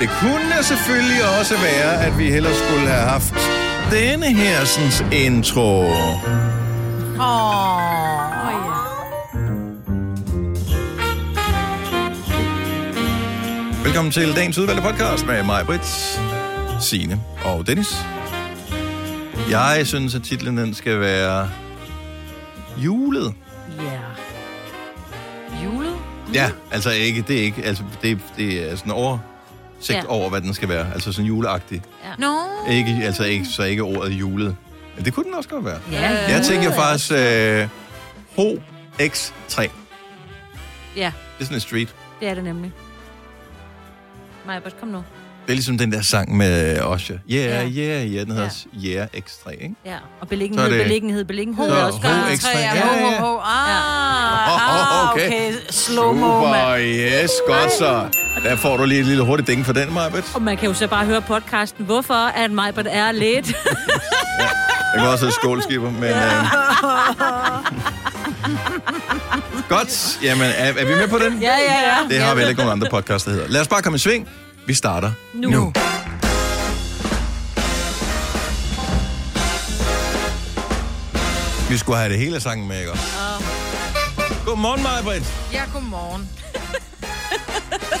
Det 0.00 0.08
kunne 0.20 0.62
selvfølgelig 0.62 1.38
også 1.40 1.54
være, 1.54 2.04
at 2.06 2.18
vi 2.18 2.30
heller 2.30 2.50
skulle 2.54 2.88
have 2.88 3.08
haft 3.08 3.34
denne 3.90 4.26
hersens 4.26 5.04
intro. 5.12 5.80
Åh, 5.80 6.16
oh. 7.20 7.66
Velkommen 13.84 14.12
til 14.12 14.36
dagens 14.36 14.58
udvalgte 14.58 14.82
podcast 14.82 15.26
med 15.26 15.42
mig, 15.42 15.66
Brits, 15.66 16.20
Sine 16.80 17.20
og 17.44 17.66
Dennis. 17.66 17.94
Jeg 19.50 19.82
synes, 19.84 20.14
at 20.14 20.22
titlen 20.22 20.56
den 20.56 20.74
skal 20.74 21.00
være 21.00 21.50
julet. 22.76 23.34
Ja. 26.34 26.42
Ja, 26.44 26.50
altså 26.70 26.90
ikke, 26.90 27.24
det 27.28 27.38
er 27.38 27.42
ikke, 27.42 27.62
altså 27.64 27.82
det, 28.02 28.18
det 28.36 28.72
er 28.72 28.76
sådan 28.76 28.92
oversigt 28.92 29.90
ja. 29.90 29.94
Ja. 29.96 30.06
over, 30.08 30.30
hvad 30.30 30.40
den 30.40 30.54
skal 30.54 30.68
være. 30.68 30.92
Altså 30.94 31.12
sådan 31.12 31.26
juleagtig. 31.26 31.82
Nå. 32.18 32.38
Ikke, 32.70 33.00
altså 33.04 33.24
ikke, 33.24 33.44
så 33.44 33.62
ikke 33.62 33.82
ordet 33.82 34.10
julet. 34.12 34.56
Men 34.96 35.04
det 35.04 35.14
kunne 35.14 35.24
den 35.24 35.34
også 35.34 35.48
godt 35.48 35.64
være. 35.64 35.80
Ja, 35.92 36.32
Jeg 36.36 36.44
tænker 36.44 36.72
faktisk 36.72 37.12
øh, 37.12 37.68
HX3. 38.38 39.62
Det 39.62 39.70
Ja, 40.96 41.06
er 41.40 41.44
sådan 41.44 41.56
en 41.56 41.60
street. 41.60 41.94
det 42.20 42.28
er 42.28 42.34
det 42.34 42.44
nemlig. 42.44 42.72
Majbert, 44.46 44.80
kom 44.80 44.88
nu. 44.88 45.02
Det 45.46 45.52
er 45.52 45.56
ligesom 45.56 45.78
den 45.78 45.92
der 45.92 46.02
sang 46.02 46.36
med 46.36 46.80
Osha. 46.80 47.12
Yeah, 47.12 47.20
Ja. 47.30 47.62
yeah, 47.62 48.06
yeah. 48.12 48.26
Den 48.26 48.32
hedder 48.32 48.50
Ja. 48.82 48.88
Yeah 48.98 49.08
X3, 49.16 49.50
ikke? 49.50 49.74
Ja, 49.84 49.96
og 50.20 50.28
beliggenhed, 50.28 50.70
det- 50.70 50.82
beliggenhed, 50.82 51.24
beliggenhed. 51.24 51.68
Er 51.70 51.74
også 51.84 51.98
godt. 52.00 52.12
HX3. 52.12 52.58
Ja, 52.58 52.64
Ja, 52.64 52.74
ja. 52.74 53.18
ho, 53.20 53.26
ho, 53.26 53.32
ho. 53.32 53.40
Ah, 53.44 55.12
okay. 55.12 55.26
okay. 55.26 55.52
Slow-mo, 55.70 56.26
Super, 56.26 56.50
mand. 56.50 56.82
yes, 56.82 57.30
godt 57.46 57.72
så. 57.78 58.04
Der 58.44 58.56
får 58.56 58.76
du 58.76 58.84
lige 58.84 59.00
et 59.00 59.06
lille 59.06 59.22
hurtigt 59.22 59.46
ding 59.48 59.66
for 59.66 59.72
den, 59.72 59.94
Marbet. 59.94 60.24
Og 60.34 60.42
man 60.42 60.56
kan 60.56 60.68
jo 60.68 60.74
så 60.74 60.86
bare 60.86 61.04
høre 61.06 61.22
podcasten, 61.22 61.84
hvorfor 61.84 62.14
at 62.14 62.50
Majbert 62.50 62.86
er 62.90 63.12
lidt. 63.12 63.46
Jeg 64.94 65.02
kan 65.02 65.08
også 65.08 65.24
hedde 65.24 65.34
skålskipper, 65.34 65.90
men... 65.90 66.04
Øh... 66.04 66.16
Godt. 69.68 70.18
Jamen, 70.22 70.44
er, 70.46 70.72
er 70.78 70.84
vi 70.84 70.94
med 70.94 71.08
på 71.08 71.18
den? 71.18 71.38
Ja, 71.42 71.54
ja, 71.56 71.88
ja. 71.88 71.96
Det 72.14 72.18
har 72.22 72.34
vi 72.34 72.38
heller 72.38 72.48
ikke 72.48 72.60
nogen 72.62 72.72
andre 72.72 72.88
podcast, 72.90 73.24
der 73.26 73.32
hedder. 73.32 73.48
Lad 73.48 73.60
os 73.60 73.68
bare 73.68 73.82
komme 73.82 73.96
i 73.96 73.98
sving. 73.98 74.28
Vi 74.66 74.74
starter 74.74 75.12
Nu. 75.34 75.50
nu. 75.50 75.72
Vi 81.70 81.76
skulle 81.78 81.98
have 81.98 82.10
det 82.12 82.18
hele 82.18 82.40
sangen 82.40 82.68
med, 82.68 82.80
ikke? 82.80 82.92
Godmorgen, 84.46 84.82
Majbrit. 84.82 85.22
Ja, 85.52 85.64
godmorgen. 85.72 86.30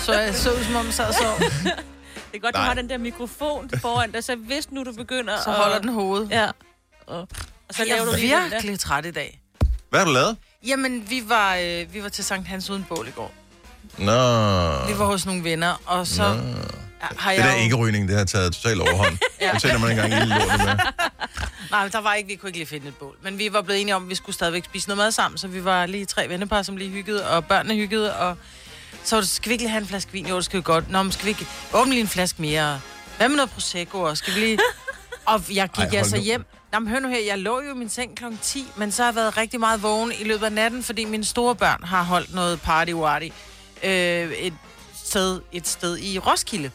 Så 0.00 0.12
jeg 0.20 0.34
så 0.34 0.52
ud, 0.52 0.64
som 0.64 0.76
om 0.76 0.84
jeg 0.86 0.94
sad 0.94 1.08
og 1.08 1.14
sov. 1.14 1.38
Det 1.38 2.34
er 2.34 2.38
godt, 2.38 2.54
du 2.54 2.58
Nej. 2.58 2.66
har 2.66 2.74
den 2.74 2.88
der 2.88 2.98
mikrofon 2.98 3.70
foran 3.80 4.10
dig, 4.12 4.24
så 4.24 4.36
hvis 4.36 4.70
nu 4.70 4.84
du 4.84 4.92
begynder 4.92 5.40
Så 5.44 5.50
at- 5.50 5.56
holder 5.56 5.78
den 5.78 5.88
hovedet. 5.88 6.30
Ja. 6.30 6.46
Og, 7.06 7.20
og 7.20 7.28
så 7.70 7.82
Jeg 7.82 7.86
laver 7.86 8.04
du 8.04 8.16
lige 8.16 8.34
den 8.34 8.42
der. 8.42 8.48
virkelig 8.50 8.78
træt 8.80 9.06
i 9.06 9.10
dag. 9.10 9.40
Hvad 9.90 10.00
har 10.00 10.06
du 10.06 10.12
lavet? 10.12 10.36
Jamen, 10.66 11.10
vi 11.10 11.22
var, 11.28 11.56
øh, 11.56 11.94
vi 11.94 12.02
var 12.02 12.08
til 12.08 12.24
Sankt 12.24 12.48
Hans 12.48 12.70
uden 12.70 12.86
bål 12.88 13.08
i 13.08 13.10
går. 13.10 13.32
Nå. 13.98 14.86
Vi 14.86 14.98
var 14.98 15.04
hos 15.04 15.26
nogle 15.26 15.44
venner, 15.44 15.80
og 15.86 16.06
så 16.06 16.22
Nå. 16.22 16.28
har 17.00 17.30
Det 17.30 17.38
jeg 17.38 17.44
der 17.48 17.52
jo- 17.56 17.58
ikke-rygning, 17.62 18.08
det 18.08 18.16
har 18.18 18.24
taget 18.24 18.52
totalt 18.54 18.80
overhånd. 18.80 19.18
ja. 19.40 19.52
Nu 19.52 19.58
tænder 19.58 19.78
man 19.78 19.90
ikke 19.90 20.02
engang 20.02 20.20
lille 20.28 20.38
lortet 20.38 20.66
med. 20.66 20.76
Nej, 21.70 21.88
der 21.88 22.00
var 22.00 22.14
ikke, 22.14 22.26
vi 22.28 22.34
kunne 22.36 22.48
ikke 22.48 22.58
lige 22.58 22.66
finde 22.68 22.88
et 22.88 22.96
bål. 22.96 23.16
Men 23.22 23.38
vi 23.38 23.52
var 23.52 23.62
blevet 23.62 23.80
enige 23.80 23.94
om, 23.96 24.02
at 24.02 24.08
vi 24.10 24.14
skulle 24.14 24.34
stadigvæk 24.34 24.64
spise 24.64 24.88
noget 24.88 24.98
mad 24.98 25.10
sammen, 25.12 25.38
så 25.38 25.48
vi 25.48 25.64
var 25.64 25.86
lige 25.86 26.06
tre 26.06 26.28
vennepar, 26.28 26.62
som 26.62 26.76
lige 26.76 26.90
hyggede, 26.90 27.30
og 27.30 27.44
børnene 27.44 27.74
hyggede, 27.74 28.16
og 28.16 28.36
så 29.04 29.16
var 29.16 29.20
det, 29.20 29.30
skal 29.30 29.48
vi 29.48 29.52
ikke 29.52 29.62
lige 29.62 29.70
have 29.70 29.80
en 29.80 29.86
flaske 29.88 30.12
vin? 30.12 30.26
Jo, 30.26 30.36
det 30.36 30.44
skal 30.44 30.56
vi 30.56 30.62
godt. 30.62 30.90
Nå, 30.90 31.02
men 31.02 31.12
skal 31.12 31.24
vi 31.24 31.30
ikke 31.30 31.46
åbne 31.74 31.90
lige 31.92 32.00
en 32.00 32.08
flaske 32.08 32.42
mere? 32.42 32.80
Hvad 33.16 33.28
med 33.28 33.36
noget 33.36 33.50
Prosecco? 33.50 34.00
Og 34.00 34.16
skal 34.16 34.34
vi 34.34 34.40
lige... 34.40 34.58
Og 35.26 35.42
jeg 35.54 35.68
gik 35.68 35.84
Ej, 35.84 35.98
altså 35.98 36.16
nu. 36.16 36.22
hjem. 36.22 36.44
Jamen, 36.74 36.88
hør 36.88 36.98
nu 37.00 37.08
her, 37.08 37.18
jeg 37.26 37.38
lå 37.38 37.62
jo 37.62 37.74
i 37.74 37.76
min 37.76 37.88
seng 37.88 38.16
kl. 38.16 38.24
10, 38.42 38.66
men 38.76 38.92
så 38.92 39.02
har 39.02 39.08
jeg 39.10 39.16
været 39.16 39.36
rigtig 39.36 39.60
meget 39.60 39.82
vågen 39.82 40.12
i 40.20 40.24
løbet 40.24 40.46
af 40.46 40.52
natten, 40.52 40.82
fordi 40.82 41.04
mine 41.04 41.24
store 41.24 41.54
børn 41.54 41.84
har 41.84 42.02
holdt 42.02 42.34
noget 42.34 42.60
party 42.60 42.92
warty 42.92 43.28
øh, 43.86 44.32
et, 44.32 44.54
sted, 45.04 45.40
et 45.52 45.68
sted 45.68 45.98
i 45.98 46.18
Roskilde. 46.18 46.70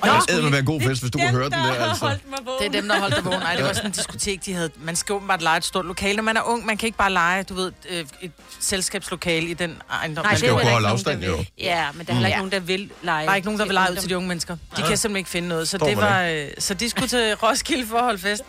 Og 0.00 0.08
jeg 0.08 0.20
Det 0.28 0.44
må 0.44 0.50
være 0.50 0.60
en 0.60 0.66
god 0.66 0.80
fest, 0.80 1.02
hvis 1.02 1.10
du 1.10 1.18
kunne 1.18 1.30
høre 1.30 1.44
den 1.44 1.52
der, 1.52 1.72
altså. 1.88 2.06
holdt 2.06 2.30
mig 2.30 2.38
vågen. 2.44 2.58
det 2.62 2.66
er 2.76 2.80
dem, 2.80 2.88
der 2.88 2.98
holdt 3.00 3.16
dig 3.16 3.24
vågen. 3.24 3.40
Nej, 3.40 3.54
det 3.54 3.64
var 3.64 3.72
sådan 3.72 3.90
en 3.90 3.92
diskotek, 3.92 4.44
de 4.46 4.52
havde. 4.54 4.70
Man 4.78 4.96
skal 4.96 5.12
åbenbart 5.14 5.42
lege 5.42 5.56
et 5.56 5.64
stort 5.64 5.86
lokale. 5.86 6.16
Når 6.16 6.22
man 6.22 6.36
er 6.36 6.42
ung, 6.42 6.66
man 6.66 6.76
kan 6.76 6.86
ikke 6.86 6.98
bare 6.98 7.12
lege, 7.12 7.42
du 7.42 7.54
ved, 7.54 7.72
øh, 7.88 8.04
et 8.20 8.32
selskabslokale 8.60 9.46
i 9.46 9.54
den 9.54 9.82
ejendom. 9.90 10.24
Nej, 10.24 10.32
man 10.32 10.38
skal 10.38 10.48
jo 10.48 10.54
det 10.54 10.58
er 10.58 10.62
kunne 10.62 10.66
der 10.68 10.72
holde 10.72 10.88
afstand, 10.88 11.24
jo. 11.24 11.44
Ja, 11.58 11.86
men 11.94 12.06
der 12.06 12.12
er 12.12 12.14
heller 12.14 12.28
ikke 12.28 12.34
Ja. 12.34 12.38
nogen, 12.38 12.52
der 12.52 12.60
vil 12.60 12.90
lege. 13.02 13.24
Der 13.26 13.30
er 13.32 13.36
ikke 13.36 13.46
nogen, 13.46 13.60
der 13.60 13.66
vil 13.66 13.74
lege 13.74 13.92
ud 13.92 13.96
til 13.96 14.10
de 14.10 14.16
unge 14.16 14.28
mennesker. 14.28 14.56
De 14.76 14.82
kan 14.82 14.96
simpelthen 14.96 15.16
ikke 15.16 15.30
finde 15.30 15.48
noget. 15.48 15.68
Så, 15.68 15.78
det 15.78 15.96
var, 15.96 16.22
øh, 16.22 16.48
så 16.58 16.74
de 16.74 16.90
skulle 16.90 17.08
til 17.08 17.34
Roskilde 17.34 17.86
for 17.86 17.96
at 17.96 18.04
holde 18.04 18.18
fest. 18.18 18.42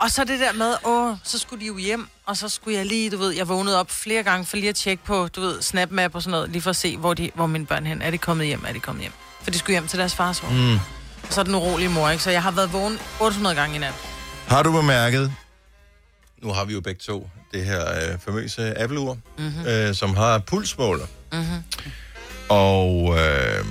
Og 0.00 0.10
så 0.10 0.24
det 0.24 0.40
der 0.40 0.52
med, 0.52 0.74
åh, 0.84 1.14
så 1.24 1.38
skulle 1.38 1.60
de 1.60 1.66
jo 1.66 1.76
hjem, 1.76 2.08
og 2.26 2.36
så 2.36 2.48
skulle 2.48 2.76
jeg 2.76 2.86
lige, 2.86 3.10
du 3.10 3.16
ved, 3.16 3.30
jeg 3.30 3.48
vågnede 3.48 3.80
op 3.80 3.90
flere 3.90 4.22
gange 4.22 4.46
for 4.46 4.56
lige 4.56 4.68
at 4.68 4.74
tjekke 4.76 5.04
på, 5.04 5.28
du 5.28 5.40
ved, 5.40 5.62
SnapMap 5.62 6.14
og 6.14 6.22
sådan 6.22 6.30
noget, 6.30 6.50
lige 6.50 6.62
for 6.62 6.70
at 6.70 6.76
se, 6.76 6.96
hvor, 6.96 7.14
de, 7.14 7.30
hvor 7.34 7.46
mine 7.46 7.66
børn 7.66 7.86
hen. 7.86 8.02
Er 8.02 8.10
de 8.10 8.18
kommet 8.18 8.46
hjem? 8.46 8.64
Er 8.66 8.72
de 8.72 8.80
kommet 8.80 9.02
hjem? 9.02 9.12
For 9.42 9.50
de 9.50 9.58
skulle 9.58 9.74
hjem 9.74 9.88
til 9.88 9.98
deres 9.98 10.14
fars 10.14 10.38
hår. 10.38 10.50
Mm. 10.50 10.74
Og 11.22 11.32
så 11.32 11.40
er 11.40 11.44
den 11.44 11.54
urolige 11.54 11.88
mor, 11.88 12.08
ikke? 12.10 12.22
Så 12.22 12.30
jeg 12.30 12.42
har 12.42 12.50
været 12.50 12.72
vågen 12.72 12.98
800 13.20 13.56
gange 13.56 13.76
i 13.76 13.78
nat. 13.78 13.94
Har 14.46 14.62
du 14.62 14.72
bemærket, 14.72 15.32
nu 16.42 16.52
har 16.52 16.64
vi 16.64 16.72
jo 16.72 16.80
begge 16.80 17.00
to 17.00 17.30
det 17.52 17.64
her 17.64 17.80
øh, 17.94 18.18
famøse 18.18 18.78
Apple-ur, 18.78 19.18
mm-hmm. 19.38 19.66
øh, 19.66 19.94
som 19.94 20.16
har 20.16 20.38
pulsmåler. 20.38 21.06
Mm-hmm. 21.32 21.62
Og 22.48 23.16
øh, 23.18 23.64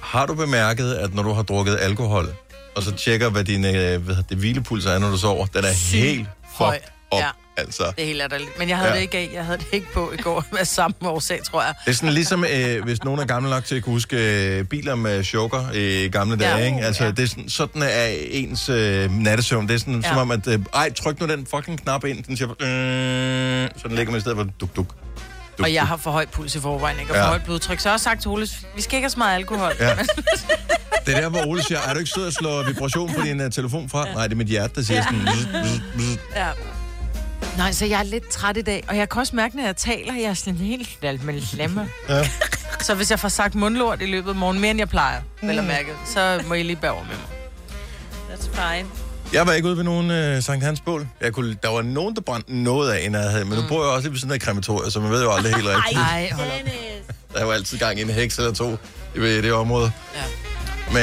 har 0.00 0.26
du 0.26 0.34
bemærket, 0.34 0.94
at 0.94 1.14
når 1.14 1.22
du 1.22 1.32
har 1.32 1.42
drukket 1.42 1.78
alkohol, 1.80 2.34
og 2.76 2.82
så 2.82 2.92
tjekker, 2.92 3.28
hvad 3.30 3.44
din 3.44 3.64
øh, 3.64 4.02
hvad 4.02 4.16
det, 4.28 4.36
hvilepuls 4.38 4.86
er, 4.86 4.98
når 4.98 5.10
du 5.10 5.18
sover, 5.18 5.46
den 5.46 5.64
er 5.64 5.72
Sygt 5.74 6.00
helt 6.02 6.28
høj. 6.42 6.74
fucked 6.76 6.88
op. 7.10 7.20
Ja. 7.20 7.28
Altså. 7.56 7.82
Det 7.96 8.02
er 8.04 8.06
helt. 8.06 8.58
Men 8.58 8.68
jeg 8.68 8.76
havde 8.76 8.90
Ja. 8.90 8.96
det 8.96 9.02
ikke 9.02 9.18
af. 9.18 9.30
Jeg 9.34 9.44
havde 9.44 9.58
det 9.58 9.66
ikke 9.72 9.86
på 9.92 10.12
i 10.12 10.16
går 10.16 10.44
med 10.56 10.64
samme 10.64 10.96
årsag, 11.04 11.40
tror 11.44 11.62
jeg. 11.62 11.74
Det 11.84 11.90
er 11.90 11.94
sådan 11.94 12.12
ligesom, 12.12 12.44
øh, 12.44 12.84
hvis 12.84 13.04
nogen 13.04 13.20
er 13.20 13.24
gamle 13.26 13.50
nok 13.50 13.64
til 13.64 13.74
at 13.76 13.82
kunne 13.82 13.92
huske 13.92 14.16
øh, 14.58 14.64
biler 14.64 14.94
med 14.94 15.24
choker 15.24 15.72
i 15.72 16.08
gamle 16.08 16.36
dage, 16.36 16.56
Ja. 16.56 16.64
ikke? 16.66 16.78
Altså, 16.86 17.04
Ja. 17.04 17.10
det 17.10 17.18
er 17.18 17.26
sådan, 17.26 17.48
sådan 17.48 17.82
er 17.82 18.06
ens 18.30 18.68
øh, 18.68 19.10
nattesøvn. 19.12 19.68
Det 19.68 19.74
er 19.74 19.78
sådan. 19.78 20.00
Ja. 20.00 20.08
som 20.08 20.16
om, 20.18 20.30
at, 20.30 20.46
øh, 20.46 20.58
ej, 20.74 20.92
tryk 20.92 21.20
nu 21.20 21.26
den 21.26 21.46
fucking 21.54 21.80
knap 21.82 22.04
ind. 22.04 22.24
Den 22.24 22.36
siger, 22.36 22.50
øh, 22.50 23.68
så 23.82 23.88
den 23.88 23.96
ligger 23.96 24.10
man 24.12 24.18
i 24.18 24.20
stedet 24.20 24.36
for 24.38 24.46
duk, 24.60 24.76
duk. 24.76 24.94
Duk 25.58 25.64
Og 25.64 25.74
jeg 25.74 25.86
har 25.86 25.96
for 25.96 26.10
højt 26.10 26.28
puls 26.30 26.54
i 26.54 26.60
forvejen, 26.60 27.00
ikke? 27.00 27.12
Og 27.12 27.16
Ja. 27.16 27.22
for 27.22 27.28
højt 27.28 27.44
blodtryk. 27.44 27.80
Så 27.80 27.88
jeg 27.88 27.92
har 27.92 27.98
sagt 27.98 28.20
til 28.20 28.30
Ole, 28.30 28.48
vi 28.76 28.82
skal 28.82 28.96
ikke 28.96 29.04
have 29.04 29.10
så 29.10 29.18
meget 29.18 29.34
alkohol. 29.34 29.72
Ja. 29.80 29.94
Det 31.06 31.16
er 31.16 31.20
der, 31.20 31.28
hvor 31.28 31.46
Ole 31.46 31.62
siger, 31.62 31.80
er 31.80 31.92
du 31.92 31.98
ikke 31.98 32.10
sød 32.10 32.26
at 32.26 32.32
slå 32.34 32.62
vibration 32.62 33.14
på 33.14 33.22
din 33.22 33.40
uh, 33.40 33.50
telefon 33.50 33.88
fra? 33.88 34.06
Ja. 34.08 34.14
Nej, 34.14 34.24
det 34.26 34.32
er 34.32 34.36
mit 34.36 34.46
hjerte, 34.46 34.74
der 34.74 34.82
siger 34.82 35.02
sådan... 35.02 35.18
bzz, 35.20 35.46
bzz, 35.46 35.80
bzz. 35.96 36.18
ja. 36.36 36.48
Nej, 37.56 37.72
så 37.72 37.86
jeg 37.86 37.98
er 37.98 38.02
lidt 38.04 38.28
træt 38.28 38.56
i 38.56 38.62
dag, 38.62 38.84
og 38.88 38.96
jeg 38.96 39.08
kan 39.08 39.20
også 39.20 39.36
mærke, 39.36 39.56
når 39.56 39.64
jeg 39.64 39.76
taler, 39.76 40.14
jeg 40.14 40.22
er 40.24 40.34
sådan 40.34 40.54
helt 40.56 40.88
alt 41.02 41.24
med 41.24 41.42
slemme. 41.42 41.88
Ja. 42.08 42.28
Så 42.80 42.94
hvis 42.94 43.10
jeg 43.10 43.20
får 43.20 43.28
sagt 43.28 43.54
mundlort 43.54 44.02
i 44.02 44.06
løbet 44.06 44.30
af 44.30 44.36
morgen, 44.36 44.60
mere 44.60 44.70
end 44.70 44.78
jeg 44.78 44.88
plejer, 44.88 45.20
mm. 45.42 45.48
vel 45.48 45.58
at 45.58 45.64
mærke, 45.64 45.88
så 46.06 46.40
må 46.46 46.54
I 46.54 46.62
lige 46.62 46.76
bære 46.76 46.92
over 46.92 47.04
med 47.04 47.10
mig. 47.16 47.26
That's 48.36 48.76
fine. 48.76 48.88
Jeg 49.32 49.46
var 49.46 49.52
ikke 49.52 49.68
ude 49.68 49.76
ved 49.76 49.84
nogen 49.84 50.36
uh, 50.36 50.42
Sankt 50.42 50.64
Hans 50.64 50.80
bål. 50.80 51.08
Jeg 51.20 51.32
kunne, 51.32 51.56
der 51.62 51.68
var 51.68 51.82
nogen, 51.82 52.14
der 52.14 52.20
brændte 52.20 52.56
noget 52.56 52.90
af, 52.92 53.04
end 53.06 53.16
jeg 53.16 53.30
havde. 53.30 53.44
Men 53.44 53.58
nu 53.58 53.64
bor 53.68 53.84
jeg 53.84 53.92
også 53.92 54.02
lige 54.02 54.12
ved 54.12 54.18
siden 54.18 54.32
af 54.34 54.40
krematoriet, 54.40 54.92
så 54.92 55.00
man 55.00 55.10
ved 55.10 55.22
jo 55.22 55.32
aldrig 55.32 55.54
helt 55.54 55.66
rigtigt. 55.66 55.96
Nej, 55.96 56.30
hold 56.32 56.46
op. 56.48 56.52
Der 57.32 57.38
er 57.40 57.44
jo 57.44 57.50
altid 57.50 57.78
gang 57.78 57.98
i 57.98 58.02
en 58.02 58.10
heks 58.10 58.38
eller 58.38 58.52
to 58.52 58.76
i 59.16 59.20
det, 59.20 59.44
det 59.44 59.52
område. 59.52 59.92
Ja. 60.14 60.22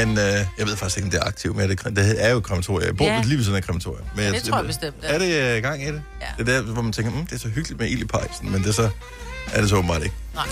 Men 0.05 0.17
øh, 0.17 0.23
jeg 0.57 0.67
ved 0.67 0.75
faktisk 0.75 0.97
ikke, 0.97 1.05
om 1.07 1.11
det 1.11 1.19
er 1.19 1.23
aktivt 1.23 1.55
med 1.55 1.67
det. 1.67 1.83
Det 1.95 2.25
er 2.25 2.31
jo 2.31 2.39
krematoriet. 2.39 2.85
Jeg 2.87 2.97
bor 2.97 3.05
Ja. 3.05 3.13
ja. 3.15 3.21
lige 3.21 3.37
ved 3.37 3.43
siden 3.43 3.57
af 3.57 3.63
krematoriet. 3.63 4.03
Men 4.15 4.33
det 4.33 4.43
tror 4.43 4.57
jeg 4.57 4.65
bestemt, 4.65 5.01
det 5.01 5.09
er. 5.09 5.13
Er 5.13 5.17
det 5.51 5.57
øh, 5.57 5.63
gang 5.63 5.83
i 5.83 5.85
det? 5.87 6.01
Ja. 6.21 6.43
Det 6.43 6.49
er 6.49 6.53
der, 6.61 6.61
hvor 6.73 6.81
man 6.81 6.91
tænker, 6.91 7.11
mm, 7.11 7.25
det 7.25 7.35
er 7.35 7.39
så 7.39 7.47
hyggeligt 7.47 7.79
med 7.79 7.89
ild 7.89 8.01
i 8.01 8.05
pejsen, 8.05 8.51
men 8.51 8.61
det 8.61 8.69
er 8.69 8.73
så, 8.73 8.89
er 9.53 9.61
det 9.61 9.69
så 9.69 9.75
åbenbart 9.75 10.03
ikke. 10.03 10.15
Nej. 10.35 10.45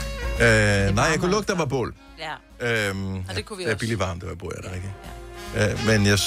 Øh, 0.88 0.96
nej, 0.96 1.06
jeg 1.06 1.20
kunne 1.20 1.32
lugte, 1.32 1.52
der 1.52 1.58
var 1.58 1.66
bål. 1.66 1.94
Ja. 2.20 2.88
Øhm, 2.90 3.16
Og 3.16 3.24
det 3.36 3.46
kunne 3.46 3.58
vi 3.58 3.64
det 3.64 3.70
er 3.70 3.74
også. 3.74 3.80
billigt 3.80 4.00
varmt, 4.00 4.22
det 4.22 4.30
var 4.30 4.36
bor 4.36 4.52
jeg 4.56 4.64
der 4.70 4.76
ikke. 4.76 4.88
Øh, 5.58 5.86
men 5.88 6.06
jeg, 6.06 6.18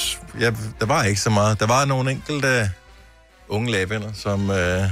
jeg, 0.41 0.55
der 0.81 0.87
var 0.87 1.03
ikke 1.03 1.21
så 1.21 1.31
meget. 1.31 1.61
Der 1.61 1.67
var 1.67 1.85
nogle 1.85 2.11
enkelte 2.11 2.71
unge 3.49 3.71
lægevenner, 3.73 4.13
som 4.15 4.51
øh, 4.51 4.85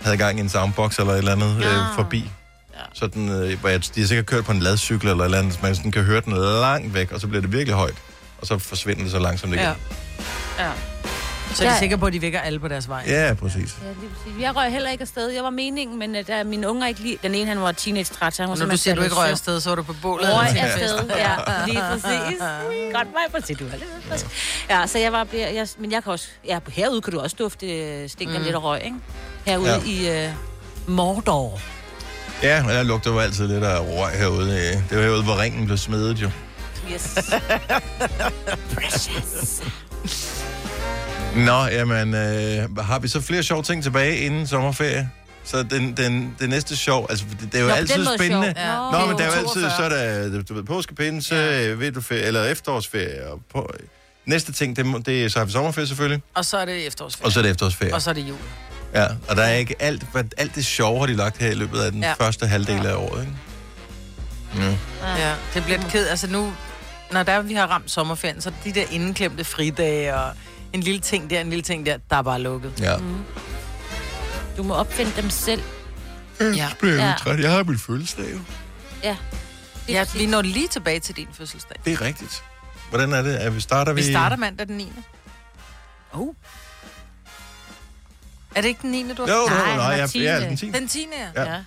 havde 0.00 0.16
gang 0.16 0.38
i 0.38 0.40
en 0.40 0.48
soundbox 0.48 0.98
eller 0.98 1.12
et 1.12 1.18
eller 1.18 1.32
andet 1.32 1.56
øh, 1.56 1.62
Ja. 1.62 1.84
forbi. 1.96 2.30
Ja. 2.74 2.80
Sådan, 2.94 3.28
øh, 3.28 3.60
hvor 3.60 3.68
jeg, 3.68 3.80
de 3.94 4.00
har 4.00 4.06
sikkert 4.06 4.26
kørt 4.26 4.44
på 4.44 4.52
en 4.52 4.60
ladcykel 4.60 5.08
eller 5.08 5.24
et 5.24 5.26
eller 5.26 5.38
andet, 5.38 5.52
så 5.54 5.58
man 5.62 5.76
sådan 5.76 5.90
kan 5.92 6.02
høre 6.02 6.20
den 6.20 6.32
langt 6.60 6.94
væk, 6.94 7.12
og 7.12 7.20
så 7.20 7.26
bliver 7.26 7.40
det 7.42 7.52
virkelig 7.52 7.74
højt. 7.74 7.94
Og 8.40 8.46
så 8.46 8.58
forsvinder 8.58 9.02
det 9.02 9.10
så 9.12 9.18
langsomt 9.18 9.52
igen. 9.52 9.64
Ja. 9.64 9.74
Ja. 10.58 10.70
Så 11.54 11.64
er 11.64 11.68
de 11.68 11.72
Ja. 11.74 11.78
sikre 11.78 11.98
på, 11.98 12.06
at 12.06 12.12
de 12.12 12.22
vækker 12.22 12.40
alle 12.40 12.58
på 12.60 12.68
deres 12.68 12.88
vej. 12.88 13.04
Ja, 13.06 13.26
ja 13.26 13.34
præcis. 13.34 13.54
Ja, 13.82 13.88
lige 14.00 14.10
præcis. 14.24 14.40
Jeg 14.40 14.56
røg 14.56 14.72
heller 14.72 14.90
ikke 14.90 15.02
afsted. 15.02 15.28
Jeg 15.28 15.44
var 15.44 15.50
meningen, 15.50 15.98
men 15.98 16.10
uh, 16.16 16.20
da 16.28 16.44
mine 16.44 16.68
unger 16.70 16.86
ikke 16.86 17.00
lige... 17.00 17.18
Den 17.22 17.34
ene, 17.34 17.46
han 17.46 17.60
var 17.60 17.72
teenage-træt, 17.72 18.34
så 18.34 18.42
han 18.42 18.50
var 18.50 18.56
når 18.56 18.66
du 18.66 18.76
siger, 18.76 18.94
du 18.94 19.02
ikke 19.02 19.14
røg 19.16 19.30
afsted, 19.30 19.60
så 19.60 19.68
var 19.70 19.76
du 19.76 19.82
på 19.82 19.94
bålet. 20.02 20.34
Røg 20.34 20.50
en 20.50 20.56
afsted, 20.56 20.98
ja, 21.16 21.34
lige 21.66 21.80
præcis. 21.90 22.38
Godt 22.94 23.08
mig 23.08 23.40
på 23.40 23.46
til, 23.46 23.58
du 23.58 23.64
frisk. 24.08 24.26
Ja, 24.70 24.86
så 24.86 24.98
jeg 24.98 25.12
var... 25.12 25.26
Jeg, 25.32 25.68
men 25.78 25.92
jeg 25.92 26.02
kan 26.02 26.12
også... 26.12 26.26
Ja, 26.46 26.58
herude 26.68 27.00
kan 27.02 27.12
du 27.12 27.20
også 27.20 27.36
dufte 27.38 27.66
øh, 27.66 28.08
stinker 28.08 28.38
mm. 28.38 28.44
lidt 28.44 28.54
af 28.54 28.62
røg, 28.62 28.80
ikke? 28.84 28.96
Herude 29.46 29.68
Ja. 29.70 30.12
ja. 30.12 30.24
i 30.26 30.28
uh, 30.28 30.32
Mordor. 30.94 31.60
Ja, 32.42 32.62
men 32.62 32.70
der 32.70 32.82
lugter 32.82 33.10
jo 33.12 33.18
altid 33.18 33.46
lidt 33.48 33.64
af 33.64 33.80
røg 33.80 34.18
herude. 34.18 34.50
øh. 34.52 34.82
Det 34.90 34.98
var 34.98 35.02
herude, 35.04 35.22
hvor 35.22 35.40
ringen 35.42 35.66
blev 35.66 35.78
smedet 35.78 36.18
jo. 36.18 36.30
Yes. 36.92 37.14
Precious. 38.74 39.60
Nå, 41.36 41.64
jamen, 41.66 42.14
øh, 42.14 42.76
har 42.78 42.98
vi 42.98 43.08
så 43.08 43.20
flere 43.20 43.42
sjove 43.42 43.62
ting 43.62 43.82
tilbage 43.82 44.16
inden 44.16 44.46
sommerferie? 44.46 45.10
Så 45.44 45.62
den, 45.62 45.96
den, 45.96 46.36
det 46.40 46.48
næste 46.48 46.76
sjov, 46.76 47.06
altså 47.10 47.24
det, 47.40 47.52
det 47.52 47.58
er 47.58 47.62
jo 47.62 47.66
Nå, 47.68 47.72
på 47.72 47.76
altid 47.76 47.94
den 47.94 48.04
måde 48.04 48.18
spændende. 48.18 48.54
sjov. 48.56 48.64
Ja. 48.66 48.76
Nå, 48.76 48.86
Det 48.90 48.94
er 49.02 49.06
men 49.06 49.10
jo 49.12 49.18
der 49.18 49.24
er 49.24 49.26
jo 49.26 49.32
altid, 49.32 49.62
42. 49.62 49.70
så 49.76 49.82
er 49.82 50.28
der, 50.28 50.42
du 50.42 50.54
ved, 50.54 50.62
påskepinse, 50.64 51.34
ja. 51.34 51.72
vinterferie, 51.74 52.22
eller 52.22 52.44
efterårsferie. 52.44 53.26
Og 53.30 53.40
på, 53.52 53.70
næste 54.26 54.52
ting, 54.52 54.76
det, 54.76 54.86
må- 54.86 54.98
det 54.98 55.24
er 55.24 55.28
så 55.28 55.38
har 55.38 55.46
vi 55.46 55.52
sommerferie 55.52 55.86
selvfølgelig, 55.88 56.22
Og 56.34 56.44
så 56.44 56.58
er 56.58 56.64
det 56.64 56.86
efterårsferie. 56.86 57.26
og 57.26 57.32
så 57.32 57.38
er 57.38 57.42
det 57.42 57.50
efterårsferie. 57.50 57.94
Og 57.94 58.02
så 58.02 58.10
er 58.10 58.14
det 58.14 58.28
jul. 58.28 58.36
Ja, 58.94 59.06
og 59.28 59.36
der 59.36 59.42
er 59.42 59.54
ikke 59.54 59.74
alt, 59.78 60.02
hvad, 60.12 60.24
alt 60.38 60.54
det 60.54 60.66
sjove 60.66 60.98
har 60.98 61.06
de 61.06 61.14
lagt 61.16 61.38
her 61.38 61.50
i 61.50 61.54
løbet 61.54 61.80
af 61.80 61.92
den 61.92 62.00
ja. 62.02 62.08
Ja. 62.08 62.24
første 62.24 62.46
halvdel 62.46 62.86
af 62.86 62.94
året, 62.94 63.20
ikke? 63.20 63.32
Ja. 64.58 64.74
Ja, 65.28 65.34
det 65.54 65.64
bliver 65.64 65.78
lidt 65.78 65.92
ked. 65.92 66.06
Altså 66.08 66.26
nu, 66.26 66.52
når 67.12 67.22
der 67.22 67.42
vi 67.42 67.54
har 67.54 67.66
ramt 67.66 67.90
sommerferien, 67.90 68.40
så 68.40 68.52
de 68.64 68.72
der 68.72 68.84
indeklemte 68.90 69.44
fridage 69.44 70.14
og 70.16 70.32
en 70.72 70.80
lille 70.80 71.00
ting 71.00 71.30
der, 71.30 71.40
en 71.40 71.50
lille 71.50 71.62
ting 71.62 71.86
der, 71.86 71.98
der 72.10 72.16
er 72.16 72.22
bare 72.22 72.40
lukket. 72.40 72.72
ja. 72.80 72.96
Du 74.56 74.62
må 74.62 74.74
opfinde 74.74 75.12
dem 75.16 75.30
selv. 75.30 75.62
Ja. 76.40 76.68
bliver 76.80 76.94
Ja. 76.94 77.02
jeg 77.04 77.16
træt. 77.18 77.40
Jeg 77.40 77.50
har 77.50 77.64
min 77.64 77.78
fødselsdag 77.78 78.32
jo. 78.32 78.38
Ja. 79.02 79.16
Det 79.86 79.92
Ja, 79.94 80.04
vi 80.14 80.26
når 80.26 80.42
lige 80.42 80.68
tilbage 80.68 81.00
til 81.00 81.16
din 81.16 81.28
fødselsdag. 81.32 81.76
Det 81.84 81.92
er 81.92 82.00
rigtigt. 82.00 82.42
Hvordan 82.88 83.12
er 83.12 83.22
det? 83.22 83.44
Er 83.44 83.50
vi 83.50 83.60
starter 83.60 83.92
Vi 83.92 84.02
starter 84.02 84.36
mandag 84.36 84.68
den 84.68 84.76
9. 84.76 84.92
Oh. 86.12 86.34
Er 88.54 88.60
det 88.60 88.68
ikke 88.68 88.82
den 88.82 88.90
9. 88.90 89.14
du 89.16 89.22
har? 89.26 89.32
Jo, 89.32 89.46
Nej, 89.48 89.58
nej, 89.58 89.76
nej, 89.76 89.84
var 89.86 89.92
jeg, 89.92 90.10
jeg 90.16 90.24
er 90.42 90.48
den 90.48 90.56
10. 90.56 90.70
Den 90.70 90.88
10. 90.88 91.06
Ja. 91.36 91.42
Ja. 91.52 91.58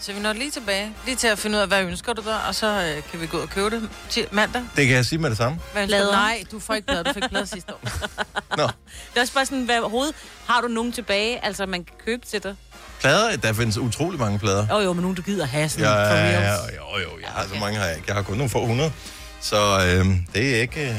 Ja. 0.00 0.04
Så 0.04 0.12
vi 0.12 0.20
når 0.20 0.32
lige 0.32 0.50
tilbage. 0.50 0.92
Lige 1.06 1.16
til 1.16 1.26
at 1.26 1.38
finde 1.38 1.56
ud 1.56 1.62
af, 1.62 1.68
hvad 1.68 1.82
ønsker 1.82 2.12
du 2.12 2.22
der, 2.22 2.34
og 2.48 2.54
så 2.54 2.66
øh, 2.66 3.02
kan 3.10 3.20
vi 3.20 3.26
gå 3.26 3.38
og 3.38 3.48
købe 3.50 3.70
det 3.70 3.88
til 4.10 4.26
mandag. 4.32 4.62
Det 4.76 4.86
kan 4.86 4.96
jeg 4.96 5.06
sige 5.06 5.18
med 5.18 5.30
det 5.30 5.36
samme. 5.38 5.58
Hvad? 5.72 5.86
Plader. 5.86 6.12
Nej, 6.12 6.42
du 6.52 6.58
får 6.60 6.74
ikke 6.74 6.86
plader. 6.86 7.02
Du 7.02 7.12
fik 7.12 7.22
plader 7.30 7.44
sidste 7.44 7.72
år. 7.74 7.80
Nå, 8.56 8.62
Det 8.62 9.16
er 9.16 9.20
også 9.20 9.34
bare 9.34 9.46
sådan, 9.46 9.64
hvad 9.64 9.78
overhovedet 9.78 10.14
har 10.46 10.60
du 10.60 10.68
nogen 10.68 10.92
tilbage, 10.92 11.44
altså 11.44 11.66
man 11.66 11.84
kan 11.84 11.94
købe 12.06 12.26
til 12.26 12.42
dig? 12.42 12.54
plader, 13.00 13.36
der 13.36 13.52
findes 13.52 13.78
utrolig 13.78 14.20
mange 14.20 14.38
plader. 14.38 14.66
Jo 14.70 14.78
jo, 14.80 14.92
men 14.92 15.02
nogen 15.02 15.16
du 15.16 15.22
gider 15.22 15.46
have 15.46 15.68
sådan 15.68 15.84
Ja, 15.84 16.10
for 16.10 16.16
ja, 16.16 16.38
reals. 16.38 16.60
jo, 16.76 16.98
jo, 17.02 17.08
jeg 17.22 17.28
har 17.30 17.46
så 17.48 17.54
mange 17.60 17.78
har 17.78 17.86
jeg 17.86 17.96
ikke. 17.96 18.04
Jeg 18.08 18.16
har 18.16 18.22
kun 18.22 18.36
nogle 18.36 18.50
få 18.50 18.66
hundrede. 18.66 18.92
Så 19.40 19.56
øh, 19.86 20.06
det 20.34 20.56
er 20.56 20.60
ikke... 20.60 20.88
Øh, 20.90 20.96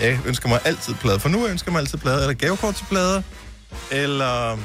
jeg 0.00 0.18
ønsker 0.26 0.48
mig 0.48 0.60
altid 0.64 0.94
plader. 0.94 1.18
For 1.18 1.28
nu 1.28 1.46
ønsker 1.46 1.70
jeg 1.70 1.72
mig 1.72 1.80
altid 1.80 1.98
plader. 1.98 2.18
Eller 2.20 2.34
gavekort 2.34 2.74
til 2.74 2.84
plader. 2.84 3.22
Eller... 3.90 4.58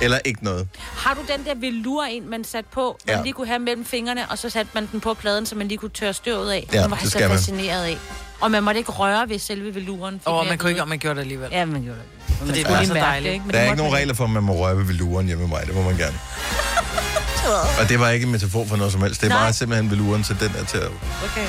Eller 0.00 0.18
ikke 0.24 0.44
noget. 0.44 0.68
Har 0.96 1.14
du 1.14 1.20
den 1.32 1.44
der 1.44 1.54
velur 1.54 2.04
ind, 2.04 2.24
man 2.24 2.44
satte 2.44 2.70
på, 2.72 2.98
man 3.06 3.16
Ja. 3.16 3.22
lige 3.22 3.32
kunne 3.32 3.46
have 3.46 3.58
mellem 3.58 3.84
fingrene, 3.84 4.30
og 4.30 4.38
så 4.38 4.50
satte 4.50 4.70
man 4.74 4.88
den 4.92 5.00
på 5.00 5.14
pladen, 5.14 5.46
så 5.46 5.54
man 5.54 5.68
lige 5.68 5.78
kunne 5.78 5.90
tørre 5.90 6.12
støvet 6.12 6.50
af? 6.52 6.68
Ja, 6.72 6.82
den 6.82 6.90
var 6.90 6.96
det 6.96 7.02
jeg 7.02 7.06
så 7.06 7.18
skal 7.18 7.28
man. 7.28 7.38
fascineret 7.38 7.84
af. 7.84 7.98
Og 8.40 8.50
man 8.50 8.62
måtte 8.62 8.78
ikke 8.78 8.92
røre 8.92 9.28
ved 9.28 9.38
selve 9.38 9.74
veluren. 9.74 10.20
Åh, 10.26 10.34
oh, 10.34 10.46
man 10.48 10.58
kunne 10.58 10.70
ikke, 10.70 10.82
om 10.82 10.88
man 10.88 10.98
gjorde 10.98 11.14
det 11.16 11.20
alligevel. 11.20 11.48
Ja, 11.52 11.64
man 11.64 11.82
gjorde 11.82 11.98
det. 11.98 12.36
For 12.38 12.46
det 12.46 12.56
skulle 12.56 12.72
var 12.72 12.78
lige 12.80 12.88
så 12.88 12.94
dejligt. 12.94 13.24
det, 13.28 13.32
ikke? 13.32 13.44
Men 13.46 13.52
Der 13.54 13.58
er 13.58 13.62
det 13.62 13.70
ikke 13.70 13.82
nogen 13.82 13.94
regler 13.94 14.14
for, 14.14 14.24
at 14.24 14.30
man 14.30 14.42
må 14.42 14.52
røre 14.56 14.76
ved 14.76 14.84
veluren 14.84 15.26
hjemme 15.26 15.42
med 15.48 15.48
mig. 15.58 15.66
Det 15.66 15.74
må 15.74 15.82
man 15.82 15.96
gerne. 15.96 16.18
Og 17.80 17.88
det 17.88 18.00
var 18.00 18.08
ikke 18.10 18.24
en 18.26 18.32
metafor 18.32 18.64
for 18.66 18.76
noget 18.76 18.92
som 18.92 19.02
helst. 19.02 19.20
Det 19.20 19.26
er 19.26 19.34
Nej. 19.34 19.42
bare 19.42 19.52
simpelthen 19.52 19.90
veluren, 19.90 20.24
så 20.24 20.34
den 20.40 20.50
er 20.58 20.64
til 20.64 20.78
at... 20.78 20.86
Okay. 21.24 21.46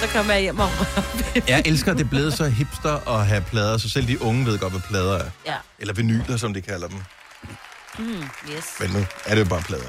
Så 0.00 0.06
kommer 0.14 0.32
jeg 0.32 0.42
hjem 0.42 0.58
og. 0.58 0.70
Jeg 1.48 1.62
elsker, 1.64 1.90
at 1.92 1.98
det 1.98 2.04
er 2.04 2.08
blevet 2.08 2.32
så 2.34 2.48
hipster 2.48 3.08
at 3.18 3.26
have 3.26 3.40
plader, 3.40 3.78
så 3.78 3.88
selv 3.88 4.08
de 4.08 4.22
unge 4.22 4.46
ved 4.46 4.58
godt, 4.58 4.72
hvad 4.72 4.80
plader 4.90 5.18
er. 5.18 5.24
Ja. 5.46 5.54
Eller 5.78 5.94
vinyler, 5.94 6.36
som 6.36 6.54
de 6.54 6.60
kalder 6.60 6.88
dem. 6.88 6.98
Mm, 8.00 8.22
yes. 8.56 8.64
Men 8.80 8.90
nu 8.90 9.06
er 9.26 9.34
det 9.34 9.40
jo 9.44 9.48
bare 9.48 9.62
plader. 9.62 9.84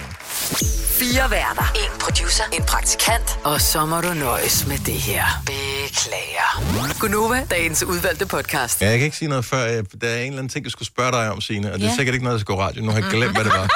Fire 0.99 1.31
værter. 1.31 1.71
En 1.75 1.99
producer. 1.99 2.43
En 2.53 2.63
praktikant. 2.63 3.39
Og 3.43 3.61
så 3.61 3.85
må 3.85 4.01
du 4.01 4.13
nøjes 4.13 4.67
med 4.67 4.77
det 4.77 4.93
her. 4.93 5.23
Beklager. 5.45 6.97
Gunova, 6.99 7.47
dagens 7.51 7.83
udvalgte 7.83 8.25
podcast. 8.25 8.81
Ja, 8.81 8.89
jeg 8.89 8.97
kan 8.97 9.05
ikke 9.05 9.17
sige 9.17 9.29
noget 9.29 9.45
før. 9.45 9.63
jeg- 9.65 10.01
Der 10.01 10.07
er 10.09 10.15
en 10.17 10.21
eller 10.27 10.37
anden 10.37 10.49
ting, 10.49 10.65
jeg 10.65 10.71
skulle 10.71 10.87
spørge 10.87 11.11
dig 11.11 11.31
om, 11.31 11.41
Signe. 11.41 11.73
Og 11.73 11.79
det 11.79 11.85
er 11.85 11.89
Ja. 11.89 11.95
sikkert 11.95 12.13
ikke 12.13 12.23
noget, 12.23 12.35
der 12.39 12.39
skal 12.45 12.55
gå 12.55 12.61
radio. 12.61 12.83
Nu 12.83 12.91
har 12.91 12.99
jeg 12.99 13.09
glemt, 13.11 13.33
hvad 13.35 13.43
det 13.43 13.53
var. 13.53 13.67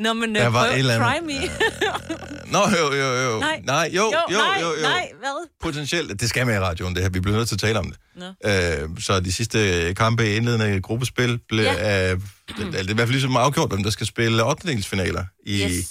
Nå, 0.00 0.12
men 0.12 0.34
Der 0.34 0.48
uh, 0.48 0.54
var 0.54 0.64
prøv, 0.64 0.72
et 0.72 0.78
eller 0.78 0.94
andet. 0.94 1.08
try 1.08 1.26
me. 1.26 2.52
Nå, 2.52 2.58
jo, 2.78 2.92
jo, 2.94 3.14
jo. 3.22 3.38
Nej. 3.40 3.60
Nej, 3.64 3.90
jo, 3.92 4.02
jo, 4.02 4.18
jo, 4.30 4.38
nej, 4.38 4.58
jo, 4.60 4.66
jo. 4.74 4.82
nej, 4.82 5.08
hvad? 5.18 5.48
Potentielt, 5.62 6.20
det 6.20 6.28
skal 6.28 6.46
med 6.46 6.54
i 6.54 6.58
radioen, 6.58 6.94
det 6.94 7.02
her. 7.02 7.10
Vi 7.10 7.20
bliver 7.20 7.36
nødt 7.36 7.48
til 7.48 7.54
at 7.56 7.60
tale 7.60 7.78
om 7.78 7.84
det. 7.90 7.98
Nå. 8.16 8.50
Øh, 8.50 8.88
så 9.00 9.20
de 9.20 9.32
sidste 9.32 9.94
kampe 9.94 10.30
i 10.32 10.36
indledende 10.36 10.80
gruppespil 10.82 11.40
blev... 11.48 11.64
Ja. 11.64 12.12
Øh, 12.12 12.20
det, 12.48 12.56
det 12.56 12.74
er 12.74 12.80
i 12.80 12.84
hvert 12.84 12.98
fald 12.98 13.10
ligesom 13.10 13.36
afgjort, 13.36 13.70
hvem 13.70 13.82
der 13.82 13.90
skal 13.90 14.06
spille 14.06 14.44
8. 14.44 14.82
finaler 14.82 15.24
i 15.46 15.62
Yes. 15.64 15.90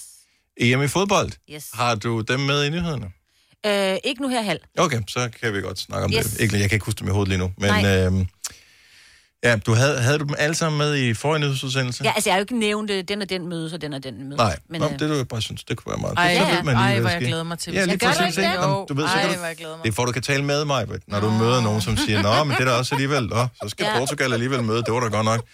EM 0.57 0.81
i 0.81 0.87
fodbold. 0.87 1.31
Yes. 1.53 1.65
Har 1.73 1.95
du 1.95 2.21
dem 2.21 2.39
med 2.39 2.63
i 2.65 2.69
nyhederne? 2.69 3.11
Øh, 3.65 3.97
ikke 4.03 4.21
nu 4.21 4.27
her 4.27 4.41
halv. 4.41 4.59
Okay, 4.77 5.01
så 5.07 5.29
kan 5.41 5.53
vi 5.53 5.61
godt 5.61 5.79
snakke 5.79 6.05
om 6.05 6.11
Yes. 6.13 6.25
det. 6.25 6.39
Ikke, 6.41 6.59
jeg 6.59 6.69
kan 6.69 6.75
ikke 6.75 6.85
huske 6.85 6.99
dem 6.99 7.07
i 7.07 7.11
hovedet 7.11 7.29
lige 7.29 7.39
nu. 7.39 7.51
Men 7.57 7.69
Nej. 7.69 8.05
øh, 8.05 8.25
ja, 9.43 9.55
du 9.57 9.73
havde, 9.73 10.01
havde 10.01 10.19
du 10.19 10.23
dem 10.25 10.35
alle 10.37 10.55
sammen 10.55 10.77
med 10.79 10.95
i 10.97 11.13
forrige 11.13 11.39
nyhedsudsendelse? 11.41 12.03
Ja, 12.03 12.11
altså 12.15 12.29
jeg 12.29 12.33
har 12.33 12.39
jo 12.39 12.43
ikke 12.43 12.59
nævnt, 12.59 12.91
øh, 12.91 13.03
den 13.07 13.21
og 13.21 13.29
den 13.29 13.47
møde, 13.49 13.69
så 13.69 13.77
den 13.77 13.93
og 13.93 14.03
den 14.03 14.23
møde. 14.23 14.37
Nej, 14.37 14.57
men, 14.69 14.81
Nå, 14.81 14.87
øh, 14.87 14.99
det 14.99 15.09
du 15.09 15.23
bare 15.23 15.41
synes, 15.41 15.63
det 15.63 15.77
kunne 15.77 15.91
være 15.91 16.01
meget. 16.01 16.13
Ej, 16.17 16.35
så 16.37 16.41
ja. 16.43 16.55
ved 16.55 16.63
man 16.63 16.75
lige, 16.75 16.83
Ej, 16.85 16.99
hvor 16.99 17.09
jeg 17.09 17.21
glæder 17.21 17.43
mig 17.43 17.59
til. 17.59 17.73
Ja, 17.73 17.79
lige 17.85 17.91
Jeg 17.91 17.99
gør 17.99 18.07
det 18.07 18.17
præcis. 18.17 18.37
ikke? 18.37 18.53
Nå, 18.53 18.85
Du 18.89 18.93
ved, 18.93 19.07
så 19.07 19.13
Ej, 19.13 19.21
kan 19.21 19.29
du, 19.31 19.37
hvor 19.37 19.47
jeg 19.47 19.55
glæder 19.57 19.75
mig. 19.75 19.83
det 19.83 19.89
er 19.89 19.93
for, 19.93 20.05
du 20.05 20.11
kan 20.11 20.21
tale 20.21 20.43
med 20.43 20.65
mig, 20.65 20.87
når 21.07 21.19
du 21.19 21.29
møder 21.31 21.61
nogen, 21.61 21.81
som 21.81 21.97
siger, 21.97 22.21
Nå, 22.21 22.43
men 22.43 22.57
det 22.57 22.61
er 22.61 22.65
da 22.65 22.71
også 22.71 22.95
alligevel, 22.95 23.23
Nå, 23.23 23.47
så 23.63 23.69
skal 23.69 23.83
Ja. 23.85 23.97
Portugal 23.99 24.33
alligevel 24.33 24.63
møde, 24.63 24.83
det 24.83 24.93
var 24.93 24.99
da 24.99 25.07
godt 25.07 25.25
nok. 25.25 25.45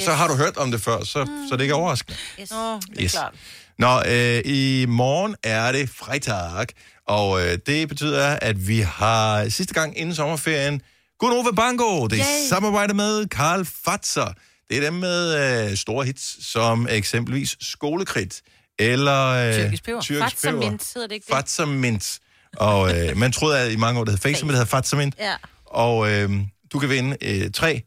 Så 0.00 0.12
har 0.12 0.28
du 0.28 0.34
hørt 0.34 0.56
om 0.56 0.70
det 0.70 0.80
før, 0.80 0.98
så, 1.04 1.06
så 1.14 1.48
det 1.52 1.58
er 1.58 1.62
ikke 1.62 1.74
overraskende. 1.74 2.18
yes. 2.40 2.50
Åh, 2.52 2.80
det 2.90 2.98
er 2.98 3.02
Yes. 3.04 3.12
klart. 3.12 3.34
Nå, 3.78 4.02
øh, 4.06 4.42
i 4.44 4.86
morgen 4.88 5.36
er 5.42 5.72
det 5.72 5.90
fredag, 5.90 6.66
og 7.08 7.46
øh, 7.46 7.58
det 7.66 7.88
betyder, 7.88 8.38
at 8.42 8.68
vi 8.68 8.80
har 8.80 9.48
sidste 9.48 9.74
gang 9.74 9.98
inden 9.98 10.14
sommerferien 10.14 10.80
Gunova 11.18 11.50
Bango. 11.56 12.06
Det 12.06 12.20
er 12.20 12.24
Yay. 12.24 12.48
samarbejde 12.48 12.94
med 12.94 13.26
Karl 13.28 13.64
Fatser. 13.84 14.32
Det 14.70 14.76
er 14.76 14.80
dem 14.80 14.92
med 14.94 15.34
øh, 15.70 15.76
store 15.76 16.04
hits, 16.06 16.46
som 16.52 16.88
eksempelvis 16.90 17.56
Skolekridt, 17.60 18.40
eller... 18.78 19.24
Øh, 19.26 19.54
Tyrkisk 19.54 19.84
peber. 19.84 20.00
Tyrkisk 20.00 20.22
Fatser 20.36 20.50
peber. 20.50 20.70
mint, 20.70 20.90
hedder 20.94 21.08
det 21.08 21.14
ikke 21.14 21.26
det? 21.26 21.34
Fatser 21.36 21.64
mint. 21.66 22.18
Og 22.56 22.96
øh, 22.98 23.16
man 23.16 23.32
troede 23.32 23.58
at 23.60 23.72
i 23.72 23.76
mange 23.76 24.00
år, 24.00 24.04
det 24.04 24.12
hed 24.12 24.18
Face, 24.18 24.44
men 24.44 24.48
det 24.48 24.58
hedder 24.58 24.70
Fatser 24.70 24.96
mint. 24.96 25.14
Ja. 25.18 25.34
Og 25.66 26.10
øh, 26.10 26.30
du 26.72 26.78
kan 26.78 26.88
vinde 26.90 27.16
øh, 27.20 27.50
3, 27.50 27.82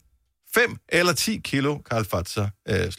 5 0.58 0.78
eller 0.88 1.12
10 1.12 1.40
kilo 1.44 1.78
Karl 1.78 2.04
Fatser 2.04 2.48
øh, 2.68 2.92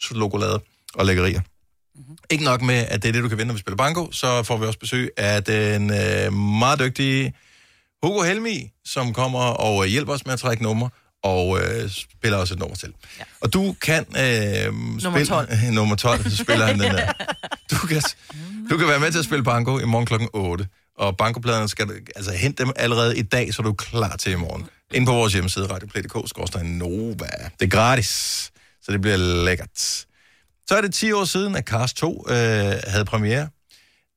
chokolade 0.00 0.60
og 0.94 1.06
lækkerier. 1.06 1.40
Mm-hmm. 1.40 2.16
Ikke 2.30 2.44
nok 2.44 2.62
med, 2.62 2.74
at 2.88 3.02
det 3.02 3.08
er 3.08 3.12
det, 3.12 3.22
du 3.22 3.28
kan 3.28 3.38
vinde, 3.38 3.46
når 3.46 3.54
vi 3.54 3.60
spiller 3.60 3.76
banko, 3.76 4.12
så 4.12 4.42
får 4.42 4.56
vi 4.56 4.66
også 4.66 4.78
besøg 4.78 5.10
af 5.16 5.44
den 5.44 5.90
øh, 5.90 6.32
meget 6.32 6.80
dygtige 6.80 7.34
Hugo 8.02 8.22
Helmi, 8.22 8.70
som 8.84 9.12
kommer 9.12 9.40
og 9.40 9.84
øh, 9.84 9.90
hjælper 9.90 10.12
os 10.12 10.26
med 10.26 10.32
at 10.32 10.38
trække 10.38 10.62
numre, 10.62 10.90
og 11.22 11.60
øh, 11.60 11.90
spiller 11.90 12.38
også 12.38 12.54
et 12.54 12.60
nummer 12.60 12.76
til. 12.76 12.92
Ja. 13.18 13.24
Og 13.40 13.52
du 13.52 13.76
kan... 13.82 14.04
Øh, 14.18 14.74
Nummer 15.02 15.24
12. 15.24 15.48
nummer 15.72 15.96
12, 15.96 16.30
så 16.30 16.36
spiller 16.36 16.66
han 16.66 16.80
den 16.80 16.94
der. 16.94 17.12
Du 17.70 17.86
kan, 17.86 18.02
du 18.70 18.76
kan 18.76 18.88
være 18.88 19.00
med 19.00 19.12
til 19.12 19.18
at 19.18 19.24
spille 19.24 19.44
banko 19.44 19.78
i 19.78 19.84
morgen 19.84 20.06
klokken 20.06 20.28
8. 20.32 20.68
Og 20.98 21.16
bankopladerne 21.16 21.68
skal 21.68 21.90
altså 22.16 22.32
hente 22.32 22.64
dem 22.64 22.72
allerede 22.76 23.18
i 23.18 23.22
dag, 23.22 23.54
så 23.54 23.62
er 23.62 23.64
du 23.64 23.72
klar 23.72 24.16
til 24.16 24.32
i 24.32 24.36
morgen. 24.36 24.68
Ind 24.94 25.06
på 25.06 25.12
vores 25.12 25.32
hjemmeside, 25.32 25.66
radioplay.dk, 25.66 26.62
Nova. 26.64 27.26
Det 27.60 27.66
er 27.66 27.70
gratis, 27.70 28.08
så 28.82 28.92
det 28.92 29.00
bliver 29.00 29.16
lækkert. 29.44 29.78
Så 30.68 30.76
er 30.76 30.80
det 30.80 30.94
10 30.94 31.12
år 31.12 31.24
siden, 31.24 31.56
at 31.56 31.64
Cars 31.64 31.94
2 31.94 32.26
øh, 32.28 32.34
havde 32.86 33.04
premiere. 33.04 33.48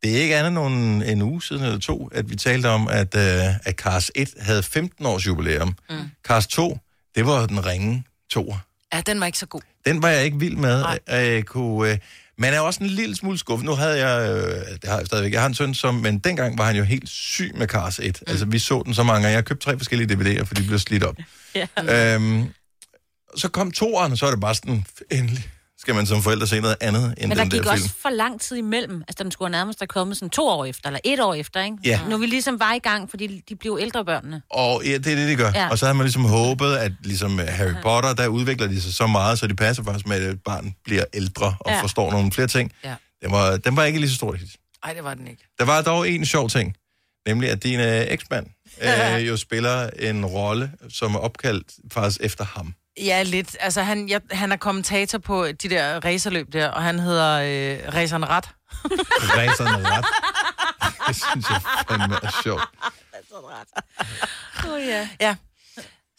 Det 0.03 0.17
er 0.17 0.21
ikke 0.21 0.37
andet 0.37 0.67
end 0.67 1.03
en 1.03 1.21
uge 1.21 1.43
siden 1.43 1.63
eller 1.63 1.79
to, 1.79 2.07
at 2.07 2.29
vi 2.29 2.35
talte 2.35 2.69
om, 2.69 2.87
at, 2.87 3.15
øh, 3.15 3.55
at 3.63 3.75
Cars 3.75 4.11
1 4.15 4.29
havde 4.39 4.63
15 4.63 5.05
års 5.05 5.27
jubilæum. 5.27 5.75
Mm. 5.89 5.95
Cars 6.23 6.47
2, 6.47 6.79
det 7.15 7.25
var 7.25 7.45
den 7.45 7.65
ringe 7.65 8.03
toer. 8.29 8.57
Ja, 8.93 9.01
den 9.05 9.19
var 9.19 9.25
ikke 9.25 9.37
så 9.37 9.45
god. 9.45 9.61
Den 9.85 10.01
var 10.01 10.09
jeg 10.09 10.25
ikke 10.25 10.39
vild 10.39 10.55
med. 10.55 10.85
Jeg 11.07 11.45
kunne, 11.45 11.91
øh, 11.91 11.97
man 12.39 12.53
er 12.53 12.59
også 12.59 12.83
en 12.83 12.89
lille 12.89 13.15
smule 13.15 13.37
skuffet. 13.37 13.65
Nu 13.65 13.71
havde 13.75 14.07
jeg, 14.07 14.31
øh, 14.31 14.79
det 14.81 14.89
har 14.89 14.97
jeg 14.97 15.05
stadigvæk, 15.05 15.33
jeg 15.33 15.41
har 15.41 15.47
en 15.47 15.53
søn, 15.53 15.73
som, 15.73 15.95
men 15.95 16.19
dengang 16.19 16.57
var 16.57 16.65
han 16.65 16.75
jo 16.75 16.83
helt 16.83 17.09
syg 17.09 17.51
med 17.55 17.67
Cars 17.67 17.99
1. 17.99 18.05
Mm. 18.05 18.31
Altså, 18.31 18.45
vi 18.45 18.59
så 18.59 18.81
den 18.85 18.93
så 18.93 19.03
mange 19.03 19.15
gange. 19.15 19.29
Jeg 19.29 19.37
har 19.37 19.41
købt 19.41 19.61
tre 19.61 19.77
forskellige 19.77 20.13
DVD'er, 20.13 20.43
for 20.43 20.53
de 20.53 20.63
blev 20.63 20.79
slidt 20.79 21.03
op. 21.03 21.15
Ja. 21.55 21.67
Øhm, 22.15 22.45
så 23.35 23.49
kom 23.49 23.71
toeren, 23.71 24.11
og 24.11 24.17
så 24.17 24.25
er 24.25 24.31
det 24.31 24.39
bare 24.39 24.55
sådan, 24.55 24.85
endelig 25.11 25.49
skal 25.81 25.95
man 25.95 26.05
som 26.05 26.21
forældre 26.21 26.47
se 26.47 26.61
noget 26.61 26.75
andet 26.81 27.13
end 27.17 27.27
Men 27.27 27.37
der 27.37 27.43
den 27.43 27.51
gik 27.51 27.63
der 27.63 27.71
også 27.71 27.83
film. 27.83 27.93
for 28.01 28.09
lang 28.09 28.41
tid 28.41 28.57
imellem. 28.57 29.01
Altså, 29.07 29.23
den 29.23 29.31
skulle 29.31 29.51
nærmest 29.51 29.79
have 29.79 29.87
kommet 29.87 30.17
sådan 30.17 30.29
to 30.29 30.47
år 30.47 30.65
efter, 30.65 30.87
eller 30.87 30.99
et 31.03 31.19
år 31.19 31.33
efter, 31.33 31.63
ikke? 31.63 31.77
Ja. 31.85 31.99
Nu 32.09 32.15
er 32.15 32.19
vi 32.19 32.25
ligesom 32.25 32.59
var 32.59 32.73
i 32.73 32.79
gang, 32.79 33.09
fordi 33.09 33.43
de 33.49 33.55
blev 33.55 33.77
ældre 33.81 34.05
børnene. 34.05 34.41
Og 34.51 34.81
ja, 34.85 34.97
det 34.97 35.07
er 35.07 35.15
det, 35.15 35.27
de 35.27 35.35
gør. 35.35 35.51
Ja. 35.55 35.69
Og 35.69 35.79
så 35.79 35.85
havde 35.85 35.97
man 35.97 36.03
ligesom 36.05 36.25
håbet, 36.25 36.75
at 36.75 36.91
ligesom 37.03 37.39
øh, 37.39 37.47
Harry 37.47 37.73
Potter, 37.83 38.13
der 38.13 38.27
udvikler 38.27 38.67
de 38.67 38.81
sig 38.81 38.93
så 38.93 39.07
meget, 39.07 39.39
så 39.39 39.47
de 39.47 39.55
passer 39.55 39.83
faktisk 39.83 40.07
med, 40.07 40.15
at 40.15 40.23
et 40.33 40.43
barn 40.43 40.75
bliver 40.83 41.03
ældre 41.13 41.55
og 41.59 41.71
ja. 41.71 41.81
Forstår 41.81 42.11
nogle 42.11 42.31
flere 42.31 42.47
ting. 42.47 42.71
Ja. 42.83 42.95
Den 43.23 43.31
var, 43.31 43.57
den 43.57 43.75
var 43.75 43.83
ikke 43.83 43.99
lige 43.99 44.09
så 44.09 44.15
stor 44.15 44.33
hit. 44.33 44.49
Nej, 44.85 44.93
det 44.93 45.03
var 45.03 45.13
den 45.13 45.27
ikke. 45.27 45.43
Der 45.59 45.65
var 45.65 45.81
dog 45.81 46.09
en 46.09 46.25
sjov 46.25 46.49
ting, 46.49 46.75
nemlig 47.27 47.49
at 47.49 47.63
din 47.63 47.79
øh, 47.79 48.05
eksmand 48.07 48.45
øh, 49.17 49.27
jo 49.27 49.37
spiller 49.37 49.89
en 49.99 50.25
rolle, 50.25 50.71
som 50.89 51.15
er 51.15 51.19
opkaldt 51.19 51.67
faktisk 51.91 52.21
efter 52.23 52.45
ham. 52.45 52.73
Ja, 52.97 53.23
lidt. 53.23 53.57
Altså, 53.59 53.81
han, 53.81 54.09
jeg, 54.09 54.21
han 54.31 54.51
er 54.51 54.55
kommentator 54.57 55.17
på 55.17 55.47
de 55.47 55.69
der 55.69 56.05
racerløb 56.05 56.53
der, 56.53 56.67
og 56.67 56.83
han 56.83 56.99
hedder 56.99 57.33
øh, 57.35 57.93
Raceren 57.93 58.29
Ret. 58.29 58.45
Ræserne 59.37 59.89
ret. 59.89 60.05
Det 61.07 61.15
synes 61.15 61.49
jeg 61.49 61.61
fandme 61.89 62.15
er 62.23 62.39
sjovt. 62.43 62.61
Oh, 64.67 64.87
ja. 64.87 65.09
Ja. 65.21 65.35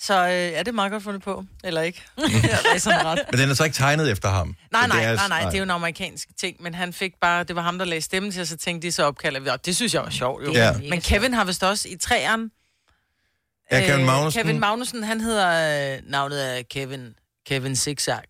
Så 0.01 0.15
øh, 0.27 0.31
ja, 0.33 0.59
det 0.59 0.69
er 0.69 0.73
meget 0.73 0.93
godt 0.93 1.03
fundet 1.03 1.23
på. 1.23 1.45
Eller 1.65 1.81
ikke? 1.83 2.03
ja, 2.19 2.25
Raceren 2.73 3.07
Ret. 3.07 3.19
Men 3.31 3.41
den 3.41 3.51
er 3.51 3.55
så 3.55 3.65
ikke 3.65 3.75
tegnet 3.75 4.11
efter 4.11 4.29
ham. 4.29 4.57
Nej, 4.73 4.87
nej, 4.87 4.97
det 4.97 5.07
er- 5.07 5.15
nej, 5.15 5.29
nej, 5.29 5.41
det 5.45 5.55
er 5.55 5.59
jo 5.59 5.63
en 5.63 5.71
amerikansk 5.71 6.29
ting, 6.41 6.57
men 6.63 6.75
han 6.75 6.93
fik 6.93 7.13
bare, 7.21 7.45
det 7.45 7.57
var 7.57 7.63
ham, 7.63 7.79
der 7.79 7.85
lagde 7.85 8.01
stemmen 8.03 8.33
til, 8.33 8.41
og 8.41 8.47
så 8.47 8.57
tænkte 8.57 8.87
de 8.89 8.93
så 8.93 9.05
opkaldet, 9.05 9.49
og 9.49 9.67
det 9.67 9.77
synes 9.77 9.95
jeg 9.95 10.03
var 10.03 10.11
sjovt, 10.11 10.45
jo. 10.47 10.53
Ja. 10.53 10.73
Men 10.89 11.01
Kevin 11.01 11.35
har 11.35 11.45
vist 11.45 11.63
også 11.63 11.89
i 11.89 11.97
træerne, 11.97 12.51
Ja, 13.71 13.81
Kevin 13.81 14.01
Øh, 14.01 14.07
Magnussen. 14.07 14.43
Kevin 14.43 14.61
Magnussen, 14.61 15.03
han 15.03 15.21
hedder, 15.21 15.95
øh, 15.97 15.99
navnet 16.11 16.59
er 16.59 16.63
Kevin, 16.71 17.15
Kevin 17.47 17.77
Zigzag. 17.77 18.23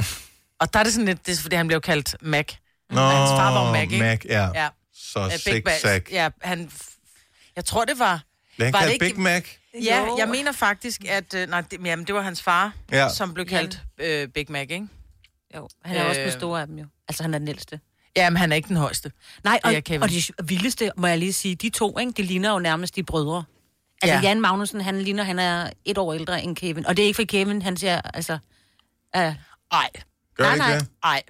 og 0.60 0.72
der 0.72 0.78
er 0.80 0.84
det 0.84 0.92
sådan 0.92 1.06
lidt, 1.06 1.26
det 1.26 1.32
er, 1.32 1.42
fordi 1.42 1.56
han 1.56 1.66
blev 1.66 1.80
kaldt 1.80 2.16
Mac. 2.20 2.52
Nå, 2.90 3.00
hans 3.00 3.30
far 3.30 3.52
var 3.64 3.72
Mac, 3.72 3.82
ikke? 3.82 3.98
Mac, 3.98 4.20
ja. 4.24 4.48
Ja. 4.54 4.68
Så 4.94 5.18
Mac. 5.20 5.40
zigzag. 5.40 6.02
Ja, 6.12 6.28
han, 6.42 6.70
jeg 7.56 7.64
tror, 7.64 7.84
det 7.84 7.98
var... 7.98 8.22
Blev 8.56 8.64
han 8.66 8.72
Var 8.72 8.80
det 8.80 8.88
kaldt 8.88 9.02
ikke- 9.02 9.14
Big 9.14 9.22
Mac? 9.22 9.44
Ja, 9.84 10.04
Jo. 10.06 10.16
jeg 10.18 10.28
mener 10.28 10.52
faktisk, 10.52 11.04
at... 11.08 11.34
Øh, 11.34 11.48
nej, 11.48 11.60
det, 11.60 11.80
jamen, 11.84 12.06
det 12.06 12.14
var 12.14 12.22
hans 12.22 12.42
far, 12.42 12.72
Ja. 12.92 13.08
som 13.08 13.34
blev 13.34 13.46
kaldt 13.46 13.80
øh, 14.00 14.28
Big 14.28 14.46
Mac, 14.52 14.60
ikke? 14.70 14.86
Jo, 15.56 15.68
han 15.84 15.96
er 15.96 16.02
øh... 16.02 16.08
også 16.08 16.20
den 16.20 16.32
store 16.32 16.60
af 16.60 16.66
dem 16.66 16.78
jo. 16.78 16.86
Altså, 17.08 17.22
han 17.22 17.34
er 17.34 17.38
den 17.38 17.48
ældste. 17.48 17.80
Jamen, 18.16 18.36
han 18.36 18.52
er 18.52 18.56
ikke 18.56 18.68
den 18.68 18.76
højeste. 18.76 19.12
Nej, 19.44 19.60
og, 19.64 19.72
Det 19.72 20.02
og 20.02 20.08
det 20.08 20.30
vildeste, 20.44 20.90
må 20.96 21.06
jeg 21.06 21.18
lige 21.18 21.32
sige, 21.32 21.54
de 21.54 21.68
to, 21.68 21.98
ikke, 21.98 22.12
de 22.12 22.22
ligner 22.22 22.52
jo 22.52 22.58
nærmest 22.58 22.96
de 22.96 23.02
brødre. 23.02 23.44
Altså, 24.02 24.14
Ja. 24.14 24.20
ja. 24.22 24.28
Jan 24.28 24.40
Magnussen, 24.40 24.80
han 24.80 25.02
ligner, 25.02 25.24
han 25.24 25.38
er 25.38 25.70
et 25.84 25.98
år 25.98 26.14
ældre 26.14 26.42
end 26.42 26.56
Kevin. 26.56 26.86
Og 26.86 26.96
det 26.96 27.02
er 27.02 27.06
ikke 27.06 27.16
for 27.16 27.24
Kevin, 27.24 27.62
han 27.62 27.76
siger, 27.76 28.00
altså... 28.14 28.32
Uh, 29.16 29.20
Ej, 29.20 29.34
Gør 30.36 30.44
Nej, 30.44 30.50
det 30.50 30.54
ikke 30.54 30.58
nej. 30.66 30.78
det? 30.78 30.88
ej. 31.04 31.22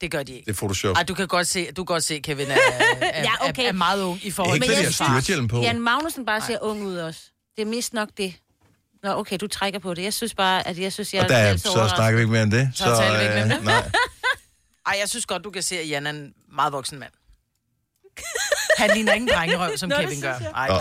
Det 0.00 0.10
gør 0.10 0.22
de 0.22 0.32
ikke. 0.32 0.44
Det 0.46 0.50
er 0.52 0.56
Photoshop. 0.56 0.96
Ej, 0.96 1.02
du 1.02 1.14
kan 1.14 1.26
godt 1.28 1.46
se, 1.46 1.66
du 1.72 1.84
kan 1.84 1.94
godt 1.94 2.04
se 2.04 2.18
Kevin 2.18 2.46
er, 2.50 2.54
er, 3.00 3.22
Ja, 3.22 3.48
okay. 3.48 3.64
er, 3.64 3.68
er 3.68 3.72
meget 3.72 4.02
ung 4.02 4.24
i 4.24 4.30
forhold 4.30 4.54
Ikke 4.56 4.66
Men 4.66 4.74
fordi 4.74 4.84
jeg 4.84 5.24
synes- 5.24 5.50
på. 5.50 5.60
Jan 5.60 5.80
Magnussen 5.80 6.26
bare 6.26 6.40
ser 6.40 6.58
ung 6.62 6.82
ud 6.82 6.96
også. 6.96 7.20
Det 7.56 7.62
er 7.62 7.66
mest 7.66 7.92
nok 7.92 8.08
det. 8.16 8.34
Nå, 9.02 9.10
okay, 9.18 9.38
du 9.40 9.46
trækker 9.46 9.78
på 9.78 9.94
det. 9.94 10.02
Jeg 10.02 10.12
synes 10.14 10.34
bare, 10.34 10.66
at 10.68 10.78
jeg 10.78 10.92
synes, 10.92 11.14
jeg 11.14 11.22
Og 11.22 11.28
der 11.28 11.36
er, 11.36 11.56
så 11.56 11.68
overrasket. 11.68 11.96
snakker 11.96 12.16
vi 12.16 12.22
ikke 12.22 12.32
mere 12.32 12.42
om 12.42 12.50
det. 12.50 12.70
Så 12.74 12.84
taler 12.84 13.18
vi 13.18 13.22
ikke 13.22 13.34
mere 13.34 13.44
om 13.44 13.50
øh, 13.50 13.56
det. 13.56 13.64
nej. 13.64 13.90
Ej, 14.86 14.96
jeg 15.00 15.08
synes 15.08 15.26
godt, 15.26 15.44
du 15.44 15.50
kan 15.50 15.62
se, 15.62 15.78
at 15.78 15.88
Jan 15.88 16.06
er 16.06 16.10
en 16.10 16.34
meget 16.52 16.72
voksen 16.72 16.98
mand. 16.98 17.12
Han 18.78 18.90
ligner 18.94 19.12
ikke 19.12 19.22
en 19.22 19.28
drengerøv, 19.34 19.76
som 19.76 19.88
Nå, 19.88 19.96
det 19.96 20.02
Kevin 20.04 20.20
synes 20.20 20.38
gør. 20.40 20.62
jeg. 20.64 20.80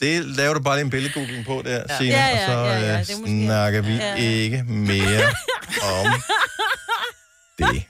Det 0.00 0.24
laver 0.24 0.54
du 0.54 0.60
bare 0.60 0.76
lige 0.76 0.84
en 0.84 0.90
billedgoogling 0.90 1.46
på 1.46 1.62
der, 1.64 1.82
ja. 1.88 1.96
Signe, 1.98 2.14
Ja, 2.14 2.26
ja, 2.26 2.32
og 2.40 2.46
så 2.46 2.52
ja, 2.52 2.80
ja, 2.80 2.92
øh, 3.00 3.06
det 3.06 3.10
er 3.14 3.18
måske- 3.18 3.44
snakker 3.46 3.80
vi 3.82 3.92
Ja. 3.94 4.14
ikke 4.14 4.64
mere 4.68 5.26
om 5.82 6.06
det. 7.58 7.84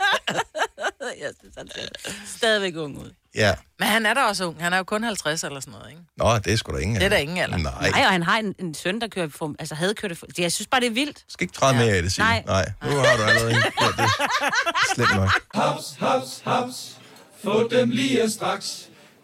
Jeg 1.21 1.31
synes, 1.41 1.55
han 1.59 1.69
ser 1.75 2.11
stadigvæk 2.39 2.77
ung 2.77 2.99
ud. 2.99 3.11
Ja. 3.35 3.55
Men 3.79 3.89
han 3.89 4.07
er 4.07 4.15
da 4.15 4.21
også 4.21 4.45
ung. 4.45 4.63
Han 4.63 4.73
er 4.73 4.77
jo 4.77 4.83
kun 4.85 5.05
50 5.05 5.45
eller 5.45 5.61
sådan 5.61 5.73
noget, 5.73 5.91
ikke? 5.91 6.03
Nå, 6.17 6.39
det 6.39 6.53
er 6.53 6.57
sgu 6.57 6.73
da 6.73 6.79
ingen 6.79 6.97
Det 6.97 7.05
er 7.05 7.09
der 7.09 7.17
ingen 7.17 7.39
alder. 7.39 7.57
Nej. 7.57 7.91
Nej, 7.91 8.05
og 8.05 8.11
han 8.13 8.23
har 8.23 8.39
en, 8.39 8.55
en 8.59 8.75
søn, 8.75 9.01
der 9.01 9.09
kører 9.09 9.29
for, 9.29 9.55
altså 9.59 9.75
havde 9.75 9.95
kørt 9.95 10.11
det 10.11 10.19
for, 10.19 10.27
Jeg 10.39 10.53
synes 10.53 10.69
bare, 10.69 10.81
det 10.81 10.87
er 10.87 10.91
vildt. 10.91 11.25
skal 11.29 11.45
ikke 11.45 11.55
træde 11.55 11.75
mere 11.77 11.93
af 11.97 12.03
det, 12.03 12.13
Signe. 12.13 12.29
Nej. 12.29 12.43
Nej. 12.47 12.73
Nu 12.85 12.91
har 12.97 13.17
du 13.17 13.23
allerede 13.23 13.53
gjort 13.53 13.95
det 13.97 14.05
slemt 14.95 15.15
nok. 15.17 15.31
Haps, 15.55 15.85
haps, 16.01 16.41
haps. 16.45 16.97
Få 17.45 17.69
dem 17.69 17.91
lige 17.91 18.31
straks. 18.31 18.89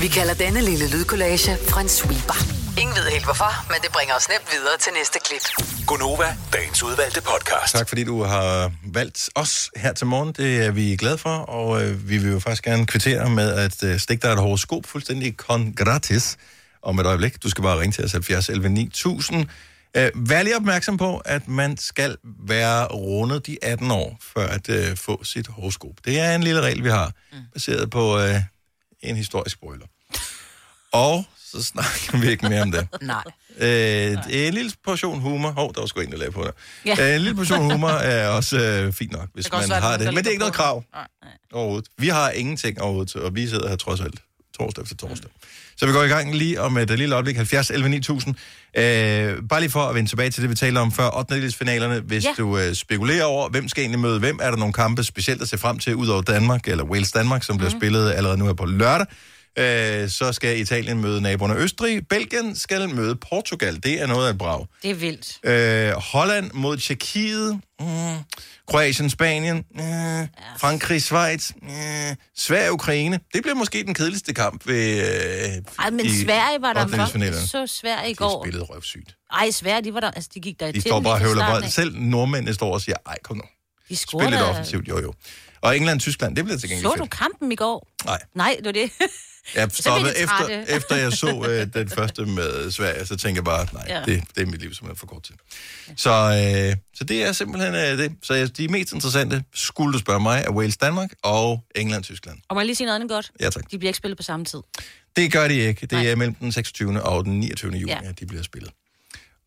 Vi 0.00 0.08
kalder 0.08 0.34
denne 0.34 0.60
lille 0.60 0.90
lydkollage 0.90 1.52
en 1.80 1.88
sweeper. 1.88 2.38
Ingen 2.80 2.96
ved 2.96 3.10
helt 3.10 3.24
hvorfor, 3.24 3.52
men 3.72 3.78
det 3.82 3.90
bringer 3.92 4.14
os 4.14 4.28
nemt 4.28 4.48
videre 4.52 4.78
til 4.80 4.92
næste 4.98 5.18
klip. 5.26 5.66
Gonova, 5.86 6.36
dagens 6.52 6.82
udvalgte 6.82 7.20
podcast. 7.20 7.72
Tak 7.74 7.88
fordi 7.88 8.04
du 8.04 8.22
har 8.22 8.72
valgt 8.84 9.30
os 9.34 9.70
her 9.76 9.92
til 9.92 10.06
morgen. 10.06 10.32
Det 10.32 10.66
er 10.66 10.70
vi 10.70 10.96
glade 10.96 11.18
for, 11.18 11.30
og 11.30 11.82
øh, 11.82 12.08
vi 12.08 12.18
vil 12.18 12.32
jo 12.32 12.38
faktisk 12.38 12.64
gerne 12.64 12.86
kvittere 12.86 13.30
med 13.30 13.52
at 13.52 13.82
øh, 13.82 13.98
stikke 13.98 14.22
dig 14.22 14.32
et 14.32 14.38
horoskop 14.38 14.86
fuldstændig 14.86 15.36
kon 15.36 15.72
gratis 15.76 16.36
om 16.82 16.98
et 16.98 17.06
øjeblik. 17.06 17.42
Du 17.42 17.50
skal 17.50 17.62
bare 17.62 17.80
ringe 17.80 17.92
til 17.92 18.04
os 18.04 18.12
70 18.12 18.48
11 18.48 18.68
9000. 18.68 19.46
Øh, 19.96 20.10
vær 20.14 20.42
lige 20.42 20.56
opmærksom 20.56 20.96
på, 20.96 21.18
at 21.18 21.48
man 21.48 21.76
skal 21.76 22.16
være 22.46 22.86
rundet 22.86 23.46
de 23.46 23.58
18 23.62 23.90
år, 23.90 24.16
for 24.32 24.40
at 24.40 24.68
øh, 24.68 24.96
få 24.96 25.24
sit 25.24 25.46
horoskop. 25.46 25.94
Det 26.04 26.20
er 26.20 26.34
en 26.34 26.42
lille 26.42 26.60
regel, 26.60 26.84
vi 26.84 26.88
har, 26.88 27.12
baseret 27.52 27.90
på 27.90 28.18
øh, 28.18 28.40
en 29.02 29.16
historisk 29.16 29.60
brøler. 29.60 29.86
Og 30.92 31.24
så 31.52 31.62
snakker 31.62 32.20
vi 32.20 32.30
ikke 32.30 32.48
mere 32.48 32.62
om 32.62 32.72
det. 32.72 32.88
Nej. 33.02 33.24
Øh, 33.58 34.46
en 34.46 34.54
lille 34.54 34.72
portion 34.84 35.20
humor. 35.20 35.50
Hov, 35.50 35.74
der 35.74 35.80
var 35.80 35.86
sgu 35.86 36.00
en, 36.00 36.10
der 36.10 36.18
lavede 36.18 36.32
på 36.32 36.42
det. 36.42 36.52
Ja. 36.84 37.08
Øh, 37.08 37.14
en 37.14 37.20
lille 37.20 37.36
portion 37.36 37.70
humor 37.70 37.88
er 37.88 38.28
også 38.28 38.58
øh, 38.58 38.92
fint 38.92 39.12
nok, 39.12 39.28
hvis 39.34 39.52
man 39.52 39.70
har 39.70 39.96
det. 39.96 40.06
Men 40.06 40.16
det 40.16 40.26
er 40.26 40.30
ikke 40.30 40.32
der 40.32 40.38
noget 40.38 40.54
krav. 40.54 40.84
Nej. 40.94 41.06
overhovedet. 41.52 41.88
Vi 41.98 42.08
har 42.08 42.30
ingenting 42.30 42.80
overhovedet, 42.80 43.16
og 43.16 43.34
vi 43.34 43.48
sidder 43.48 43.68
her 43.68 43.76
trods 43.76 44.00
alt 44.00 44.22
torsdag 44.58 44.82
efter 44.82 44.96
torsdag. 44.96 45.30
Så 45.76 45.86
vi 45.86 45.92
går 45.92 46.02
i 46.02 46.08
gang 46.08 46.34
lige 46.34 46.60
om 46.60 46.78
et 46.78 46.98
lille 46.98 47.14
øjeblik, 47.14 47.36
70 47.36 47.70
11 47.70 47.88
9000. 47.88 48.34
Øh, 48.76 48.82
bare 49.48 49.60
lige 49.60 49.70
for 49.70 49.80
at 49.80 49.94
vende 49.94 50.10
tilbage 50.10 50.30
til 50.30 50.42
det, 50.42 50.50
vi 50.50 50.54
taler 50.54 50.80
om 50.80 50.92
før, 50.92 51.18
8. 51.18 51.52
finalerne. 51.52 52.00
Hvis 52.00 52.24
ja. 52.24 52.30
Du 52.38 52.58
øh, 52.58 52.74
spekulerer 52.74 53.24
over, 53.24 53.48
hvem 53.48 53.68
skal 53.68 53.82
egentlig 53.82 54.00
møde 54.00 54.18
hvem, 54.18 54.38
er 54.42 54.50
der 54.50 54.56
nogle 54.56 54.72
kampe 54.72 55.04
specielt 55.04 55.42
at 55.42 55.48
se 55.48 55.58
frem 55.58 55.78
til, 55.78 55.94
ud 55.94 56.08
over 56.08 56.22
Danmark, 56.22 56.68
eller 56.68 56.84
Wales 56.84 57.12
Danmark, 57.12 57.42
som 57.42 57.56
bliver 57.56 57.70
spillet 57.70 58.12
allerede 58.12 58.38
nu 58.38 58.46
her 58.46 58.52
på 58.52 58.64
lørdag. 58.64 59.06
Øh, 59.58 60.08
så 60.10 60.32
skal 60.32 60.60
Italien 60.60 61.00
møde 61.00 61.20
naboerne 61.20 61.54
Østrig. 61.54 62.08
Belgien 62.08 62.56
skal 62.56 62.88
møde 62.88 63.16
Portugal. 63.30 63.82
Det 63.82 64.02
er 64.02 64.06
noget 64.06 64.26
af 64.26 64.30
et 64.32 64.38
brag. 64.38 64.66
Det 64.82 64.90
er 64.90 64.94
vildt. 64.94 65.38
Øh, 65.44 65.92
Holland 65.92 66.50
mod 66.54 66.76
Tjekkiet. 66.76 67.60
Mm. 67.80 67.86
Kroatien, 68.68 69.10
Spanien. 69.10 69.56
Mm. 69.56 70.28
Frankrig, 70.58 71.02
Schweiz. 71.02 71.50
Mm. 71.62 71.68
Sverige, 72.36 72.72
Ukraine. 72.72 73.20
Det 73.34 73.42
bliver 73.42 73.54
måske 73.54 73.82
den 73.84 73.94
kedeligste 73.94 74.34
kamp 74.34 74.66
ved... 74.66 74.98
Øh, 74.98 75.62
Ej, 75.78 75.90
men 75.90 76.06
i 76.06 76.08
Sverige 76.24 76.62
var 76.62 76.72
der 76.72 76.80
ottendedelsfinalerne. 76.80 77.46
så 77.46 77.66
Sverige 77.66 78.06
i 78.06 78.10
De 78.10 78.14
går. 78.16 78.44
spillede 78.44 78.64
røvsygt. 78.64 79.14
Ej, 79.32 79.50
Sverige, 79.50 79.84
de 79.84 79.94
var 79.94 80.00
der, 80.00 80.10
altså 80.10 80.30
de 80.34 80.40
gik 80.40 80.60
der 80.60 80.66
De 80.66 80.72
til 80.72 80.82
står 80.82 80.94
den 80.94 81.04
bare 81.04 81.14
og 81.14 81.20
høvler 81.20 81.50
bold. 81.50 81.68
Selv 81.68 81.96
nordmændene 81.98 82.54
står 82.54 82.72
og 82.74 82.80
siger, 82.80 82.96
ej, 83.06 83.16
kom 83.24 83.36
nu. 83.36 83.42
De 83.42 83.96
Spil 83.96 83.96
scorede 83.96 84.30
lidt 84.30 84.42
offensivt, 84.42 84.88
jo 84.88 85.00
jo. 85.00 85.14
Og 85.60 85.76
England, 85.76 86.00
Tyskland, 86.00 86.36
det 86.36 86.44
bliver 86.44 86.58
til 86.58 86.68
gengæld 86.68 86.82
Så 86.90 86.94
du 86.98 87.06
kampen 87.06 87.52
i 87.52 87.54
går? 87.54 87.88
Nej, 88.04 88.18
Nej, 88.34 88.54
det 88.58 88.66
var 88.66 88.72
det. 88.72 88.90
jeg 89.54 89.70
stoppede 89.72 90.14
de 90.14 90.18
efter, 90.18 90.64
efter 90.76 90.96
jeg 90.96 91.12
så 91.12 91.46
øh, 91.48 91.66
den 91.74 91.90
første 91.90 92.26
med 92.26 92.70
Sverige, 92.70 93.06
så 93.06 93.16
tænker 93.16 93.38
jeg 93.38 93.44
bare, 93.44 93.66
nej, 93.72 93.84
ja. 93.88 93.98
Ja. 93.98 94.04
det, 94.04 94.22
det 94.34 94.42
er 94.42 94.46
mit 94.46 94.60
liv 94.60 94.74
simpelthen 94.74 94.96
for 94.96 95.06
kort 95.06 95.22
til. 95.22 95.34
Så, 95.96 96.10
øh, 96.10 96.76
så 96.94 97.04
det 97.04 97.24
er 97.24 97.32
simpelthen 97.32 97.74
øh, 97.74 97.98
det. 97.98 98.12
Så 98.22 98.46
de 98.46 98.68
mest 98.68 98.92
interessante, 98.92 99.44
skulle 99.54 99.92
du 99.92 99.98
spørge 99.98 100.20
mig, 100.20 100.42
er 100.46 100.50
Wales, 100.50 100.76
Danmark 100.76 101.10
og 101.22 101.64
England, 101.74 102.04
Tyskland. 102.04 102.38
Og 102.48 102.56
må 102.56 102.60
jeg 102.60 102.66
lige 102.66 102.76
sige 102.76 102.86
noget 102.86 102.94
andet 102.94 103.10
godt? 103.10 103.30
Ja, 103.40 103.50
tak. 103.50 103.70
De 103.70 103.78
bliver 103.78 103.88
ikke 103.88 103.98
spillet 103.98 104.16
på 104.16 104.22
samme 104.22 104.44
tid. 104.44 104.60
Det 105.16 105.32
gør 105.32 105.48
de 105.48 105.54
ikke. 105.54 105.80
Det 105.80 105.92
Nej. 105.92 106.06
er 106.06 106.16
mellem 106.16 106.34
den 106.34 106.52
26. 106.52 107.02
og 107.02 107.24
den 107.24 107.40
29. 107.40 107.72
juni, 107.72 107.92
ja. 107.92 107.98
Ja. 108.04 108.12
de 108.20 108.26
bliver 108.26 108.42
spillet. 108.42 108.70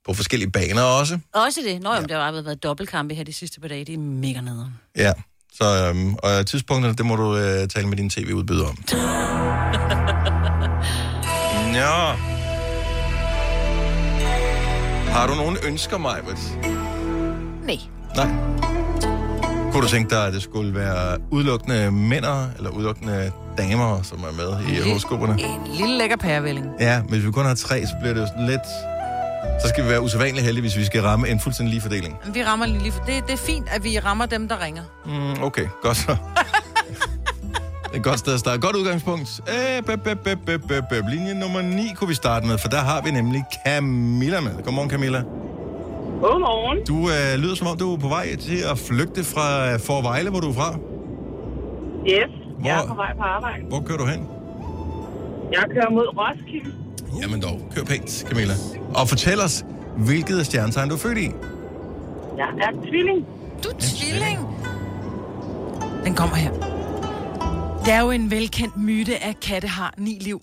På 0.05 0.13
forskellige 0.13 0.51
baner 0.51 0.81
også. 0.81 1.19
Også 1.33 1.61
det. 1.65 1.81
Nå, 1.81 1.93
ja. 1.93 2.01
der 2.01 2.23
har 2.23 2.31
været 2.31 2.63
dobbeltkampe 2.63 3.15
her 3.15 3.23
de 3.23 3.33
sidste 3.33 3.59
par 3.61 3.67
dage. 3.67 3.85
Det 3.85 3.93
er 3.93 3.97
mega 3.97 4.41
nederen. 4.41 4.73
Ja. 4.97 5.13
Så, 5.53 5.87
øhm, 5.89 6.15
og 6.15 6.47
tidspunkterne, 6.47 6.95
det 6.95 7.05
må 7.05 7.15
du 7.15 7.37
øh, 7.37 7.67
tale 7.67 7.87
med 7.87 7.97
din 7.97 8.09
tv-udbyder 8.09 8.67
om. 8.67 8.77
ja. 11.79 12.15
Har 15.11 15.27
du 15.27 15.35
nogen 15.35 15.57
ønsker, 15.67 15.97
Majbert? 15.97 16.39
Nej. 17.63 17.77
Nej. 18.15 18.27
Kunne 19.71 19.83
du 19.83 19.87
tænke 19.87 20.15
dig, 20.15 20.27
at 20.27 20.33
det 20.33 20.43
skulle 20.43 20.75
være 20.75 21.17
udelukkende 21.31 21.91
mænd 21.91 22.25
eller 22.57 22.69
udelukkende 22.69 23.31
damer, 23.57 24.01
som 24.01 24.23
er 24.23 24.31
med 24.37 24.73
i 24.73 24.89
horoskoperne? 24.89 25.41
En 25.41 25.61
lille 25.77 25.97
lækker 25.97 26.17
pærevælling. 26.17 26.65
Ja, 26.79 27.01
men 27.01 27.09
hvis 27.09 27.25
vi 27.25 27.31
kun 27.31 27.45
har 27.45 27.55
tre, 27.55 27.85
så 27.85 27.93
bliver 28.01 28.13
det 28.13 28.21
jo 28.21 28.27
sådan 28.27 28.45
lidt... 28.45 28.61
Så 29.61 29.67
skal 29.69 29.83
vi 29.83 29.89
være 29.89 30.01
usædvanligt 30.01 30.45
heldige, 30.45 30.61
hvis 30.61 30.77
vi 30.77 30.85
skal 30.85 31.01
ramme 31.01 31.29
en 31.29 31.39
fuldstændig 31.39 31.71
lige 31.73 31.81
fordeling. 31.81 32.17
Vi 32.33 32.43
rammer 32.43 32.65
lige 32.65 32.91
for... 32.91 33.03
Det, 33.03 33.23
det 33.27 33.33
er 33.33 33.37
fint, 33.37 33.67
at 33.71 33.83
vi 33.83 33.99
rammer 33.99 34.25
dem, 34.25 34.47
der 34.47 34.63
ringer. 34.63 34.83
Mm, 35.05 35.43
okay, 35.43 35.67
godt 35.81 35.97
så. 35.97 36.15
Det 37.89 37.95
er 37.95 37.99
et 37.99 38.03
godt 38.03 38.19
sted 38.19 38.33
at 38.33 38.39
starte. 38.39 38.61
Godt 38.61 38.75
udgangspunkt. 38.75 39.41
Øh, 39.49 39.83
bøp, 39.85 39.99
bøp, 40.03 40.17
bøp, 40.23 40.37
bøp, 40.45 40.61
bøp, 40.67 40.83
bøp. 40.89 41.03
Linje 41.09 41.33
nummer 41.33 41.61
9 41.61 41.93
kunne 41.95 42.07
vi 42.07 42.13
starte 42.13 42.47
med, 42.47 42.57
for 42.57 42.67
der 42.67 42.77
har 42.77 43.01
vi 43.01 43.11
nemlig 43.11 43.43
Camilla 43.65 44.39
med. 44.41 44.63
Godmorgen, 44.63 44.89
Camilla. 44.89 45.17
Godmorgen. 46.21 46.77
Du 46.87 47.09
øh, 47.09 47.39
lyder 47.43 47.55
som 47.55 47.67
om, 47.67 47.77
du 47.77 47.93
er 47.93 47.97
på 47.97 48.07
vej 48.07 48.35
til 48.35 48.57
at 48.71 48.77
flygte 48.77 49.23
fra 49.23 49.73
øh, 49.73 49.79
Forvejle, 49.79 50.29
hvor 50.29 50.39
du 50.39 50.49
er 50.49 50.53
fra. 50.53 50.69
Yes, 52.07 52.31
Hvor- 52.59 52.67
jeg 52.69 52.83
er 52.83 52.87
på 52.87 52.93
vej 52.95 53.13
på 53.17 53.23
arbejde. 53.23 53.63
Hvor 53.69 53.79
kører 53.81 53.97
du 53.97 54.05
hen? 54.05 54.27
Jeg 55.51 55.63
kører 55.73 55.89
mod 55.89 56.07
Roskilde. 56.17 56.71
Jamen 57.21 57.41
dog, 57.41 57.61
kør 57.75 57.83
pænt, 57.83 58.25
Camilla. 58.29 58.53
Og 58.95 59.09
fortæl 59.09 59.41
os, 59.41 59.65
hvilket 59.97 60.45
stjernetegn 60.45 60.89
du 60.89 60.95
er 60.95 60.99
født 60.99 61.17
i. 61.17 61.31
Jeg 62.37 62.47
er 62.61 62.71
tvilling. 62.89 63.25
Du 63.63 63.69
er 63.69 63.73
tvilling. 63.79 64.39
Den 66.05 66.15
kommer 66.15 66.35
her. 66.35 66.51
Det 67.89 67.95
er 67.95 68.01
jo 68.01 68.11
en 68.11 68.31
velkendt 68.31 68.77
myte, 68.77 69.23
at 69.23 69.39
katte 69.39 69.67
har 69.67 69.93
ni 69.97 70.17
liv. 70.21 70.41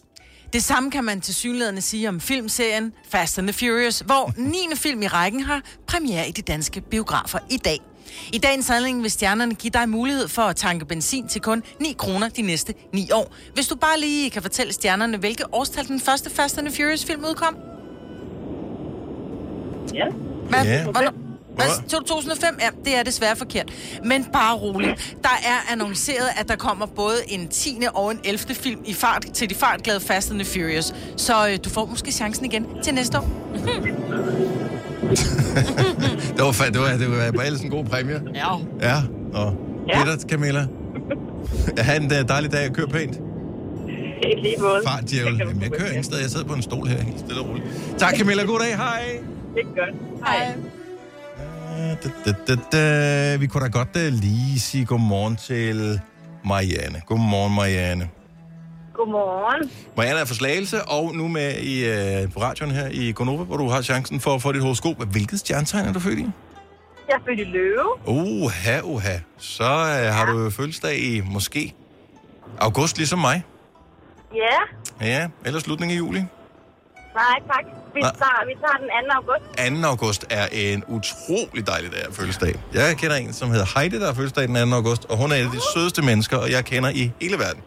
Det 0.53 0.63
samme 0.63 0.91
kan 0.91 1.05
man 1.05 1.21
til 1.21 1.35
synlædende 1.35 1.81
sige 1.81 2.09
om 2.09 2.21
filmserien 2.21 2.93
Fast 3.09 3.39
and 3.39 3.49
the 3.49 3.53
Furious, 3.53 3.99
hvor 3.99 4.33
9. 4.41 4.57
film 4.75 5.03
i 5.03 5.07
rækken 5.07 5.41
har 5.41 5.63
premiere 5.87 6.29
i 6.29 6.31
de 6.33 6.43
danske 6.43 6.81
biografer 6.81 7.39
i 7.51 7.57
dag. 7.57 7.79
I 8.33 8.39
dagens 8.39 8.69
handling 8.69 9.03
vil 9.03 9.11
stjernerne 9.11 9.55
give 9.55 9.71
dig 9.71 9.89
mulighed 9.89 10.29
for 10.29 10.43
at 10.43 10.57
tanke 10.57 10.85
benzin 10.85 11.29
til 11.29 11.41
kun 11.41 11.63
9 11.81 11.95
kroner 11.99 12.29
de 12.29 12.43
næste 12.43 12.75
9 12.93 13.11
år. 13.15 13.35
Hvis 13.55 13.69
du 13.69 13.77
bare 13.77 14.01
lige 14.01 14.31
kan 14.31 14.43
fortælle 14.43 14.73
stjernerne, 14.73 15.17
hvilke 15.19 15.45
årstal 15.55 15.89
den 15.89 16.01
første 16.01 16.31
Fast 16.31 16.59
and 16.59 16.67
the 16.67 16.77
Furious 16.77 17.05
film 17.05 17.25
udkom. 17.25 17.57
Ja. 19.95 20.07
Hvad? 20.49 20.65
Ja. 20.65 20.85
Hvornår? 20.85 21.26
Hvad? 21.57 21.89
2005? 21.89 22.59
Ja, 22.61 22.69
det 22.85 22.97
er 22.99 23.03
desværre 23.03 23.37
forkert. 23.37 23.73
Men 24.05 24.25
bare 24.33 24.55
rolig. 24.57 24.97
Der 25.23 25.29
er 25.29 25.73
annonceret, 25.73 26.29
at 26.41 26.49
der 26.49 26.57
kommer 26.57 26.87
både 26.87 27.17
en 27.29 27.49
10. 27.49 27.79
og 27.95 28.11
en 28.11 28.19
11. 28.25 28.39
film 28.55 28.81
i 28.85 28.95
fart 28.95 29.27
til 29.35 29.51
de 29.51 29.55
fartglade 29.55 30.01
Fast 30.01 30.31
and 30.31 30.39
the 30.41 30.61
Furious. 30.61 30.95
Så 31.17 31.49
øh, 31.49 31.59
du 31.65 31.71
får 31.71 31.87
måske 31.87 32.13
chancen 32.13 32.45
igen 32.45 32.67
til 32.83 32.95
næste 32.95 33.19
år. 33.19 33.29
Det 36.37 36.45
var, 36.45 36.53
fa- 36.53 36.71
det 36.71 36.81
var, 36.81 36.89
det 36.99 37.11
var 37.11 37.33
på 37.33 37.41
ellers 37.47 37.61
en 37.61 37.71
god 37.71 37.85
præmie. 37.85 38.21
Ja. 38.35 38.47
Ja, 38.81 38.97
og 39.35 39.55
Ja. 39.89 40.05
Peter, 40.05 40.17
Camilla. 40.29 40.67
Ha' 41.79 41.97
en 41.97 42.05
øh, 42.05 42.29
dejlig 42.29 42.53
dag 42.53 42.69
og 42.69 42.75
kør 42.75 42.87
pænt. 42.87 43.17
I 44.23 44.41
lige 44.43 44.55
måde. 44.61 44.81
Far, 44.87 45.01
djævel. 45.01 45.37
Jamen, 45.39 45.63
jeg 45.63 45.71
kører 45.73 45.89
ingen 45.89 46.05
sted. 46.05 46.19
Jeg 46.19 46.31
sidder 46.31 46.47
på 46.47 46.55
en 46.55 46.63
stol 46.63 46.87
her, 46.87 47.03
helt 47.03 47.19
stille 47.21 47.41
og 47.41 47.49
roligt. 47.49 47.67
Tak, 47.99 48.15
Camilla. 48.17 48.43
God 48.43 48.59
dag. 48.61 48.77
Hej. 48.77 49.03
Det 49.55 49.63
er 49.63 49.67
godt. 49.85 49.95
Hej. 50.27 50.53
Da, 51.77 52.33
da, 52.47 52.57
da. 52.73 53.37
Vi 53.37 53.47
kunne 53.47 53.65
da 53.65 53.69
godt 53.69 53.97
uh, 53.97 54.03
lige 54.03 54.61
sige 54.61 54.85
godmorgen 54.85 55.37
til 55.37 56.01
Marianne. 56.45 57.03
Godmorgen, 57.07 57.55
Marianne. 57.55 58.09
Godmorgen. 58.95 59.71
Marianne 59.97 60.21
er 60.21 60.25
fra 60.25 60.35
Slagelse, 60.35 60.83
og 60.85 61.15
nu 61.15 61.29
med 61.29 61.55
i, 61.59 61.85
uh, 62.25 62.33
på 62.33 62.41
radioen 62.41 62.71
her 62.71 62.89
i 62.89 63.13
Gonova, 63.13 63.45
hvor 63.45 63.57
du 63.57 63.69
har 63.69 63.83
chancen 63.83 64.21
for 64.21 64.35
at 64.35 64.43
få 64.43 64.53
dit 64.53 64.63
horoskop. 64.63 65.05
Hvilket 65.13 65.39
stjernetegn 65.39 65.89
er 65.89 65.93
du 65.93 66.01
født 66.01 66.19
i? 66.19 66.27
Jeg 67.09 67.15
er 67.15 67.21
født 67.27 67.41
i 67.41 67.45
Løve. 67.45 67.89
Uha, 68.07 68.81
uha. 68.81 69.19
Så 69.39 69.65
uh, 69.65 70.15
har 70.15 70.27
du 70.33 70.39
jo 70.45 70.51
fødselsdag 70.51 70.99
i 70.99 71.21
måske 71.21 71.75
august, 72.59 72.97
ligesom 72.99 73.19
mig. 73.19 73.45
Ja. 74.35 75.07
Ja, 75.07 75.29
eller 75.45 75.61
slutningen 75.61 75.97
af 75.97 75.99
juli. 75.99 76.25
Nej, 77.21 77.37
tak. 77.53 77.65
Vi 77.95 78.01
Nej. 78.01 78.13
tager, 78.23 78.41
vi 78.51 78.55
tager 78.63 78.77
den 78.83 78.89
2. 79.11 79.15
august. 79.19 79.83
2. 79.83 79.89
august 79.89 80.25
er 80.31 80.47
en 80.53 80.85
utrolig 80.89 81.67
dejlig 81.67 81.93
dag 81.93 82.01
af 82.09 82.15
fødselsdag. 82.15 82.55
Jeg 82.75 82.97
kender 82.97 83.17
en, 83.17 83.33
som 83.33 83.51
hedder 83.51 83.79
Heidi, 83.79 84.01
der 84.01 84.07
har 84.07 84.15
fødselsdag 84.15 84.49
den 84.49 84.71
2. 84.71 84.77
august, 84.77 85.05
og 85.05 85.17
hun 85.17 85.33
er 85.33 85.37
et 85.37 85.45
af 85.45 85.51
de 85.51 85.61
sødeste 85.75 86.03
mennesker, 86.03 86.37
og 86.37 86.51
jeg 86.51 86.65
kender 86.65 86.89
i 86.91 87.13
hele 87.21 87.39
verden. 87.39 87.63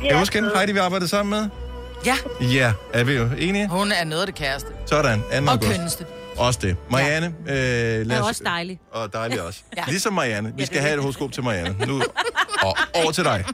Kan 0.00 0.06
er 0.08 0.12
du 0.12 0.18
huske 0.18 0.34
hende. 0.34 0.50
Heidi, 0.56 0.72
vi 0.72 0.78
arbejdede 0.78 1.08
sammen 1.08 1.30
med? 1.40 1.48
Ja, 2.06 2.16
Ja, 2.40 2.72
er 2.92 3.04
vi 3.04 3.12
jo 3.12 3.28
enige? 3.38 3.68
hun 3.68 3.92
er 3.92 4.04
noget 4.04 4.20
af 4.22 4.26
det 4.26 4.34
kæreste. 4.34 4.68
Sådan, 4.86 5.18
2. 5.20 5.26
Og 5.44 5.50
august. 5.52 5.70
kønneste. 5.70 6.06
Også 6.36 6.58
det. 6.62 6.76
Marianne, 6.90 7.26
øh, 7.26 7.54
lad 8.06 8.16
er 8.16 8.22
os... 8.22 8.28
også 8.28 8.42
dejlig. 8.44 8.80
Og 8.92 9.12
dejlig 9.12 9.42
også. 9.42 9.60
Ja. 9.76 9.84
Ligesom 9.88 10.12
Marianne. 10.12 10.48
Vi 10.48 10.54
Ja, 10.58 10.64
skal 10.66 10.78
er 10.78 10.82
have 10.82 10.94
et 10.94 11.00
horoskop 11.00 11.32
til 11.32 11.42
Marianne. 11.42 11.86
Nu, 11.86 12.02
og 12.62 12.76
over 12.94 13.12
til 13.12 13.24
dig. 13.24 13.44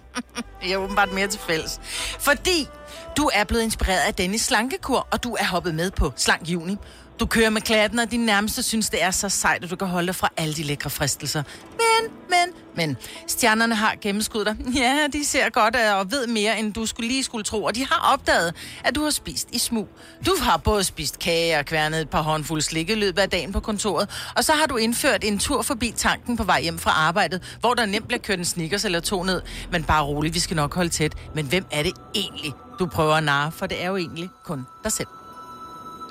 Jeg 0.62 0.70
er 0.72 0.76
åbenbart 0.76 1.12
mere 1.12 1.26
til 1.26 1.40
fælles. 1.40 1.80
Fordi 2.18 2.68
du 3.16 3.30
er 3.34 3.44
blevet 3.44 3.62
inspireret 3.62 4.00
af 4.06 4.14
Dennis 4.14 4.40
slankekur, 4.42 5.08
og 5.10 5.22
du 5.24 5.36
er 5.40 5.44
hoppet 5.44 5.74
med 5.74 5.90
på 5.90 6.12
Slank 6.16 6.48
Juni. 6.48 6.76
Du 7.20 7.26
kører 7.26 7.50
med 7.50 7.60
klatten, 7.60 7.98
og 7.98 8.10
din 8.10 8.20
nærmeste 8.20 8.62
synes, 8.62 8.90
det 8.90 9.02
er 9.02 9.10
så 9.10 9.28
sejt, 9.28 9.64
at 9.64 9.70
du 9.70 9.76
kan 9.76 9.88
holde 9.88 10.06
dig 10.06 10.14
fra 10.14 10.28
alle 10.36 10.54
de 10.54 10.62
lækre 10.62 10.90
fristelser. 10.90 11.42
Men, 11.72 12.12
men, 12.28 12.54
men. 12.76 12.96
Stjernerne 13.26 13.74
har 13.74 13.94
gennemskudt 14.00 14.46
dig. 14.46 14.56
Ja, 14.74 15.06
de 15.12 15.24
ser 15.24 15.50
godt 15.50 15.76
øh, 15.76 15.98
og 15.98 16.10
ved 16.10 16.26
mere, 16.26 16.58
end 16.58 16.74
du 16.74 16.86
skulle 16.86 17.08
lige 17.08 17.24
skulle 17.24 17.44
tro. 17.44 17.64
Og 17.64 17.74
de 17.74 17.86
har 17.86 18.12
opdaget, 18.12 18.54
at 18.84 18.94
du 18.94 19.02
har 19.02 19.10
spist 19.10 19.48
i 19.52 19.58
smug. 19.58 19.88
Du 20.26 20.36
har 20.40 20.56
både 20.56 20.84
spist 20.84 21.18
kage 21.18 21.58
og 21.58 21.64
kværnet 21.64 22.00
et 22.00 22.10
par 22.10 22.22
håndfulde 22.22 22.62
slik 22.62 22.90
i 22.90 22.94
løbet 22.94 23.22
af 23.22 23.30
dagen 23.30 23.52
på 23.52 23.60
kontoret. 23.60 24.30
Og 24.36 24.44
så 24.44 24.52
har 24.52 24.66
du 24.66 24.76
indført 24.76 25.24
en 25.24 25.38
tur 25.38 25.62
forbi 25.62 25.92
tanken 25.96 26.36
på 26.36 26.44
vej 26.44 26.62
hjem 26.62 26.78
fra 26.78 26.90
arbejdet, 26.90 27.56
hvor 27.60 27.74
der 27.74 27.86
nemt 27.86 28.08
bliver 28.08 28.20
kørt 28.20 28.38
en 28.38 28.44
snickers 28.44 28.84
eller 28.84 29.00
to 29.00 29.22
ned. 29.22 29.42
Men 29.72 29.84
bare 29.84 30.04
rolig, 30.04 30.34
vi 30.34 30.38
skal 30.38 30.56
nok 30.56 30.74
holde 30.74 30.90
tæt. 30.90 31.12
Men 31.34 31.46
hvem 31.46 31.64
er 31.70 31.82
det 31.82 31.92
egentlig, 32.14 32.52
du 32.78 32.86
prøver 32.86 33.14
at 33.14 33.24
narre? 33.24 33.52
For 33.52 33.66
det 33.66 33.82
er 33.82 33.88
jo 33.88 33.96
egentlig 33.96 34.28
kun 34.44 34.66
dig 34.84 34.92
selv. 34.92 35.08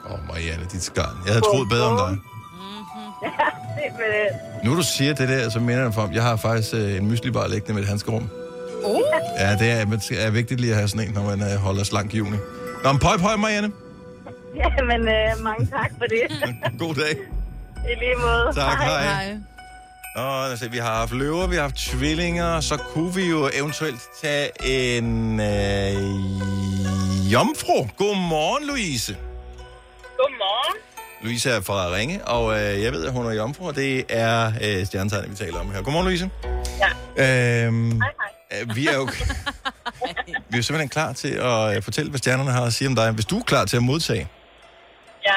Åh, 0.08 0.14
oh, 0.14 0.28
Marianne, 0.28 0.66
dit 0.72 0.84
skarn. 0.84 1.18
Jeg 1.26 1.34
havde 1.34 1.42
troet 1.42 1.70
bedre 1.70 1.86
om 1.86 1.98
dig. 1.98 2.18
Det, 3.78 4.04
øh, 4.64 4.66
Nu 4.66 4.76
du 4.76 4.84
siger 4.98 5.14
det 5.14 5.30
der, 5.30 5.50
så 5.50 5.60
minder 5.60 5.82
jeg 5.82 5.92
mig 5.96 6.04
om, 6.04 6.14
jeg 6.14 6.24
har 6.24 6.36
faktisk 6.36 6.74
øh, 6.74 6.98
en 6.98 7.08
myslibar 7.08 7.48
liggende 7.48 7.74
med 7.74 7.82
et 7.82 7.88
handskerum. 7.88 8.30
Oh. 8.84 9.02
Ja, 9.40 9.52
det 9.52 9.72
er, 9.72 10.26
er 10.28 10.30
vigtigt 10.30 10.62
lige 10.62 10.72
at 10.72 10.78
have 10.78 10.88
sådan 10.88 11.08
en, 11.08 11.14
når 11.14 11.24
man 11.24 11.42
øh, 11.42 11.56
holder 11.56 11.84
slank 11.84 12.14
i 12.14 12.18
juni. 12.18 12.38
Nå, 12.84 12.92
men 12.92 13.00
pøj, 13.00 13.18
pøj, 13.18 13.36
Marianne. 13.36 13.72
ja, 14.62 14.84
men 14.84 15.08
øh, 15.08 15.44
mange 15.44 15.66
tak 15.66 15.92
for 15.98 16.06
det. 16.06 16.48
God 16.80 16.96
dag. 16.96 17.18
I 17.92 17.96
lige 18.00 18.16
måde. 18.22 18.52
Tak, 18.56 18.78
hej. 18.78 19.04
Hej. 19.04 19.38
Nå, 20.16 20.44
altså, 20.50 20.70
vi 20.70 20.78
har 20.78 20.96
haft 20.96 21.14
løver, 21.14 21.48
vi 21.48 21.56
har 21.56 21.62
haft 21.62 21.76
tvillinger, 21.76 22.60
så 22.60 22.78
kunne 22.78 23.16
vi 23.16 23.30
jo 23.30 23.50
eventuelt 23.54 24.02
tage 24.22 24.50
en 25.00 25.40
øh, 25.40 25.96
jomfru. 27.32 27.88
Godmorgen, 27.98 28.68
Louise. 28.68 29.18
Godmorgen. 30.18 30.78
Louise 31.22 31.50
er 31.50 31.62
fra 31.62 31.94
Ringe, 31.96 32.26
og 32.26 32.54
øh, 32.60 32.84
jeg 32.84 32.92
ved, 32.94 33.06
at 33.06 33.12
hun 33.14 33.26
er 33.26 33.32
jomfru, 33.34 33.68
og 33.68 33.76
det 33.76 34.06
er 34.10 34.52
øh, 34.64 34.86
stjernetegnet, 34.86 35.32
vi 35.32 35.36
taler 35.36 35.60
om 35.60 35.72
her. 35.72 35.82
Godmorgen, 35.82 36.08
Louise. 36.08 36.30
Ja. 37.18 37.66
Øhm, 37.66 37.92
Hej, 38.02 38.10
hej. 38.52 38.62
øh, 38.62 38.76
vi 38.76 38.88
er 38.88 38.94
jo 38.96 39.06
vi 40.50 40.54
er 40.54 40.58
jo 40.58 40.62
simpelthen 40.64 40.90
klar 40.90 41.14
til 41.14 41.28
at 41.34 41.76
øh, 41.76 41.84
fortælle, 41.84 42.10
hvad 42.10 42.18
stjernerne 42.18 42.52
har 42.52 42.66
at 42.66 42.74
sige 42.74 42.88
om 42.88 42.96
dig. 42.96 43.12
Hvis 43.12 43.26
du 43.26 43.38
er 43.40 43.44
klar 43.44 43.66
til 43.66 43.78
at 43.78 43.84
modtage. 43.84 44.28
Jeg, 45.26 45.34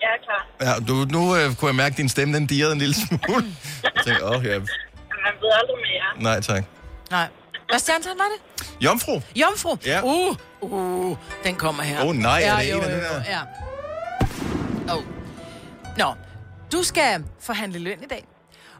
jeg 0.00 0.08
er 0.08 0.24
klar. 0.24 0.46
Ja, 0.74 0.84
du, 0.88 0.94
nu 0.94 1.36
øh, 1.36 1.54
kunne 1.54 1.68
jeg 1.68 1.74
mærke, 1.74 1.92
at 1.92 1.96
din 1.98 2.08
stemme 2.08 2.34
den 2.34 2.46
dirrede 2.46 2.72
en 2.72 2.78
lille 2.78 2.94
smule. 2.94 3.44
Jeg 3.84 4.04
tænkte, 4.04 4.24
åh, 4.24 4.44
ja, 4.44 4.58
Man 4.58 5.34
ved 5.40 5.50
aldrig 5.60 5.76
mere. 5.88 6.22
nej 6.22 6.40
tak. 6.40 6.64
Nej. 7.10 7.26
Hvad 7.70 7.78
stjernetegn 7.78 8.18
var 8.18 8.24
det? 8.24 8.66
Jomfru. 8.84 9.20
Jomfru. 9.36 9.76
Ja. 9.86 10.00
Uh, 10.02 10.36
uh, 10.60 11.16
den 11.44 11.54
kommer 11.54 11.82
her. 11.82 12.04
Åh, 12.04 12.14
nej, 12.16 12.42
er 12.42 12.56
det 12.56 12.74
en 12.74 12.80
af 12.82 12.90
dem 12.90 13.00
her? 13.00 13.22
Ja. 13.32 13.40
Oh. 14.90 15.04
Nå, 15.98 16.14
du 16.72 16.82
skal 16.82 17.24
forhandle 17.40 17.78
løn 17.78 18.02
i 18.02 18.06
dag. 18.06 18.26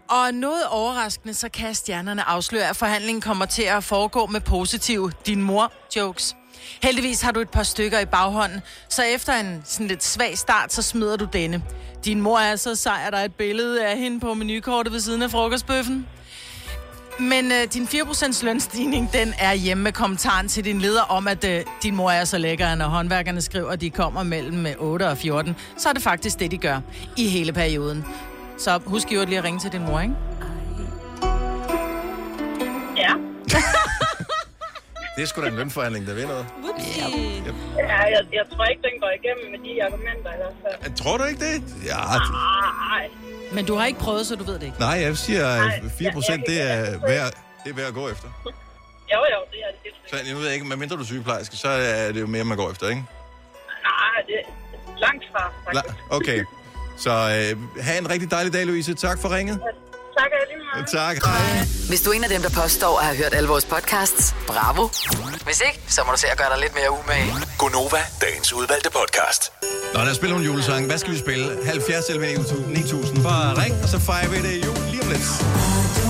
Og 0.09 0.35
noget 0.35 0.67
overraskende, 0.67 1.35
så 1.35 1.49
kan 1.49 1.75
stjernerne 1.75 2.23
afsløre, 2.23 2.69
at 2.69 2.77
forhandlingen 2.77 3.23
kommer 3.23 3.47
til 3.47 3.63
at 3.63 3.85
foregå 3.85 4.27
med 4.27 4.41
positive 4.41 5.13
din 5.27 5.43
mor-jokes. 5.43 6.37
Heldigvis 6.83 7.23
har 7.23 7.33
du 7.33 7.41
et 7.41 7.51
par 7.51 7.63
stykker 7.63 7.99
i 8.01 8.05
baghånden, 8.05 8.61
så 8.89 9.03
efter 9.03 9.33
en 9.33 9.63
sådan 9.65 9.87
lidt 9.87 10.05
svag 10.05 10.39
start, 10.39 10.73
så 10.73 10.83
smider 10.83 11.17
du 11.17 11.25
denne. 11.33 11.63
Din 12.05 12.21
mor 12.21 12.39
er 12.39 12.57
så 12.57 12.75
sej, 12.75 13.03
at 13.07 13.13
der 13.13 13.19
er 13.19 13.25
et 13.25 13.35
billede 13.35 13.87
af 13.87 13.99
hende 13.99 14.21
på 14.21 14.35
menukortet 14.35 14.93
ved 14.93 15.01
siden 15.01 15.23
af 15.23 15.31
frokostbøffen. 15.31 16.07
Men 17.21 17.53
øh, 17.53 17.73
din 17.73 17.85
4% 17.85 18.45
lønstigning, 18.45 19.13
den 19.13 19.35
er 19.39 19.55
hjemme 19.55 19.85
med 19.85 19.93
kommentaren 19.93 20.49
til 20.49 20.65
din 20.65 20.81
leder 20.81 21.03
om, 21.03 21.29
at 21.29 21.45
øh, 21.45 21.65
din 21.83 21.97
mor 21.97 22.11
er 22.11 22.25
så 22.25 22.39
lækker, 22.39 22.75
når 22.75 22.85
håndværkerne 22.87 23.41
skriver, 23.41 23.71
at 23.71 23.81
de 23.81 23.91
kommer 23.91 24.23
mellem 24.23 24.67
øh, 24.67 24.73
8 24.79 25.09
og 25.09 25.19
14, 25.19 25.57
så 25.77 25.89
er 25.89 25.93
det 25.93 26.03
faktisk 26.03 26.41
det, 26.41 26.51
de 26.51 26.59
gør 26.59 26.81
i 27.17 27.29
hele 27.29 27.53
perioden. 27.53 28.05
Så 28.59 28.81
husk 28.87 29.13
jo 29.13 29.25
lige 29.25 29.39
at 29.39 29.45
ringe 29.45 29.61
til 29.61 29.73
din 29.73 29.85
mor, 29.85 30.01
ikke? 30.01 30.15
Ja. 32.97 33.13
Det 35.17 35.23
er 35.23 35.27
sgu 35.27 35.43
da 35.43 35.47
en 35.49 35.57
lønforhandling, 35.57 36.07
der 36.07 36.15
ved 36.15 36.27
noget. 36.27 36.47
Ja 37.79 37.97
jeg, 38.15 38.23
jeg 38.33 38.45
tror 38.53 38.65
ikke, 38.65 38.83
den 38.83 39.01
går 39.01 39.11
igennem 39.21 39.47
med 39.53 39.59
de 39.67 39.85
argumenter 39.85 40.31
i 40.37 40.39
hvert 40.43 40.57
fald. 40.63 40.97
Tror 40.97 41.17
du 41.17 41.25
ikke 41.25 41.41
det? 41.41 41.57
Ja, 41.91 42.01
nej. 42.31 43.05
Men 43.53 43.65
du 43.67 43.75
har 43.75 43.87
ikke 43.87 43.99
prøvet, 43.99 44.27
så 44.27 44.37
du 44.37 44.45
ved 44.45 44.55
det 44.55 44.63
ikke. 44.63 44.79
nej, 44.81 44.89
jeg 45.03 45.17
siger, 45.17 45.47
at 45.49 45.83
4 45.99 46.13
procent, 46.13 46.45
jeg- 46.49 46.55
det 46.55 46.63
er 46.71 47.07
værd, 47.07 47.33
det 47.65 47.71
er 47.71 47.75
værd 47.75 47.87
at 47.87 47.95
gå 47.95 48.09
efter. 48.09 48.29
Jo, 49.15 49.19
jo, 49.35 49.41
det 49.53 49.59
er 49.59 49.73
det. 49.85 49.93
Så 50.11 50.17
jeg 50.29 50.37
ved 50.37 50.51
ikke, 50.51 50.67
medmindre 50.67 50.97
du 50.97 51.01
er 51.01 51.05
sygeplejerske, 51.07 51.57
så 51.57 51.69
er 51.69 52.13
det 52.13 52.21
jo 52.21 52.27
mere, 52.27 52.45
man 52.45 52.57
går 52.57 52.71
efter, 52.71 52.89
ikke? 52.89 53.01
Nej, 53.83 54.23
det 54.27 54.35
er 54.35 54.99
langt 55.01 55.25
fra, 55.33 55.53
faktisk. 55.65 55.85
La- 55.95 56.17
Okay. 56.17 56.45
Så 56.97 57.11
øh, 57.11 57.83
have 57.85 57.99
en 57.99 58.11
rigtig 58.11 58.31
dejlig 58.31 58.53
dag, 58.53 58.67
Louise. 58.67 58.95
Tak 58.95 59.19
for 59.23 59.37
ringet. 59.37 59.61
Tak 60.21 60.31
meget. 60.75 60.89
Tak, 60.89 61.17
hej. 61.25 61.67
Hvis 61.89 62.01
du 62.01 62.11
er 62.11 62.15
en 62.15 62.25
af 62.25 62.31
dem, 62.31 62.43
der 62.43 62.51
påstår 62.63 62.99
at 62.99 63.05
have 63.05 63.17
hørt 63.17 63.35
alle 63.35 63.49
vores 63.49 63.65
podcasts, 63.65 64.35
bravo. 64.47 64.89
Hvis 65.45 65.61
ikke, 65.69 65.81
så 65.89 66.01
må 66.07 66.13
du 66.13 66.19
se 66.19 66.27
at 66.35 66.39
gøre 66.39 66.51
dig 66.53 66.59
lidt 66.61 66.75
mere 66.75 66.91
umage. 66.91 67.33
Gonova, 67.59 68.03
dagens 68.21 68.53
udvalgte 68.53 68.91
podcast. 68.91 69.53
Nå, 69.95 70.01
lad 70.01 70.11
os 70.11 70.17
spille 70.17 70.33
nogle 70.35 70.47
julesang. 70.47 70.87
Hvad 70.87 70.99
skal 70.99 71.13
vi 71.13 71.19
spille? 71.19 71.65
70 71.65 72.09
11 72.09 72.27
9000. 72.69 73.23
Bare 73.23 73.63
ring, 73.63 73.75
og 73.83 73.89
så 73.89 73.99
fejrer 73.99 74.29
vi 74.29 74.37
det 74.37 74.65
jul 74.67 74.77
lige 74.91 75.03
om 75.03 75.09
lidt. 75.09 76.08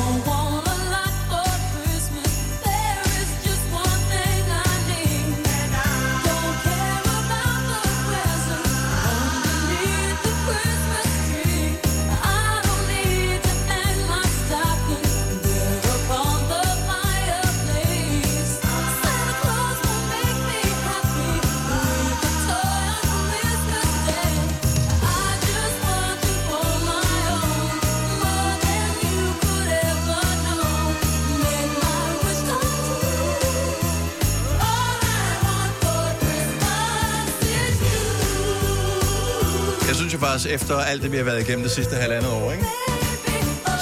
Faktisk, 40.39 40.55
efter 40.55 40.79
alt 40.79 41.03
det, 41.03 41.13
vi 41.13 41.17
har 41.17 41.25
været 41.25 41.41
igennem 41.41 41.63
det 41.63 41.73
sidste 41.73 41.97
halvandet 41.97 42.31
år, 42.31 42.53
ikke? 42.53 42.65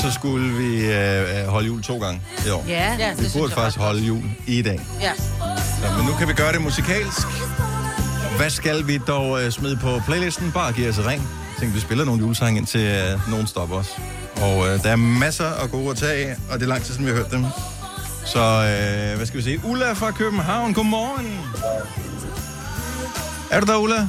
så 0.03 0.12
skulle 0.14 0.55
vi 0.55 0.92
øh, 0.92 1.40
øh, 1.40 1.47
holde 1.47 1.66
jul 1.66 1.83
to 1.83 1.99
gange 1.99 2.23
i 2.47 2.51
år. 2.51 2.64
Ja, 2.69 2.97
ja 2.99 3.14
Vi 3.14 3.27
burde 3.35 3.53
faktisk 3.53 3.79
holde 3.79 4.01
jul 4.01 4.23
i 4.47 4.62
dag. 4.62 4.81
Ja. 5.01 5.12
Så, 5.14 5.97
men 5.97 6.07
nu 6.07 6.12
kan 6.19 6.29
vi 6.29 6.33
gøre 6.33 6.53
det 6.53 6.62
musikalsk. 6.62 7.27
Hvad 8.37 8.51
skal 8.51 8.87
vi 8.87 8.99
dog 8.99 9.42
øh, 9.42 9.51
smide 9.51 9.77
på 9.77 10.01
playlisten? 10.07 10.53
Bare 10.53 10.73
giv 10.73 10.88
os 10.88 10.99
et 10.99 11.07
ring. 11.07 11.29
Tænkte, 11.59 11.75
vi 11.75 11.81
spiller 11.81 12.05
nogle 12.05 12.21
julesange, 12.21 12.59
indtil 12.59 12.81
øh, 12.81 13.31
nogen 13.31 13.47
stopper 13.47 13.77
os. 13.77 13.97
Og 14.37 14.69
øh, 14.69 14.83
der 14.83 14.90
er 14.90 14.97
masser 14.97 15.47
af 15.47 15.71
gode 15.71 15.90
at 15.90 15.97
tage 15.97 16.29
af, 16.29 16.37
og 16.51 16.59
det 16.59 16.64
er 16.64 16.69
lang 16.69 16.83
tid 16.83 16.95
siden, 16.95 17.07
vi 17.07 17.11
har 17.11 17.19
hørt 17.19 17.31
dem. 17.31 17.45
Så 18.27 18.38
øh, 18.38 19.16
hvad 19.16 19.27
skal 19.27 19.38
vi 19.38 19.42
se? 19.42 19.61
Ulla 19.64 19.92
fra 19.92 20.11
København, 20.11 20.75
godmorgen. 20.75 21.40
Er 23.51 23.61
du 23.61 23.66
der, 23.66 23.77
Ulla? 23.77 24.09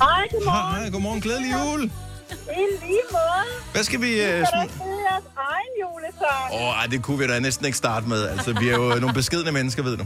Hej, 0.00 0.28
godmorgen. 0.32 0.82
Hej, 0.82 0.90
godmorgen. 0.90 1.20
Glædelig 1.20 1.52
jul. 1.52 1.82
I 1.82 2.64
lige 2.86 3.02
måde. 3.12 3.44
Hvad 3.72 3.84
skal 3.84 4.00
vi... 4.00 4.06
I 4.16 4.20
Øh, 4.20 4.26
kan 4.26 4.40
da 4.40 4.46
smide? 4.50 4.68
spille 4.74 5.00
jeres 5.10 5.24
egen 5.52 5.72
julesang. 5.82 6.46
Åh, 6.52 6.78
oh, 6.84 6.90
det 6.90 7.02
kunne 7.02 7.18
vi 7.18 7.26
da 7.26 7.38
næsten 7.38 7.66
ikke 7.66 7.78
starte 7.78 8.08
med. 8.08 8.28
Altså, 8.28 8.52
vi 8.60 8.68
er 8.68 8.76
jo 8.76 8.88
nogle 9.00 9.14
beskedne 9.14 9.52
mennesker, 9.52 9.82
ved 9.82 9.96
du. 9.96 10.04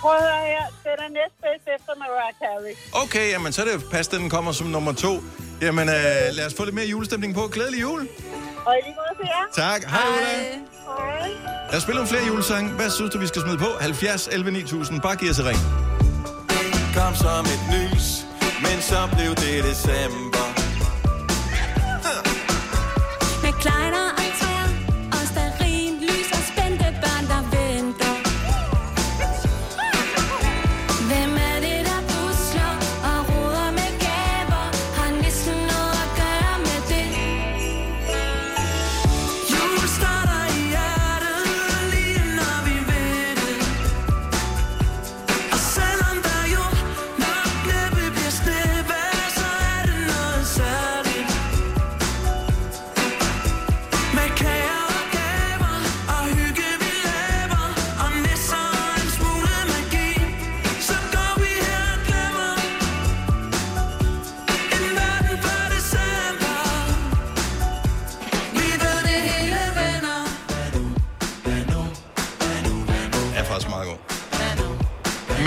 Prøv 0.00 0.12
at 0.14 0.22
høre 0.22 0.40
her. 0.46 0.64
Den 0.84 0.98
er 1.06 1.08
næstbedst 1.18 1.66
efter 1.76 1.92
Mariah 1.98 2.32
Carey. 2.42 3.02
Okay, 3.04 3.30
jamen, 3.32 3.52
så 3.52 3.62
er 3.62 3.66
det 3.66 3.84
pas, 3.90 4.08
den 4.08 4.30
kommer 4.30 4.52
som 4.52 4.66
nummer 4.66 4.92
to. 4.92 5.22
Jamen, 5.62 5.88
øh, 5.88 5.94
lad 6.32 6.46
os 6.46 6.54
få 6.56 6.64
lidt 6.64 6.74
mere 6.74 6.86
julestemning 6.86 7.34
på. 7.34 7.48
Glædelig 7.52 7.80
jul. 7.80 8.00
Og 8.66 8.74
i 8.78 8.80
lige 8.86 8.94
måde 9.00 9.14
til 9.20 9.28
jer. 9.34 9.64
Tak. 9.70 9.84
Hej, 9.84 10.00
Ulla. 10.16 10.32
Hej. 10.98 11.28
Lad 11.70 11.76
os 11.76 11.82
spille 11.82 11.96
nogle 11.96 12.08
flere 12.08 12.26
julesange. 12.26 12.70
Hvad 12.72 12.90
synes 12.90 13.10
du, 13.10 13.18
vi 13.18 13.26
skal 13.26 13.42
smide 13.42 13.58
på? 13.58 13.66
70 13.80 14.28
11 14.32 14.50
9000. 14.50 15.00
Bare 15.00 15.16
giv 15.16 15.30
os 15.30 15.38
et 15.38 15.46
ring. 15.46 15.58
kom 16.96 17.14
som 17.14 17.44
et 17.44 17.60
lys, 17.74 18.26
men 18.62 18.82
så 18.82 19.08
blev 19.16 19.34
det 19.34 19.64
december. 19.64 20.49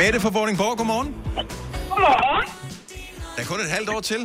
Mette 0.03 0.19
fra 0.25 0.31
Vordingborg, 0.37 0.73
godmorgen. 0.79 1.09
Godmorgen. 1.91 2.45
Der 3.35 3.41
er 3.43 3.47
kun 3.51 3.59
et 3.67 3.71
halvt 3.77 3.89
år 3.95 4.01
til. 4.11 4.21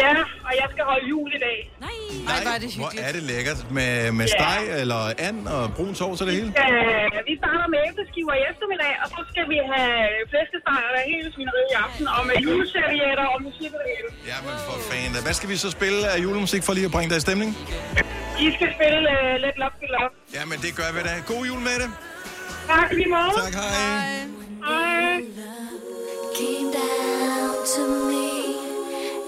Ja, 0.00 0.12
og 0.48 0.52
jeg 0.60 0.66
skal 0.74 0.84
holde 0.90 1.06
jul 1.12 1.28
i 1.38 1.40
dag. 1.48 1.58
Nej. 1.86 1.96
Ej, 2.32 2.38
hvor 2.44 2.52
er 2.56 2.60
det 2.64 2.70
Hvor 2.74 2.84
hyggeligt. 2.84 3.06
er 3.06 3.12
det 3.16 3.22
lækkert. 3.30 3.60
Med, 3.76 3.90
med 4.18 4.26
Ja. 4.28 4.34
steg 4.36 4.60
eller 4.82 5.00
and 5.28 5.38
og 5.56 5.62
brun 5.76 5.94
sovs 6.00 6.18
og 6.22 6.26
det 6.28 6.34
hele. 6.38 6.48
Øh, 6.64 7.06
vi 7.28 7.34
starter 7.42 7.66
med 7.74 7.78
æbleskiver 7.88 8.34
i 8.40 8.42
eftermiddag, 8.50 8.92
og 9.02 9.06
så 9.14 9.20
skal 9.30 9.44
vi 9.52 9.58
have 9.72 9.96
flæskesteg 10.32 10.80
og 10.96 11.00
hele 11.12 11.28
svineriet 11.34 11.68
i 11.74 11.76
aften, 11.86 12.04
og 12.16 12.20
med 12.30 12.36
juleservietter 12.44 13.26
og 13.34 13.38
musik 13.48 13.70
og 13.76 13.80
det 13.84 13.90
hele. 13.96 14.08
Ja, 14.30 14.36
men 14.46 14.54
for 14.66 14.76
fanden. 14.90 15.22
Hvad 15.26 15.34
skal 15.38 15.48
vi 15.52 15.56
så 15.64 15.68
spille 15.78 16.00
af 16.12 16.16
julemusik 16.24 16.62
for 16.66 16.72
lige 16.78 16.86
at 16.90 16.94
bringe 16.96 17.10
dig 17.12 17.18
i 17.22 17.24
stemning? 17.28 17.50
I 18.46 18.48
skal 18.56 18.68
spille 18.76 19.00
uh, 19.16 19.34
Let 19.44 19.56
Love 19.62 19.74
Be 19.82 19.86
Love. 19.96 20.10
Ja, 20.36 20.42
men 20.50 20.56
det 20.64 20.70
gør 20.80 20.88
vi 20.96 21.00
da. 21.08 21.12
God 21.32 21.42
jul 21.50 21.60
med 21.68 21.76
det. 21.82 21.88
Tak 22.72 22.88
lige 22.98 23.10
måde. 23.16 23.30
Tak, 23.44 23.54
hej. 23.62 23.72
Hej. 23.74 24.45
Came 24.66 25.30
down 26.72 27.54
to 27.74 27.82
me 28.10 28.30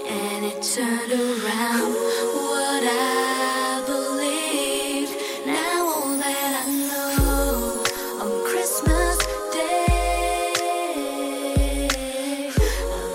and 0.09 0.45
it 0.45 0.61
turned 0.63 1.13
around 1.13 1.93
what 2.35 2.83
I 2.85 3.83
believed. 3.87 5.13
Now 5.47 5.87
all 5.87 6.17
that 6.17 6.67
I 6.67 6.69
know 6.89 7.85
on 8.21 8.31
Christmas 8.47 9.17
Day, 9.55 10.49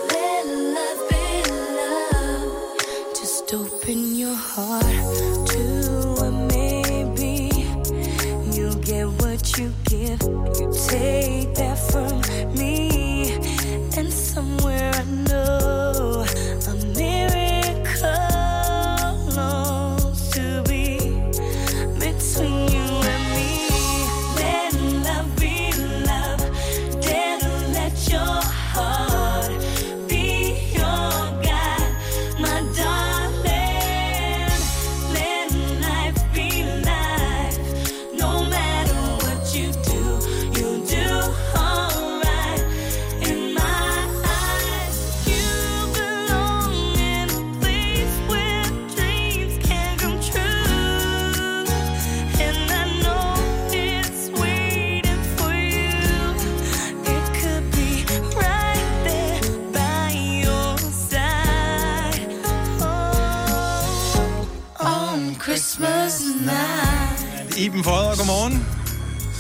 let 0.10 0.46
love 0.48 1.02
be 1.10 1.26
love. 1.78 2.52
Just 3.20 3.54
open 3.54 4.00
your 4.16 4.36
heart 4.36 4.86
to. 5.50 5.64
You'll 8.54 8.76
get 8.76 9.08
what 9.22 9.58
you 9.58 9.74
give. 9.86 10.22
You 10.22 10.72
take 10.88 11.43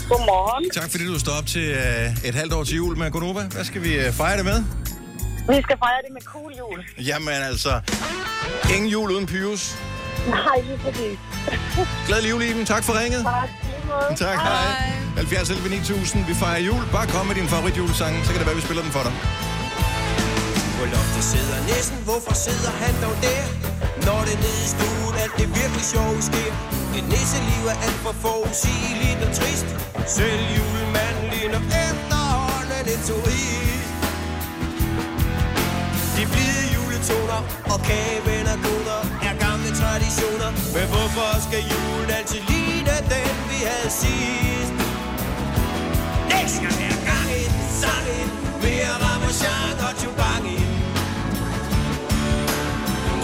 Godmorgen. 0.09 0.69
Tak 0.69 0.89
fordi 0.91 1.05
du 1.07 1.19
står 1.19 1.31
op 1.39 1.45
til 1.47 1.65
øh, 1.71 2.27
et 2.29 2.35
halvt 2.35 2.53
år 2.53 2.63
til 2.63 2.75
jul 2.75 2.97
med 2.97 3.11
Gonova. 3.11 3.43
Hvad 3.55 3.63
skal 3.63 3.81
vi 3.83 3.93
øh, 3.95 4.13
fejre 4.13 4.37
det 4.37 4.45
med? 4.45 4.59
Vi 5.55 5.61
skal 5.65 5.77
fejre 5.85 6.01
det 6.05 6.11
med 6.17 6.21
cool 6.21 6.51
jul. 6.61 6.79
Jamen 7.09 7.29
altså, 7.51 7.81
ingen 8.75 8.89
jul 8.95 9.11
uden 9.11 9.25
Pyrus. 9.25 9.75
Nej, 10.29 10.57
lige 10.67 10.77
præcis. 10.85 11.17
Glædelig 12.07 12.29
jul, 12.31 12.41
Iben. 12.43 12.65
Tak 12.65 12.83
for 12.83 12.93
ringet. 13.01 13.21
Tak. 13.23 13.49
Tak, 14.17 14.37
hej. 14.39 14.65
70 15.15 15.49
11 15.49 15.69
9000. 15.69 16.25
Vi 16.25 16.33
fejrer 16.33 16.59
jul. 16.59 16.81
Bare 16.91 17.07
kom 17.07 17.25
med 17.25 17.35
din 17.35 17.47
favorit 17.47 17.77
julesang, 17.77 18.13
så 18.25 18.29
kan 18.31 18.39
det 18.39 18.45
være, 18.47 18.55
vi 18.55 18.61
spiller 18.61 18.83
den 18.83 18.91
for 18.91 19.03
dig. 19.07 19.13
På 20.79 20.83
loftet 20.95 21.23
sidder 21.33 21.57
næsten, 21.73 21.97
hvorfor 22.03 22.33
sidder 22.45 22.71
han 22.83 22.93
dog 23.03 23.15
der? 23.25 23.41
Når 24.07 24.19
det 24.29 24.35
nede 24.45 24.59
i 24.67 24.69
stuen, 24.75 25.13
alt 25.23 25.35
det 25.39 25.47
virkelig 25.61 25.85
sjove 25.93 26.21
sker. 26.29 26.51
Et 26.97 27.05
nisseliv 27.09 27.63
er 27.73 27.77
alt 27.87 27.99
for 28.05 28.15
forudsigeligt 28.25 29.19
og 29.25 29.31
trist. 29.39 29.69
Selv 30.17 30.41
julemanden 30.57 31.25
ligner 31.33 31.61
efterhånden 31.87 32.85
en 32.93 33.01
turist. 33.09 33.87
De 36.15 36.23
blide 36.33 36.65
juletoner 36.75 37.41
og 37.73 37.79
kagen 37.89 38.47
og 38.53 38.57
koner 38.65 39.01
er 39.27 39.33
gamle 39.45 39.69
traditioner. 39.81 40.49
Men 40.75 40.85
hvorfor 40.93 41.29
skal 41.45 41.61
julen 41.71 42.09
altid 42.17 42.41
ligne 42.51 42.95
den, 43.13 43.33
vi 43.51 43.59
havde 43.69 43.91
sidst? 44.01 44.73
Næste 46.33 46.57
gang 46.63 46.77
er 46.89 46.99
gang 47.11 47.29
i 47.41 47.43
den, 47.53 47.63
sang 47.81 48.05
i 48.17 48.19
den, 48.21 48.31
mere 48.65 48.93
ramachan 49.03 49.75
og 49.87 49.93
tjubang 49.99 50.43
i 50.55 50.57
den. 50.63 50.79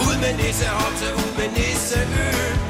Ud 0.06 0.16
med 0.22 0.32
nissehopse, 0.40 1.06
ud 1.22 1.32
med 1.38 1.48
nisseøl 1.56 2.69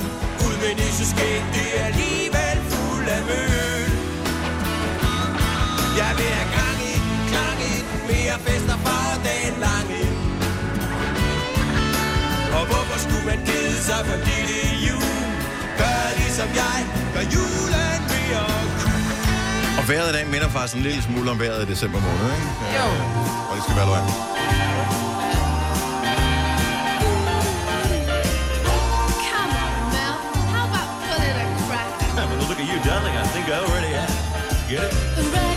ud 0.61 0.67
med 0.67 0.75
nisseskæg, 0.75 1.45
det 1.55 1.81
er 1.81 1.85
alligevel 1.85 2.59
fuld 2.71 3.09
af 3.09 3.23
møl 3.31 3.91
Jeg 6.01 6.13
vil 6.19 6.31
have 6.39 6.51
gang 6.59 6.79
i 6.93 6.95
den, 7.05 7.15
klang 7.31 7.59
i 7.73 7.77
den 7.89 8.01
Mere 8.11 8.37
fester 8.47 8.77
for 8.87 9.05
dagen 9.29 9.57
lang 9.67 9.87
i. 10.03 10.07
Og 12.59 12.65
hvorfor 12.71 12.99
skulle 13.05 13.27
man 13.33 13.41
kede 13.47 13.79
sig, 13.89 14.01
fordi 14.11 14.37
det 14.51 14.61
er 14.71 14.77
jul 14.89 15.17
Gør 15.81 16.01
ligesom 16.23 16.49
jeg, 16.63 16.79
gør 17.15 17.25
julen 17.35 18.01
mere 18.13 18.47
cool 18.81 19.79
Og 19.79 19.85
vejret 19.89 20.09
i 20.11 20.13
dag 20.17 20.27
minder 20.35 20.49
faktisk 20.49 20.77
en 20.77 20.83
lille 20.83 21.03
smule 21.03 21.31
om 21.31 21.39
vejret 21.41 21.69
i 21.69 21.71
december 21.73 22.01
måned, 22.07 22.27
ikke? 22.37 22.49
Jo. 22.77 22.87
Og 23.51 23.53
det 23.57 23.63
skal 23.65 23.77
være 23.77 23.87
løgn. 23.93 24.09
Think 33.33 33.49
I 33.49 33.61
already 33.61 33.87
have 33.89 34.69
Get 34.69 34.93
it? 34.93 35.50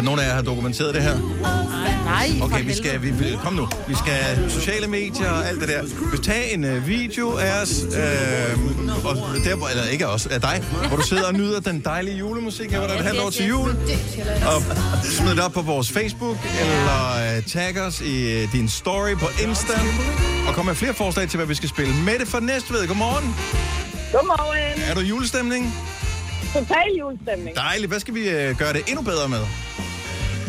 Der 0.00 0.04
nogen 0.06 0.20
af 0.20 0.24
jer, 0.24 0.28
der 0.28 0.36
har 0.36 0.42
dokumenteret 0.42 0.94
det 0.94 1.02
her? 1.02 1.16
Nej, 2.04 2.30
for 2.38 2.44
Okay, 2.44 2.64
vi 2.64 2.74
skal, 2.74 3.02
vi, 3.02 3.12
kom 3.42 3.52
nu. 3.54 3.68
Vi 3.88 3.94
skal 3.94 4.50
sociale 4.50 4.86
medier 4.86 5.30
og 5.30 5.48
alt 5.48 5.60
det 5.60 5.68
der. 5.68 5.82
Vi 6.12 6.18
tage 6.22 6.54
en 6.54 6.64
uh, 6.64 6.86
video 6.88 7.36
af 7.36 7.62
os, 7.62 7.82
øh, 7.84 8.58
og 9.06 9.16
der, 9.44 9.54
hvor- 9.56 9.68
eller 9.68 9.84
ikke 9.84 10.06
af 10.06 10.14
os, 10.14 10.26
af 10.26 10.40
dig, 10.40 10.62
hvor 10.88 10.96
du 10.96 11.02
sidder 11.02 11.24
og 11.26 11.34
nyder 11.34 11.60
den 11.60 11.80
dejlige 11.84 12.16
julemusik 12.16 12.70
her, 12.70 12.78
hvor 12.78 12.86
der 12.88 12.94
er 12.94 12.98
et 12.98 13.04
halvt 13.04 13.20
år 13.20 13.30
til 13.30 13.46
jul. 13.48 13.70
Og 14.46 14.62
smid 15.04 15.30
det 15.30 15.40
op 15.40 15.52
på 15.52 15.62
vores 15.62 15.90
Facebook, 15.92 16.36
eller 16.60 17.36
uh, 17.38 17.44
tag 17.44 17.80
os 17.80 18.00
i 18.00 18.42
uh, 18.44 18.52
din 18.52 18.68
story 18.68 19.14
på 19.14 19.26
Insta. 19.48 19.72
Og 20.48 20.54
kom 20.54 20.66
med 20.66 20.74
flere 20.74 20.94
forslag 20.94 21.28
til, 21.28 21.36
hvad 21.36 21.46
vi 21.46 21.54
skal 21.54 21.68
spille. 21.68 21.94
Mette 21.94 22.26
fra 22.26 22.40
Næstved, 22.40 22.86
godmorgen. 22.86 23.34
Godmorgen. 24.12 24.82
Er 24.90 24.94
du 24.94 25.00
i 25.00 25.04
julestemning? 25.04 25.74
Total 26.52 26.76
julestemning. 27.00 27.56
Dejligt. 27.56 27.88
Hvad 27.90 28.00
skal 28.00 28.14
vi 28.14 28.20
uh, 28.28 28.58
gøre 28.58 28.72
det 28.72 28.82
endnu 28.88 29.02
bedre 29.02 29.28
med? 29.28 29.40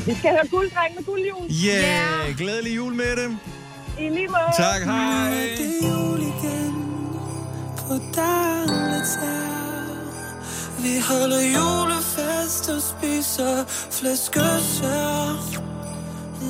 Vi 0.05 0.15
skal 0.19 0.31
høre 0.31 0.47
gulddreng 0.51 0.95
med 0.95 1.03
guldjul. 1.03 1.45
Yeah, 1.65 2.37
glædelig 2.37 2.75
jul, 2.75 2.93
Mette. 2.93 3.37
I 3.99 4.09
lige 4.09 4.27
måde. 4.27 4.51
Tak, 4.57 4.81
hej. 4.83 5.29
Det 5.57 5.83
er 5.83 5.87
jul 5.89 6.19
igen 6.19 6.73
på 7.77 7.93
Daletær. 8.15 9.51
Vi 10.83 10.93
holder 11.09 11.41
julefest 11.57 12.69
og 12.69 12.81
spiser 12.81 13.63
flæskesvær. 13.67 15.21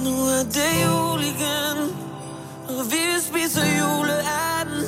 Nu 0.03 0.15
er 0.37 0.43
det 0.57 0.73
jul 0.85 1.21
igen, 1.33 1.77
og 2.69 2.85
vi 2.91 3.03
spiser 3.27 3.65
juleanden. 3.79 4.85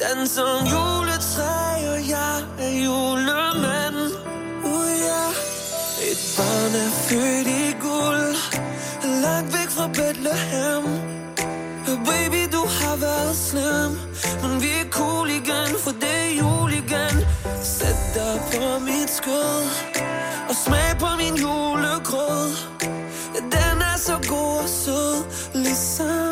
Danser 0.00 0.42
om 0.42 0.64
juletræ, 0.74 1.88
og 1.92 2.00
jeg 2.08 2.36
er 2.58 2.72
julemand. 2.86 3.99
Uh, 6.40 6.46
barn 6.46 6.74
er 6.74 6.90
født 6.90 7.46
i 7.46 7.76
guld, 7.80 8.36
langt 9.22 9.52
væk 9.56 9.70
fra 9.76 9.86
Bethlehem. 9.88 10.84
Baby, 12.06 12.42
du 12.52 12.62
har 12.78 12.96
været 12.96 13.36
slem. 13.36 13.90
Men 14.42 14.62
vi 14.62 14.70
er 14.82 14.90
cool 14.90 15.28
igen, 15.30 15.70
for 15.84 15.90
det 15.90 16.16
er 16.26 16.30
jul 16.40 16.72
igen. 16.72 17.16
Sæt 17.62 17.96
dig 18.14 18.40
på 18.52 18.78
mit 18.78 19.10
skød. 19.10 19.62
Og 20.48 20.54
smag 20.64 20.90
på 20.98 21.06
min 21.20 21.34
julegrød. 21.34 22.50
Den 23.54 23.76
er 23.92 23.98
så 23.98 24.16
god 24.28 24.56
og 24.62 24.68
sød. 24.68 25.16
Ligesom 25.54 26.29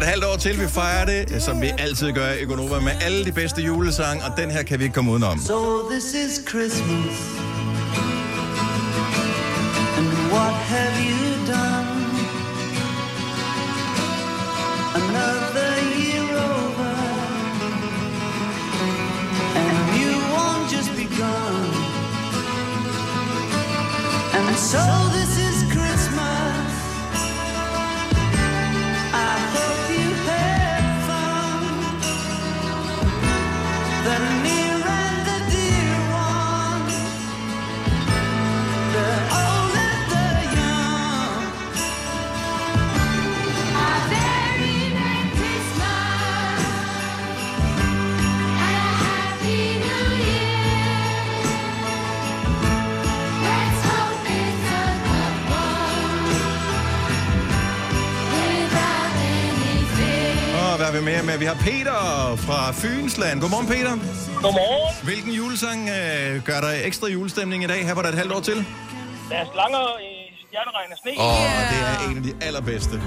Der 0.00 0.06
er 0.06 0.10
et 0.10 0.12
halvt 0.12 0.24
år 0.24 0.36
til, 0.36 0.60
vi 0.60 0.68
fejrer 0.68 1.04
det, 1.04 1.42
som 1.42 1.60
vi 1.60 1.72
altid 1.78 2.12
gør 2.12 2.32
i 2.32 2.44
Gonova, 2.44 2.80
med 2.80 2.92
alle 3.00 3.24
de 3.24 3.32
bedste 3.32 3.62
julesange, 3.62 4.24
og 4.24 4.36
den 4.36 4.50
her 4.50 4.62
kan 4.62 4.78
vi 4.78 4.84
ikke 4.84 4.94
komme 4.94 5.10
udenom. 5.10 5.38
So 5.38 5.90
this 5.90 6.14
is 6.14 6.40
Christmas. 6.48 7.16
And 9.98 10.08
what 10.32 10.54
have 10.72 10.94
you 11.10 11.46
done? 11.46 11.88
Another 14.94 15.72
year 16.02 16.36
over. 16.54 16.92
And 19.60 19.76
you 20.00 20.12
won't 20.34 20.76
just 20.76 20.90
begun. 20.96 21.66
And 24.34 24.56
so 24.56 24.99
med 61.02 61.12
mere 61.12 61.22
med. 61.22 61.38
Vi 61.38 61.44
har 61.44 61.54
Peter 61.54 62.00
fra 62.36 62.72
Fynsland. 62.72 63.40
Godmorgen, 63.40 63.66
Peter. 63.66 63.90
Godmorgen. 64.44 65.04
Hvilken 65.04 65.32
julesang 65.32 65.88
øh, 65.88 66.44
gør 66.44 66.60
dig 66.60 66.80
ekstra 66.84 67.06
julestemning 67.08 67.64
i 67.64 67.66
dag? 67.66 67.86
Her 67.86 67.94
var 67.94 68.02
der 68.02 68.08
et 68.08 68.14
halvt 68.14 68.32
år 68.32 68.40
til. 68.40 68.66
Der 69.30 69.36
er 69.36 69.46
slanger 69.52 69.84
i 70.10 70.12
stjerneregn 70.46 70.92
og 70.92 70.98
sne. 71.02 71.12
Åh, 71.18 71.26
oh, 71.26 71.60
det 71.72 71.80
er 71.90 72.10
en 72.10 72.16
af 72.16 72.22
de 72.22 72.46
allerbedste. 72.46 73.02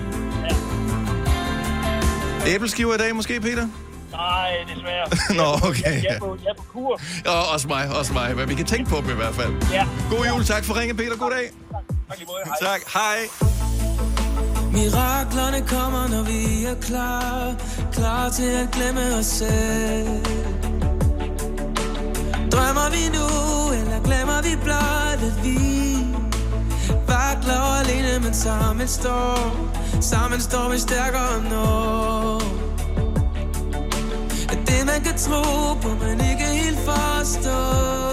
Æbleskiver 2.47 2.93
i 2.93 2.97
dag 2.97 3.15
måske, 3.15 3.41
Peter? 3.41 3.67
Nej, 4.11 4.51
desværre. 4.75 5.05
Nå, 5.39 5.69
okay. 5.69 6.03
Jeg 6.03 6.15
er 6.15 6.19
på, 6.19 6.37
jeg 6.43 6.49
er 6.49 6.55
på 6.57 6.63
kur. 6.63 6.99
Og 7.25 7.53
også 7.53 7.67
mig, 7.67 7.97
også 7.99 8.13
mig. 8.13 8.35
Men 8.35 8.49
vi 8.49 8.55
kan 8.55 8.65
tænke 8.65 8.89
på 8.89 8.97
dem 8.97 9.09
i 9.09 9.13
hvert 9.21 9.35
fald. 9.35 9.53
Ja. 9.71 9.87
God 10.09 10.25
jul, 10.25 10.43
tak 10.43 10.63
for 10.63 10.79
ringe, 10.79 10.93
Peter. 10.93 11.17
God 11.17 11.31
dag. 11.31 11.49
Tak 12.09 12.19
måde. 12.27 12.41
Hej. 12.45 12.55
Tak, 12.61 12.81
hej. 12.93 13.52
Miraklerne 14.73 15.61
kommer, 15.67 16.07
når 16.07 16.23
vi 16.23 16.65
er 16.65 16.75
klar. 16.81 17.55
Klar 17.91 18.29
til 18.29 18.51
at 18.63 18.67
glemme 18.71 19.15
os 19.19 19.25
selv. 19.25 20.25
Drømmer 22.51 22.89
vi 22.95 23.03
nu, 23.17 23.27
eller 23.79 23.99
glemmer 24.03 24.41
vi 24.43 24.55
blot, 24.63 25.19
at 25.29 25.43
vi? 25.43 25.57
Vakler 27.07 27.79
alene, 27.81 28.19
men 28.23 28.33
sammen 28.33 28.87
står. 28.87 29.69
Sammen 30.01 30.41
står 30.41 30.69
vi 30.71 30.79
stærkere 30.79 31.43
nå 31.49 32.35
At 34.49 34.57
det 34.67 34.85
man 34.85 35.01
kan 35.03 35.17
tro 35.17 35.73
på, 35.81 35.89
man 36.01 36.21
ikke 36.31 36.45
helt 36.45 36.79
forstår. 36.79 38.03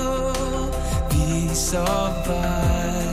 Så 1.71 1.85
vej. 2.27 3.10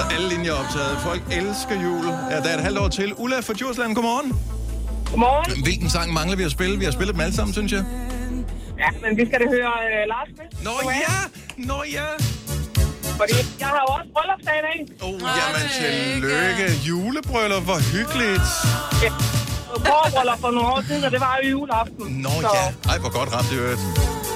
Øh, 0.00 0.06
Altså, 0.06 0.16
alle 0.16 0.28
linjer 0.34 0.52
er 0.52 0.58
optaget. 0.58 0.98
Folk 1.02 1.22
elsker 1.32 1.74
jul. 1.82 2.06
Ja, 2.30 2.36
der 2.36 2.48
er 2.52 2.54
et 2.54 2.64
halvt 2.68 2.78
år 2.78 2.88
til. 2.88 3.14
Ulla 3.16 3.40
fra 3.40 3.54
Djursland, 3.58 3.94
godmorgen. 3.94 4.32
Godmorgen. 5.10 5.62
Hvilken 5.62 5.90
sang 5.90 6.12
mangler 6.12 6.36
vi 6.36 6.42
at 6.42 6.50
spille? 6.50 6.78
Vi 6.78 6.84
har 6.84 6.92
spillet 6.92 7.14
dem 7.14 7.20
alle 7.20 7.36
sammen, 7.36 7.52
synes 7.52 7.72
jeg. 7.72 7.84
Ja, 8.78 8.88
men 9.02 9.10
vi 9.18 9.22
skal 9.28 9.38
da 9.42 9.46
høre 9.56 9.72
uh, 9.86 10.02
Lars 10.12 10.30
med. 10.38 10.46
Nå 10.66 10.74
ja, 11.06 11.16
nå 11.56 11.78
ja. 11.98 12.08
Fordi 13.20 13.36
jeg 13.62 13.68
har 13.74 13.80
jo 13.86 13.90
også 13.96 14.08
bryllupsdag 14.14 14.56
i 14.60 14.64
dag. 14.68 14.78
Oh, 15.06 15.20
jamen, 15.38 15.64
tillykke. 15.80 16.66
Julebryllup, 16.88 17.64
hvor 17.70 17.80
hyggeligt. 17.92 18.48
Ja. 19.04 19.10
Borbryllup 19.88 20.40
for 20.44 20.50
nogle 20.50 20.68
år 20.74 20.82
siden, 20.88 21.04
og 21.04 21.10
det 21.10 21.20
var 21.20 21.38
jo 21.42 21.48
juleaften. 21.50 22.06
Nå 22.24 22.34
ja. 22.56 22.66
Ej, 22.90 22.98
hvor 22.98 23.12
godt 23.18 23.28
ramt 23.34 23.48
det 23.50 23.58
øvrigt. 23.58 23.80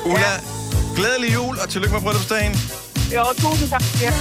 Ulla, 0.05 0.33
glædelig 0.97 1.35
jul, 1.35 1.55
og 1.63 1.69
tillykke 1.69 1.95
med 1.97 2.03
bryllupsdagen. 2.03 2.53
Jo, 3.17 3.25
tusind 3.43 3.69
tak. 3.71 3.85
Ja. 4.03 4.13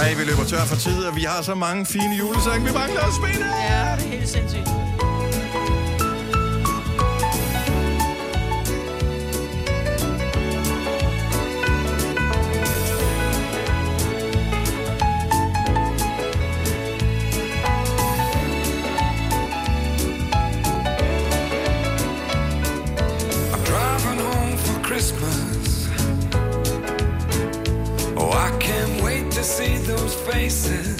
Ej, 0.00 0.14
vi 0.18 0.24
løber 0.24 0.44
tør 0.44 0.64
for 0.64 0.76
tid, 0.76 1.04
og 1.08 1.16
vi 1.16 1.22
har 1.22 1.42
så 1.42 1.54
mange 1.54 1.86
fine 1.86 2.16
julesange, 2.16 2.66
vi 2.66 2.72
mangler 2.72 3.00
at 3.00 3.14
spille. 3.20 3.46
Ja, 3.46 3.96
det 3.96 4.04
er 4.04 4.10
helt 4.16 4.28
sindssygt. 4.28 4.83
一 30.44 30.93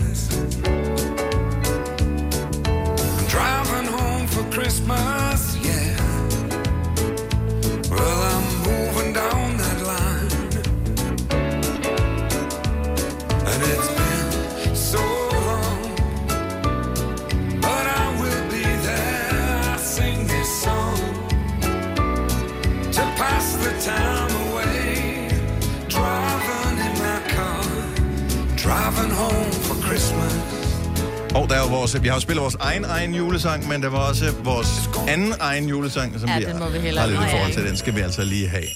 vores, 31.75 32.03
vi 32.03 32.09
har 32.09 32.15
jo 32.15 32.21
spillet 32.21 32.43
vores 32.43 32.57
egen 32.61 32.85
egen 32.85 33.15
julesang, 33.15 33.69
men 33.69 33.83
der 33.83 33.89
var 33.89 33.99
også 33.99 34.33
vores 34.45 34.91
anden 35.09 35.35
egen 35.41 35.69
julesang, 35.69 36.21
som 36.21 36.29
Ja, 36.29 36.39
vi 36.39 36.45
den 36.45 36.59
må 36.59 36.69
vi 36.69 36.79
har 36.79 36.85
hellere 36.85 37.11
lidt 37.11 37.21
i 37.21 37.31
forhold 37.31 37.53
til. 37.53 37.65
Den 37.67 37.77
skal 37.77 37.95
vi 37.95 38.01
altså 38.01 38.25
lige 38.25 38.49
have. 38.49 38.69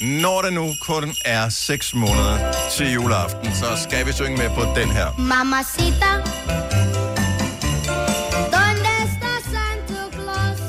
Når 0.00 0.42
det 0.42 0.52
nu 0.52 0.74
kun 0.82 1.14
er 1.24 1.48
6 1.48 1.94
måneder 1.94 2.38
til 2.76 2.92
juleaften, 2.92 3.54
så 3.54 3.66
skal 3.88 4.06
vi 4.06 4.12
synge 4.12 4.36
med 4.36 4.50
på 4.50 4.62
den 4.80 4.90
her. 4.90 5.06
Mamacita, 5.18 6.12
¿dónde 8.56 8.92
está 9.06 9.32
Santa 9.52 10.02
Claus? 10.16 10.60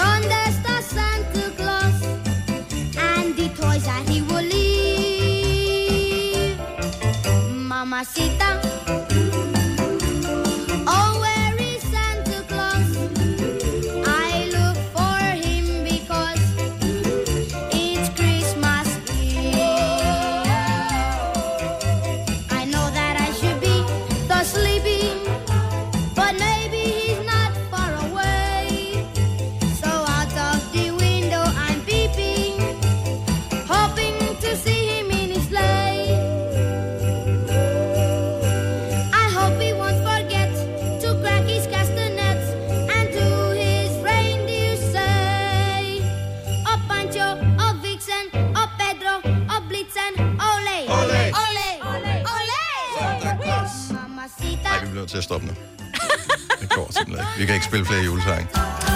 ¿Dónde 0.00 0.36
está 0.50 0.74
Santa 0.94 1.44
Claus? 1.58 1.98
And 3.10 3.26
the 3.38 3.46
toys 3.62 3.82
that 3.90 4.02
he 4.10 4.18
will 4.30 4.46
leave. 4.54 4.90
Mamacita, 7.72 8.39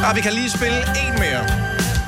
Ah, 0.07 0.17
vi 0.17 0.21
kan 0.21 0.33
lige 0.33 0.51
spille 0.51 0.79
en 0.79 1.15
mere. 1.23 1.43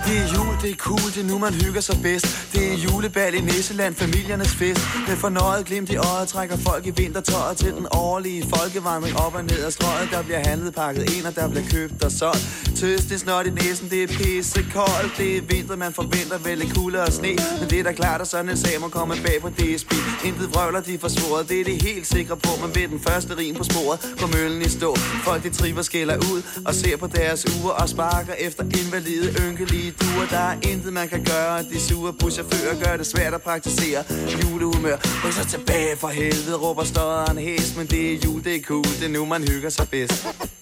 Det 0.07 0.17
er 0.23 0.27
jul, 0.35 0.55
det 0.63 0.71
er 0.71 0.77
cool, 0.77 1.07
det 1.15 1.21
er 1.25 1.29
nu 1.33 1.39
man 1.39 1.55
hygger 1.55 1.81
sig 1.81 1.97
bedst. 2.03 2.27
Det 2.53 2.73
er 2.73 2.77
julebal 2.85 3.35
i 3.35 3.41
Nisseland, 3.41 3.95
familiernes 3.95 4.55
fest. 4.55 4.81
Med 5.09 5.17
fornøjet 5.17 5.67
glimt 5.67 5.91
i 5.91 5.97
øjet 5.97 6.29
trækker 6.29 6.57
folk 6.57 6.87
i 6.87 6.91
vintertøjet 6.91 7.57
Til 7.57 7.73
den 7.73 7.87
årlige 7.91 8.43
folkevandring 8.55 9.17
op 9.17 9.35
og 9.35 9.45
ned 9.45 9.65
ad 9.65 9.71
strøget. 9.71 10.09
Der 10.11 10.23
bliver 10.23 10.39
handlet 10.49 10.75
pakket 10.75 11.13
ind, 11.17 11.27
og 11.27 11.35
der 11.35 11.49
bliver 11.49 11.67
købt 11.71 12.05
og 12.05 12.13
solgt 12.13 12.66
tøst, 12.81 13.05
det 13.09 13.15
er 13.15 13.19
snot 13.19 13.47
i 13.47 13.51
næsen, 13.51 13.91
det 13.91 14.03
er 14.03 14.07
pisse 14.07 14.61
koldt 14.75 15.13
Det 15.19 15.37
er 15.37 15.43
vinter, 15.51 15.77
man 15.77 15.93
forventer 15.93 16.39
vel 16.39 16.59
lidt 16.59 16.75
kulde 16.75 17.03
og 17.03 17.13
sne. 17.13 17.33
Men 17.61 17.71
det 17.71 17.79
er 17.81 17.83
da 17.83 17.93
klart, 17.93 18.21
at 18.21 18.29
sådan 18.29 18.49
en 18.51 18.57
sag 18.57 18.81
må 18.81 18.89
komme 18.89 19.15
bag 19.27 19.39
på 19.41 19.49
DSB 19.49 19.93
Intet 20.25 20.55
vrøvler, 20.55 20.81
de 20.81 20.99
får 20.99 21.09
svoret, 21.09 21.49
det 21.49 21.61
er 21.61 21.65
det 21.65 21.83
helt 21.83 22.07
sikre 22.07 22.37
på 22.37 22.51
Men 22.63 22.75
ved 22.75 22.89
den 22.89 23.01
første 23.01 23.37
rim 23.37 23.55
på 23.55 23.65
sporet, 23.65 23.99
går 24.21 24.29
møllen 24.37 24.63
i 24.63 24.69
stå. 24.69 24.97
Folk 25.27 25.43
de 25.43 25.51
triver 25.51 25.83
skælder 25.83 26.17
ud 26.17 26.43
og 26.67 26.75
ser 26.75 26.97
på 26.97 27.07
deres 27.07 27.41
uger 27.57 27.73
Og 27.73 27.89
sparker 27.89 28.35
efter 28.39 28.63
invalide, 28.65 29.27
ynkelige 29.45 29.91
duer. 30.01 30.27
Der 30.31 30.45
er 30.53 30.57
intet 30.71 30.93
man 30.93 31.09
kan 31.09 31.25
gøre, 31.25 31.63
de 31.63 31.81
sure 31.81 32.13
buschauffører 32.13 32.75
Gør 32.85 32.97
det 32.97 33.07
svært 33.07 33.35
at 33.35 33.43
praktisere 33.43 34.05
julehumør. 34.43 34.97
Ryk 35.25 35.33
så 35.33 35.45
tilbage 35.49 35.97
for 35.97 36.09
helvede, 36.09 36.57
råber 36.57 36.85
støderen 36.85 37.39
hæs. 37.39 37.77
Men 37.77 37.87
det 37.87 38.13
er 38.13 38.17
jul, 38.25 38.45
det 38.45 38.57
er 38.57 38.63
cool, 38.63 38.85
det 38.85 39.05
er 39.05 39.09
nu 39.09 39.25
man 39.25 39.49
hygger 39.49 39.71
sig 39.71 39.89
bedst. 39.89 40.56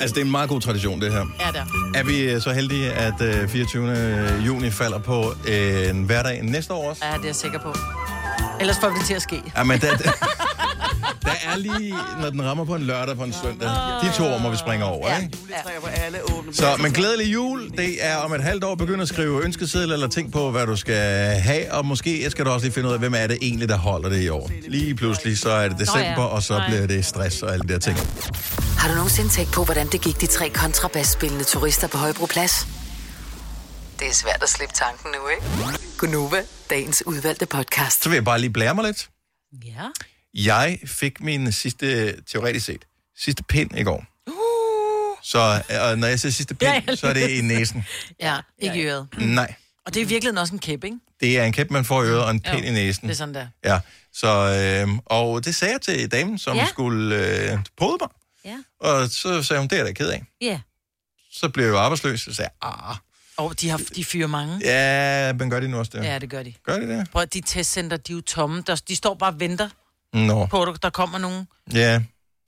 Altså, 0.00 0.14
det 0.14 0.20
er 0.20 0.24
en 0.24 0.30
meget 0.30 0.48
god 0.48 0.60
tradition, 0.60 1.00
det 1.00 1.12
her. 1.12 1.18
Ja, 1.40 1.58
der. 1.58 1.64
Er 1.94 2.04
vi 2.04 2.20
øh, 2.20 2.40
så 2.42 2.52
heldige, 2.52 2.92
at 2.92 3.20
øh, 3.20 3.48
24. 3.48 4.42
juni 4.46 4.70
falder 4.70 4.98
på 4.98 5.32
en 5.48 6.02
hverdag 6.04 6.42
næste 6.42 6.72
år 6.74 6.90
også? 6.90 7.04
Ja, 7.04 7.12
det 7.12 7.22
er 7.22 7.26
jeg 7.28 7.34
sikker 7.36 7.58
på. 7.58 7.74
Ellers 8.60 8.76
får 8.80 8.88
vi 8.88 8.94
det 8.98 9.06
til 9.06 9.14
at 9.14 9.22
ske. 9.22 9.42
Ja, 9.56 9.62
men 9.64 9.80
der, 9.80 9.96
der, 9.96 10.10
der 11.24 11.30
er 11.52 11.56
lige, 11.56 11.94
når 12.20 12.30
den 12.30 12.44
rammer 12.44 12.64
på 12.64 12.74
en 12.74 12.82
lørdag 12.82 13.16
på 13.16 13.24
en 13.24 13.32
søndag. 13.42 13.68
De 14.02 14.12
to 14.16 14.24
år 14.24 14.38
må 14.38 14.50
vi 14.50 14.56
springe 14.56 14.84
over, 14.84 15.08
Ja. 15.10 15.18
ikke? 15.18 15.38
Så, 16.52 16.66
men 16.82 16.92
glædelig 16.92 17.32
jul. 17.32 17.70
Det 17.76 17.96
er 18.00 18.16
om 18.16 18.32
et 18.32 18.42
halvt 18.42 18.64
år 18.64 18.74
begynde 18.74 19.02
at 19.02 19.08
skrive 19.08 19.44
ønskeseddel 19.44 19.92
eller 19.92 20.08
tænk 20.08 20.32
på, 20.32 20.50
hvad 20.50 20.66
du 20.66 20.76
skal 20.76 20.96
have. 21.40 21.72
Og 21.72 21.86
måske 21.86 22.30
skal 22.30 22.44
du 22.44 22.50
også 22.50 22.66
lige 22.66 22.74
finde 22.74 22.88
ud 22.88 22.92
af, 22.94 22.98
hvem 22.98 23.14
er 23.16 23.26
det 23.26 23.38
egentlig, 23.42 23.68
der 23.68 23.76
holder 23.78 24.08
det 24.08 24.22
i 24.22 24.28
år. 24.28 24.50
Lige 24.68 24.94
pludselig, 24.94 25.38
så 25.38 25.50
er 25.50 25.68
det 25.68 25.78
december, 25.78 26.22
og 26.22 26.42
så 26.42 26.62
bliver 26.68 26.86
det 26.86 27.04
stress 27.04 27.42
og 27.42 27.52
alle 27.52 27.68
de 27.68 27.72
der 27.72 27.78
ting. 27.78 27.98
Har 28.78 28.88
du 28.88 28.94
nogensinde 28.94 29.28
tænkt 29.30 29.52
på, 29.52 29.64
hvordan 29.64 29.86
det 29.88 30.00
gik 30.02 30.20
de 30.20 30.26
tre 30.26 30.50
kontrabasspillende 30.50 31.44
turister 31.44 31.88
på 31.88 31.98
Højbroplads? 31.98 32.66
Det 33.98 34.08
er 34.08 34.12
svært 34.12 34.42
at 34.42 34.48
slippe 34.48 34.74
tanken 34.74 35.10
nu, 35.10 35.28
ikke? 35.28 35.78
Gunova, 35.98 36.42
dagens 36.70 37.02
udvalgte 37.06 37.46
podcast. 37.46 38.02
Så 38.02 38.08
vil 38.08 38.16
jeg 38.16 38.24
bare 38.24 38.38
lige 38.40 38.50
blære 38.50 38.74
mig 38.74 38.84
lidt. 38.84 39.08
Ja. 39.64 39.82
Jeg 40.34 40.78
fik 40.86 41.20
min 41.20 41.52
sidste, 41.52 42.20
teoretisk 42.22 42.66
set, 42.66 42.84
sidste 43.18 43.42
pind 43.42 43.78
i 43.78 43.82
går. 43.82 44.04
Så 45.22 45.62
og 45.90 45.98
når 45.98 46.06
jeg 46.08 46.20
siger 46.20 46.32
sidste 46.32 46.54
pind, 46.54 46.96
så 46.96 47.06
er 47.06 47.12
det 47.12 47.30
i 47.30 47.40
næsen. 47.40 47.84
Ja, 48.20 48.36
ikke 48.58 48.76
i 48.76 48.82
øret. 48.86 49.08
Nej, 49.18 49.54
Og 49.86 49.94
det 49.94 50.02
er 50.02 50.06
virkelig 50.06 50.40
også 50.40 50.52
en 50.54 50.58
kæp, 50.58 50.84
ikke? 50.84 50.96
det 51.20 51.38
er 51.38 51.44
en 51.44 51.52
kæp, 51.52 51.70
man 51.70 51.84
får 51.84 52.02
i 52.02 52.06
øret, 52.06 52.24
og 52.24 52.30
en 52.30 52.40
pind 52.40 52.64
i 52.66 52.70
næsen. 52.70 53.02
Det 53.08 53.12
er 53.14 53.16
sådan 53.16 53.34
der. 53.34 53.46
Ja, 53.64 53.80
så, 54.14 54.28
øh, 54.88 54.98
og 55.06 55.44
det 55.44 55.54
sagde 55.54 55.72
jeg 55.72 55.80
til 55.80 56.10
damen, 56.12 56.38
som 56.38 56.56
Ja. 56.56 56.62
ja. 56.62 56.68
skulle 56.68 57.16
øh, 57.16 57.58
prøve 57.78 57.98
mig. 58.00 58.08
Ja. 58.46 58.58
Og 58.80 59.08
så 59.08 59.42
sagde 59.42 59.60
hun, 59.60 59.68
det 59.68 59.72
er 59.72 59.84
jeg 59.84 59.86
da 59.86 59.92
ked 59.92 60.08
af. 60.10 60.24
Ja. 60.40 60.60
Så 61.30 61.48
blev 61.48 61.64
jeg 61.64 61.72
jo 61.72 61.78
arbejdsløs, 61.78 62.20
så 62.20 62.34
sagde 62.34 62.50
jeg, 62.62 62.70
ah, 62.88 62.96
Og 63.36 63.60
de, 63.60 63.68
har, 63.68 63.80
de 63.96 64.04
fyrer 64.04 64.26
mange. 64.26 64.60
ja, 64.64 65.32
men 65.32 65.50
gør 65.50 65.60
de 65.60 65.68
nu 65.68 65.78
også 65.78 65.92
det? 65.94 66.04
Ja, 66.04 66.18
det 66.18 66.30
gør 66.30 66.42
de. 66.42 66.54
Gør 66.64 66.78
de 66.78 66.88
det? 66.88 67.10
Prøv 67.10 67.22
at 67.22 67.34
de 67.34 67.40
testcenter, 67.40 67.96
de 67.96 68.12
er 68.12 68.16
jo 68.16 68.20
tomme. 68.22 68.62
Der, 68.66 68.82
de 68.88 68.96
står 68.96 69.14
bare 69.14 69.30
og 69.32 69.40
venter 69.40 69.68
Nå, 70.12 70.46
på, 70.46 70.62
at 70.62 70.82
der 70.82 70.90
kommer 70.90 71.18
nogen. 71.18 71.48
ja. 71.72 72.02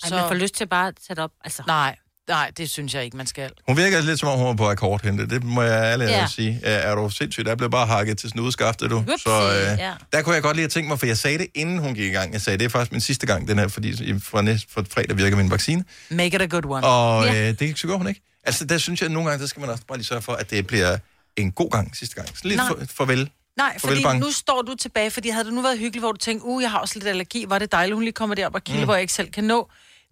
Ej, 0.05 0.11
man 0.11 0.29
får 0.29 0.35
lyst 0.35 0.55
til 0.55 0.67
bare 0.67 0.89
at 0.89 0.95
sætte 1.07 1.21
op. 1.21 1.31
Altså. 1.45 1.63
Nej, 1.67 1.97
nej, 2.29 2.51
det 2.57 2.71
synes 2.71 2.95
jeg 2.95 3.05
ikke, 3.05 3.17
man 3.17 3.27
skal. 3.27 3.51
Hun 3.69 3.77
virker 3.77 4.01
lidt 4.01 4.21
som 4.21 4.29
om, 4.29 4.39
hun 4.39 4.47
var 4.49 4.55
på 4.55 4.69
akkordhente. 4.69 5.27
Det 5.29 5.45
må 5.45 5.63
jeg 5.63 5.83
ærligt 5.93 6.11
Ja. 6.11 6.27
sige. 6.27 6.61
Er, 6.63 6.95
du 6.95 7.11
sindssygt? 7.11 7.47
Der 7.47 7.55
blev 7.55 7.71
bare 7.71 7.87
hakket 7.87 8.19
til 8.19 8.31
snudskaftet, 8.31 8.91
du. 8.91 8.97
Whoopsie, 8.97 9.19
Så 9.33 9.71
øh, 9.73 9.79
ja. 9.79 9.93
der 10.13 10.23
kunne 10.23 10.35
jeg 10.35 10.43
godt 10.43 10.57
lige 10.57 10.63
have 10.63 10.69
tænkt 10.69 10.89
mig, 10.89 10.99
for 10.99 11.07
jeg 11.07 11.19
sagde 11.19 11.39
det, 11.39 11.47
inden 11.55 11.79
hun 11.79 11.95
gik 11.95 12.05
i 12.11 12.15
gang. 12.15 12.33
Jeg 12.33 12.41
sagde, 12.41 12.59
det 12.59 12.65
er 12.65 12.69
faktisk 12.69 12.93
min 12.93 13.01
sidste 13.01 13.27
gang, 13.27 13.49
den 13.49 13.59
her, 13.59 13.69
fordi 13.69 14.19
fra, 14.21 14.43
næste, 14.43 14.69
fra 14.71 14.83
fredag 14.91 15.17
virker 15.17 15.37
min 15.37 15.51
vaccine. 15.51 15.85
Make 16.11 16.37
it 16.37 16.43
a 16.43 16.47
good 16.47 16.65
one. 16.67 16.87
Og 16.87 17.25
Ja. 17.27 17.49
øh, 17.49 17.59
det 17.59 17.79
så 17.79 17.87
godt, 17.87 17.99
hun 17.99 18.09
ikke. 18.09 18.21
Altså, 18.45 18.65
der 18.65 18.79
synes 18.79 19.01
jeg, 19.01 19.07
at 19.07 19.13
nogle 19.13 19.29
gange, 19.31 19.43
der 19.43 19.49
skal 19.49 19.61
man 19.61 19.71
også 19.71 19.83
bare 19.89 19.99
lige 19.99 20.07
sørge 20.07 20.23
for, 20.23 20.33
at 20.33 20.51
det 20.51 20.67
bliver 20.67 20.99
en 21.37 21.53
god 21.53 21.71
gang 21.71 21.97
sidste 21.97 22.15
gang. 22.15 22.29
Så 22.29 22.41
lidt 22.45 22.61
for, 22.69 22.79
farvel. 22.97 23.31
Nej, 23.57 23.79
fordi 23.79 24.03
bange. 24.03 24.21
nu 24.21 24.31
står 24.33 24.63
du 24.63 24.75
tilbage, 24.75 25.11
fordi 25.11 25.29
havde 25.29 25.45
det 25.45 25.53
nu 25.53 25.63
været 25.63 25.79
hyggeligt, 25.79 26.03
hvor 26.03 26.13
du 26.13 26.19
tænkte, 26.19 26.45
uh, 26.47 26.63
jeg 26.63 26.71
har 26.71 26.79
også 26.79 26.95
lidt 26.99 27.09
allergi, 27.09 27.45
var 27.49 27.59
det 27.59 27.73
dejligt, 27.73 27.95
hun 27.95 28.03
lige 28.05 28.13
kommer 28.13 28.35
derop 28.35 28.55
og 28.55 28.65
kilde. 28.65 28.81
Mm. 28.81 28.85
hvor 28.85 28.95
jeg 28.95 29.01
ikke 29.01 29.13
selv 29.13 29.31
kan 29.33 29.45
nå. 29.45 29.71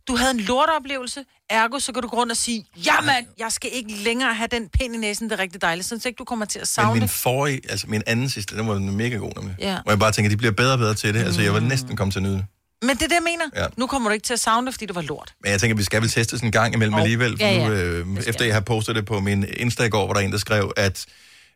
Du 0.08 0.16
havde 0.16 0.30
en 0.30 0.40
lorteoplevelse, 0.40 1.24
ergo 1.50 1.78
så 1.78 1.92
kan 1.92 2.02
du 2.02 2.08
gå 2.08 2.16
rundt 2.16 2.30
og 2.32 2.36
sige, 2.36 2.66
jamen, 2.86 3.26
jeg 3.38 3.52
skal 3.52 3.70
ikke 3.72 3.92
længere 3.92 4.34
have 4.34 4.48
den 4.50 4.68
pind 4.68 4.94
i 4.94 4.98
næsen, 4.98 5.30
det 5.30 5.36
er 5.38 5.42
rigtig 5.42 5.62
dejligt, 5.62 5.86
sådan 5.88 6.00
så 6.02 6.08
ikke 6.08 6.18
du 6.18 6.24
kommer 6.24 6.44
til 6.44 6.58
at 6.58 6.62
Men 6.62 6.66
savne 6.66 6.92
min 6.92 7.02
det. 7.02 7.10
forrige, 7.10 7.60
altså 7.68 7.86
min 7.88 8.02
anden 8.06 8.30
sidste, 8.30 8.56
den 8.56 8.68
var 8.68 8.78
mega 8.78 9.16
god 9.16 9.32
nemlig. 9.36 9.56
Ja. 9.58 9.78
Hvor 9.82 9.92
jeg 9.92 9.98
bare 9.98 10.12
tænker, 10.12 10.28
de 10.28 10.36
bliver 10.36 10.52
bedre 10.52 10.72
og 10.72 10.78
bedre 10.78 10.94
til 10.94 11.14
det. 11.14 11.20
Altså, 11.24 11.42
jeg 11.42 11.52
var 11.54 11.60
næsten 11.60 11.96
kommet 11.96 12.12
til 12.12 12.18
at 12.20 12.22
nyde 12.22 12.34
det. 12.34 12.44
Men 12.82 12.90
det 12.90 13.02
er 13.02 13.06
det, 13.08 13.14
jeg 13.14 13.22
mener. 13.22 13.44
Ja. 13.56 13.66
Nu 13.76 13.86
kommer 13.86 14.08
du 14.08 14.12
ikke 14.14 14.24
til 14.24 14.32
at 14.32 14.40
savne 14.40 14.66
det, 14.66 14.74
fordi 14.74 14.86
det 14.86 14.94
var 14.94 15.02
lort. 15.02 15.34
Men 15.42 15.50
jeg 15.52 15.60
tænker, 15.60 15.76
vi 15.76 15.82
skal 15.82 16.00
vel 16.02 16.10
teste 16.10 16.36
sådan 16.36 16.48
en 16.48 16.52
gang 16.52 16.74
imellem 16.74 16.94
Og- 16.94 17.00
alligevel. 17.00 17.38
For 17.38 17.44
Ja, 17.46 17.52
ja. 17.54 17.68
Nu, 17.68 17.72
øh, 17.74 18.06
efter 18.26 18.44
jeg 18.44 18.54
har 18.54 18.60
postet 18.60 18.96
det 18.96 19.06
på 19.06 19.20
min 19.20 19.44
Insta 19.56 19.82
i 19.84 19.88
går, 19.88 20.06
var 20.06 20.14
der 20.14 20.20
en, 20.20 20.32
der 20.32 20.38
skrev, 20.38 20.72
at 20.76 21.04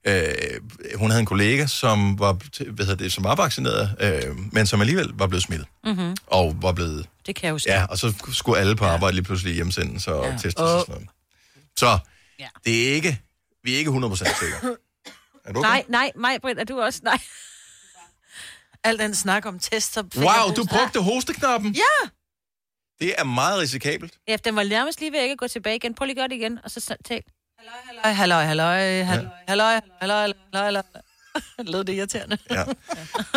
øh, 0.07 0.25
hun 0.95 1.11
havde 1.11 1.21
en 1.21 1.27
kollega, 1.27 1.67
som 1.67 2.19
var, 2.19 2.33
hvad 2.71 2.87
hedder 2.87 3.03
det, 3.05 3.13
som 3.13 3.25
var 3.25 3.35
vaccineret, 3.35 3.97
øh, 4.01 4.37
men 4.53 4.67
som 4.67 4.81
alligevel 4.81 5.11
var 5.15 5.27
blevet 5.27 5.43
smittet. 5.43 5.69
Mm-hmm. 5.85 6.17
Og 6.27 6.57
var 6.63 6.73
blevet... 6.73 7.07
Det 7.27 7.37
kan 7.37 7.45
jeg 7.47 7.53
huske. 7.53 7.71
Ja, 7.73 7.87
og 7.87 7.99
så 7.99 8.15
skulle 8.33 8.59
alle 8.59 8.77
på 8.77 8.85
arbejde 8.85 9.15
lige 9.15 9.25
pludselig 9.25 9.55
hjemsendes 9.55 10.07
og 10.07 10.25
ja. 10.25 10.33
testes 10.33 10.55
og 10.55 10.75
Åh. 10.75 10.81
sådan 10.81 10.95
noget. 10.95 11.09
Så 11.77 11.99
ja. 12.39 12.49
det 12.65 12.89
er 12.89 12.93
ikke... 12.95 13.21
Vi 13.65 13.75
er 13.75 13.79
ikke 13.79 13.91
100% 13.91 14.17
sikre. 14.17 14.77
Er 15.45 15.53
du 15.53 15.59
okay? 15.59 15.69
Nej, 15.69 15.85
nej, 15.89 16.13
mig, 16.17 16.41
Britt, 16.41 16.61
er 16.61 16.65
du 16.65 16.81
også? 16.81 17.01
Nej. 17.05 17.19
Al 18.85 18.99
den 18.99 19.15
snak 19.15 19.47
om 19.47 19.59
tester. 19.59 20.03
Wow, 20.17 20.55
du 20.57 20.65
brugte 20.67 21.03
hosteknappen? 21.03 21.73
Ja! 21.75 22.09
Det 23.01 23.15
er 23.19 23.25
meget 23.25 23.59
risikabelt. 23.61 24.19
Ja, 24.29 24.37
den 24.37 24.57
var 24.57 24.65
nærmest 24.65 25.01
lige 25.01 25.13
ved 25.13 25.23
ikke 25.23 25.33
at 25.33 25.39
gå 25.39 25.49
tilbage 25.49 25.77
igen. 25.77 25.95
Prøv 25.95 26.05
lige 26.05 26.13
at 26.13 26.17
gøre 26.17 26.29
det 26.29 26.35
igen, 26.35 26.59
og 26.65 26.71
så 26.71 26.81
så- 26.81 26.97
tal. 27.05 27.23
Halløj, 27.61 28.13
halløj, 28.13 28.45
halløj, 28.45 29.03
halløj, 29.03 29.25
halløj, 29.49 29.81
halløj, 30.01 30.33
halløj. 30.55 30.83
Lød 31.73 31.85
det 31.85 31.93
irriterende. 31.95 32.39
Ja. 32.51 32.65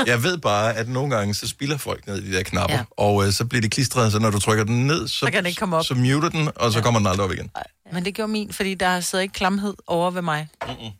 Jeg 0.05 0.23
ved 0.23 0.37
bare, 0.37 0.73
at 0.75 0.89
nogle 0.89 1.15
gange, 1.15 1.33
så 1.33 1.47
spiller 1.47 1.77
folk 1.77 2.07
ned 2.07 2.17
i 2.23 2.31
de 2.31 2.37
der 2.37 2.43
knapper, 2.43 2.75
ja. 2.77 2.83
og 2.97 3.25
øh, 3.27 3.31
så 3.33 3.45
bliver 3.45 3.61
de 3.61 3.69
klistret, 3.69 4.11
så 4.11 4.19
når 4.19 4.29
du 4.31 4.39
trykker 4.39 4.63
den 4.63 4.87
ned, 4.87 5.07
så, 5.07 5.17
Så 5.17 5.25
kan 5.25 5.33
den 5.33 5.45
ikke 5.45 5.59
komme 5.59 5.77
op. 5.77 5.85
så 5.85 5.95
muter 5.95 6.29
den, 6.29 6.49
og 6.55 6.71
så 6.71 6.79
ja. 6.79 6.83
kommer 6.83 6.99
den 6.99 7.07
aldrig 7.07 7.25
op 7.25 7.31
igen. 7.31 7.51
Men 7.93 8.05
det 8.05 8.13
gjorde 8.15 8.31
min, 8.31 8.53
fordi 8.53 8.73
der 8.73 8.99
sidder 8.99 9.21
ikke 9.21 9.33
klamhed 9.33 9.73
over 9.87 10.11
ved 10.11 10.21
mig. 10.21 10.47
Mm-mm. 10.67 10.91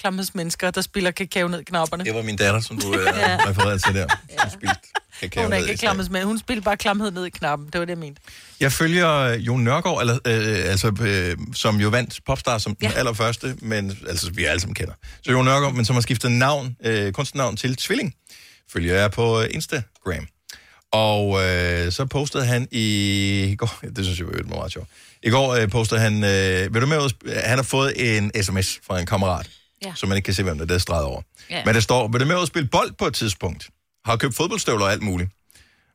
Klamhedsmennesker, 0.00 0.70
der 0.70 0.80
spiller 0.80 1.10
kakao 1.10 1.48
ned 1.48 1.60
i 1.60 1.64
knapperne. 1.64 2.04
Det 2.04 2.14
var 2.14 2.22
min 2.22 2.36
datter, 2.36 2.60
som 2.60 2.78
du 2.80 2.94
øh, 2.94 3.06
Ja. 3.16 3.38
refererede 3.48 3.78
til 3.78 3.94
der. 3.94 4.06
Som 4.40 4.50
spildte 4.50 4.88
kakao 5.20 5.42
Hun 5.42 5.52
er 5.52 5.56
ikke 5.56 5.66
slag. 5.66 5.78
klamhedsmand. 5.78 6.24
Hun 6.24 6.38
spiller 6.38 6.62
bare 6.62 6.76
klamhed 6.76 7.10
ned 7.10 7.26
i 7.26 7.30
knappen. 7.30 7.68
Det 7.72 7.78
var 7.78 7.84
det, 7.84 7.90
jeg 7.90 7.98
mente. 7.98 8.20
Jeg 8.60 8.72
følger 8.72 9.10
øh, 9.16 9.46
Jon 9.46 9.60
Nørgaard, 9.64 10.00
eller, 10.00 10.14
øh, 10.26 10.70
altså, 10.70 10.92
øh, 11.02 11.36
som 11.54 11.80
jo 11.80 11.88
vandt 11.88 12.20
Popstar 12.26 12.58
som 12.58 12.74
den 12.74 12.92
allerførste, 12.96 13.56
men 13.62 13.96
altså, 14.08 14.30
vi 14.30 14.44
alle 14.44 14.60
sammen 14.60 14.74
kender. 14.74 14.92
Så 15.22 15.32
Jon 15.32 15.44
Nørgaard, 15.44 15.74
men 15.74 15.84
som 15.84 15.96
har 15.96 16.00
skiftet 16.00 16.32
navn, 16.32 16.76
øh, 16.84 17.12
kunstnernavn 17.12 17.56
til 17.56 17.76
Tvilling, 17.76 18.14
følger 18.72 18.94
jeg 19.00 19.10
på 19.10 19.40
øh, 19.42 19.48
Instagram. 19.50 20.26
Og 20.92 21.44
øh, 21.44 21.92
så 21.92 22.06
postede 22.10 22.44
han 22.46 22.68
i 22.70 23.54
går, 23.58 23.78
det 23.96 24.04
synes 24.04 24.18
jeg 24.18 24.26
var 24.26 24.56
meget 24.56 24.72
sjovt. 24.72 24.88
I 25.22 25.30
går 25.30 25.54
øh, 25.54 25.68
postede 25.70 26.00
han, 26.00 26.24
øh, 26.24 26.74
vil 26.74 26.82
du 26.82 26.86
med 26.86 27.10
han 27.44 27.58
har 27.58 27.62
fået 27.62 28.16
en 28.16 28.42
sms 28.42 28.80
fra 28.86 29.00
en 29.00 29.06
kammerat, 29.06 29.50
Ja. 29.84 29.92
så 29.96 30.06
man 30.06 30.16
ikke 30.16 30.24
kan 30.24 30.34
se, 30.34 30.42
hvem 30.42 30.54
det 30.58 30.62
er, 30.62 30.66
der 30.66 30.74
er 30.74 30.78
streget 30.78 31.04
over. 31.04 31.22
Ja. 31.50 31.62
Men 31.64 31.74
der 31.74 31.80
står, 31.80 32.08
vil 32.08 32.20
du 32.20 32.26
med 32.26 32.34
og 32.36 32.46
spille 32.46 32.68
bold 32.68 32.92
på 32.98 33.06
et 33.06 33.14
tidspunkt? 33.14 33.68
Har 34.04 34.16
købt 34.16 34.36
fodboldstøvler 34.36 34.84
og 34.84 34.92
alt 34.92 35.02
muligt. 35.02 35.30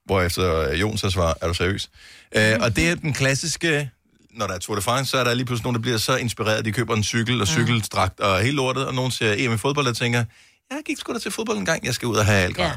Hvorefter 0.06 0.70
øh, 0.70 0.82
Jon 0.82 0.98
så 0.98 1.10
svarer, 1.10 1.34
er 1.42 1.48
du 1.48 1.54
seriøs? 1.54 1.90
Øh, 2.36 2.58
og 2.62 2.76
det 2.76 2.90
er 2.90 2.96
den 2.96 3.14
klassiske, 3.14 3.90
når 4.32 4.48
der 4.48 4.54
er 4.54 4.60
Tour 4.60 4.76
de 4.76 4.82
France, 4.82 5.12
så 5.12 5.18
er 5.18 5.24
der 5.24 5.34
lige 5.34 5.46
pludselig 5.46 5.64
nogen, 5.64 5.76
der 5.76 5.82
bliver 5.82 5.98
så 5.98 6.16
inspireret, 6.16 6.66
de 6.66 6.72
køber 6.72 6.96
en 6.96 7.04
cykel 7.04 7.42
og 7.42 7.48
cykeldragt 7.48 8.20
og 8.20 8.40
helt 8.40 8.56
lortet, 8.56 8.88
og 8.88 8.94
nogen 8.94 9.12
ser 9.12 9.34
EM 9.38 9.54
i 9.54 9.58
fodbold 9.58 9.88
og 9.88 9.98
tænker, 9.98 10.24
jeg 10.72 10.82
gik 10.86 10.98
sgu 10.98 11.14
da 11.14 11.20
til 11.20 11.32
fodbold 11.32 11.58
en 11.58 11.66
gang, 11.66 11.86
jeg 11.86 11.94
skal 11.94 12.08
ud 12.08 12.16
og 12.16 12.26
have 12.26 12.44
alt 12.44 12.58
ja. 12.58 12.72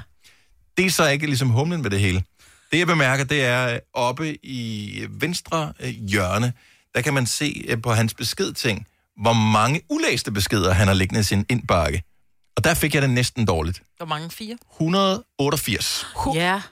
Det 0.77 0.87
er 0.87 0.91
så 0.91 1.09
ikke 1.09 1.27
ligesom 1.27 1.49
humlen 1.49 1.85
ved 1.85 1.91
det 1.91 2.01
hele. 2.01 2.23
Det 2.73 2.79
jeg 2.79 2.87
bemærker, 2.87 3.25
det 3.25 3.45
er 3.45 3.75
øh, 3.75 3.79
oppe 3.95 4.47
i 4.47 5.07
venstre 5.11 5.73
øh, 5.81 5.89
hjørne, 5.89 6.53
der 6.95 7.01
kan 7.01 7.15
man 7.15 7.27
se 7.27 7.77
på 7.83 7.93
hans 7.93 8.15
beskedting, 8.15 8.87
hvor 9.23 9.33
mange 9.33 9.81
ulæste 9.91 10.33
beskeder 10.33 10.73
han 10.73 10.87
har 10.87 10.95
liggende 10.95 11.21
i 11.21 11.23
sin 11.23 11.47
indbakke. 11.51 12.03
Og 12.59 12.65
der 12.65 12.75
fik 12.75 12.95
jeg 12.95 13.03
det 13.03 13.11
næsten 13.11 13.47
dårligt. 13.47 13.83
Hvor 13.97 14.07
mange? 14.07 14.31
Fire? 14.31 14.59
188. 14.73 16.07
Ja. 16.35 16.63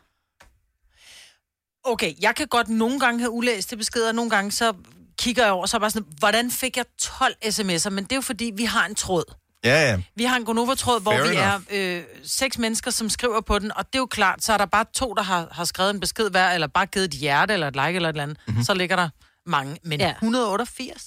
Okay, 1.85 2.13
jeg 2.21 2.35
kan 2.35 2.47
godt 2.47 2.69
nogle 2.69 3.01
gange 3.01 3.21
have 3.21 3.31
ulæste 3.31 3.77
beskeder, 3.77 4.13
nogle 4.13 4.31
gange 4.31 4.53
så 4.53 4.73
kigger 5.19 5.43
jeg 5.43 5.53
over, 5.53 5.67
så 5.67 5.77
er 5.77 5.79
jeg 5.79 5.83
bare 5.83 5.91
sådan, 5.91 6.09
hvordan 6.19 6.51
fik 6.51 6.77
jeg 6.77 6.85
12 6.99 7.35
sms'er? 7.45 7.91
Men 7.91 8.05
det 8.05 8.13
er 8.13 8.17
jo 8.17 8.21
fordi, 8.21 8.53
vi 8.57 8.65
har 8.65 8.87
en 8.87 8.95
tråd. 8.95 9.25
Ja, 9.65 9.91
ja. 9.91 10.03
Vi 10.15 10.25
har 10.25 10.37
en 10.37 10.45
Gonova-tråd, 10.45 11.01
hvor 11.01 11.13
vi 11.13 11.19
enough. 11.37 11.39
er 11.39 11.59
øh, 11.71 12.03
seks 12.25 12.59
mennesker, 12.59 12.91
som 12.91 13.11
skriver 13.11 13.41
på 13.41 13.59
den, 13.59 13.73
og 13.77 13.87
det 13.87 13.95
er 13.95 13.99
jo 13.99 14.07
klart, 14.07 14.45
så 14.45 14.53
er 14.53 14.59
der 14.59 14.67
bare 14.67 14.85
to, 14.95 15.15
der 15.15 15.23
har, 15.23 15.49
har 15.53 15.65
skrevet 15.65 15.91
en 15.91 16.01
besked 16.01 16.31
hver, 16.31 16.51
eller 16.51 16.67
bare 16.67 16.87
givet 16.87 17.05
et 17.05 17.21
hjerte, 17.21 17.53
eller 17.53 17.69
et 17.69 17.77
like, 17.77 17.97
eller 17.97 18.09
et 18.09 18.13
eller 18.13 18.23
andet. 18.23 18.37
Mhm. 18.47 18.53
Mm-hmm. 18.53 18.65
Så 18.65 18.75
ligger 18.75 18.97
der 18.97 19.09
mange, 19.47 19.79
men 19.83 20.01
ja. 20.01 20.07
Ja. 20.07 20.13
188? 20.13 21.03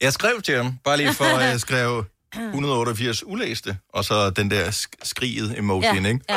Jeg 0.00 0.12
skrev 0.12 0.42
til 0.42 0.56
ham, 0.56 0.78
bare 0.84 0.96
lige 0.96 1.14
for, 1.14 1.24
at 1.38 1.48
jeg 1.48 1.60
skrev 1.60 2.04
188 2.36 3.22
ulæste, 3.26 3.78
og 3.88 4.04
så 4.04 4.30
den 4.30 4.50
der 4.50 4.70
sk- 4.70 4.92
skriget 5.02 5.58
emoji, 5.58 5.84
Ja, 5.86 5.94
ikke? 5.94 6.20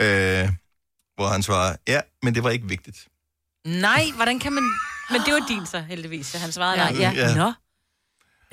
Øh, 0.00 0.48
hvor 1.16 1.28
han 1.28 1.42
svarer, 1.42 1.76
ja, 1.88 2.00
men 2.22 2.34
det 2.34 2.44
var 2.44 2.50
ikke 2.50 2.68
vigtigt. 2.68 3.06
Nej, 3.66 4.04
hvordan 4.14 4.38
kan 4.38 4.52
man... 4.52 4.62
Men 5.10 5.20
det 5.26 5.32
var 5.34 5.44
din 5.48 5.66
så, 5.66 5.80
heldigvis. 5.80 6.26
Så 6.26 6.38
han 6.38 6.52
svarede 6.52 6.82
Ja. 6.82 6.90
nej. 6.90 7.00
Ja. 7.00 7.10
Ja. 7.12 7.28
ja. 7.28 7.34
Nå. 7.34 7.44
Men 7.44 7.54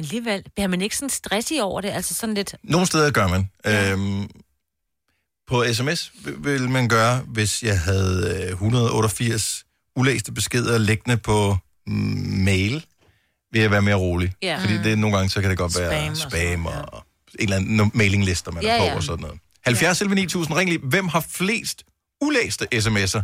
alligevel, 0.05 0.43
bliver 0.55 0.67
man 0.67 0.81
ikke 0.81 0.95
sådan 0.97 1.09
stressig 1.09 1.63
over 1.63 1.81
det? 1.81 1.89
Altså 1.89 2.13
sådan 2.13 2.35
lidt... 2.35 2.55
Nogle 2.63 2.87
steder 2.87 3.11
gør 3.11 3.27
man. 3.27 3.49
Øhm, 3.65 4.29
på 5.47 5.65
sms 5.73 6.11
vil- 6.25 6.43
vil 6.43 6.69
man 6.69 6.87
gøre, 6.89 7.19
hvis 7.19 7.63
jeg 7.63 7.79
havde 7.79 8.43
øh, 8.45 8.49
188 8.51 9.65
ulæste 9.95 10.31
beskeder 10.31 10.77
liggende 10.77 11.17
på 11.17 11.57
mail, 12.45 12.85
vil 13.53 13.61
jeg 13.61 13.71
være 13.71 13.81
mere 13.81 13.95
rolig. 13.95 14.33
Ja. 14.41 14.57
Fordi 14.61 14.73
det, 14.77 14.99
nogle 14.99 15.17
gange, 15.17 15.29
så 15.29 15.41
kan 15.41 15.49
det 15.49 15.57
godt 15.57 15.71
Spam 15.71 15.83
være 15.83 16.15
spam 16.15 16.65
og, 16.65 16.73
og 16.93 17.03
en 17.39 17.43
eller 17.43 17.55
anden 17.55 17.91
mailinglister, 17.93 18.51
man 18.51 18.63
Ja, 18.63 18.75
er 18.75 18.79
på 18.79 18.85
ja. 18.85 18.95
og 18.95 19.03
sådan 19.03 19.21
noget. 19.21 19.39
70 19.65 20.01
ja. 20.01 20.07
9000, 20.07 20.57
ring 20.57 20.69
lige. 20.69 20.79
Hvem 20.83 21.07
har 21.07 21.25
flest 21.29 21.83
ulæste 22.21 22.67
sms'er? 22.73 23.21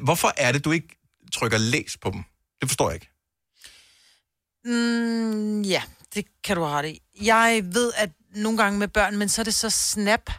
Hvorfor 0.00 0.32
er 0.36 0.52
det, 0.52 0.64
du 0.64 0.72
ikke 0.72 0.88
trykker 1.32 1.58
læs 1.58 1.96
på 2.02 2.10
dem? 2.10 2.22
Det 2.60 2.68
forstår 2.68 2.90
jeg 2.90 2.94
ikke. 2.94 3.08
Mm, 4.64 5.62
ja, 5.62 5.82
det 6.14 6.24
kan 6.44 6.56
du 6.56 6.62
have 6.64 6.78
ret 6.78 6.86
i. 6.88 7.00
Jeg 7.22 7.62
ved, 7.64 7.92
at 7.96 8.10
nogle 8.34 8.58
gange 8.58 8.78
med 8.78 8.88
børn, 8.88 9.16
men 9.16 9.28
så 9.28 9.42
er 9.42 9.44
det 9.44 9.54
så 9.54 9.70
snap, 9.70 10.30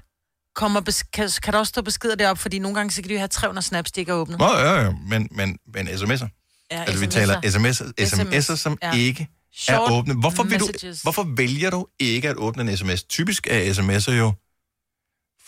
kommer 0.56 0.82
bes- 0.89 1.10
kan, 1.14 1.30
kan 1.43 1.53
der 1.53 1.60
også 1.60 1.70
stå 1.70 1.82
beskeder 1.82 2.16
deroppe, 2.16 2.41
fordi 2.41 2.60
nogle 2.60 2.76
gange 2.76 2.91
så 2.91 3.01
kan 3.01 3.10
de 3.10 3.14
jo 3.14 3.20
have 3.20 3.28
300 3.28 3.66
snaps, 3.68 3.91
de 3.91 3.99
ikke 3.99 4.10
er 4.12 4.16
åbnet. 4.16 4.39
Nå, 4.39 4.45
ja, 4.45 4.82
ja, 4.82 4.91
men, 5.10 5.28
men, 5.32 5.60
men 5.74 5.88
sms'er. 5.88 6.28
Ja, 6.72 6.84
Altså, 6.84 6.99
vi 6.99 7.07
taler 7.07 7.41
sms'er, 7.41 7.91
sms'er 7.99 8.41
SMS, 8.41 8.59
som 8.59 8.78
ja. 8.84 8.93
ikke 8.93 9.24
er 9.24 9.36
Short 9.57 9.91
åbne. 9.91 10.13
Hvorfor, 10.13 10.43
vil 10.43 10.59
du, 10.59 10.68
hvorfor 11.03 11.24
vælger 11.36 11.70
du 11.70 11.88
ikke 11.99 12.30
at 12.30 12.36
åbne 12.38 12.72
en 12.72 12.78
sms? 12.78 13.03
Typisk 13.03 13.47
er 13.47 13.74
sms'er 13.74 14.11
jo 14.11 14.34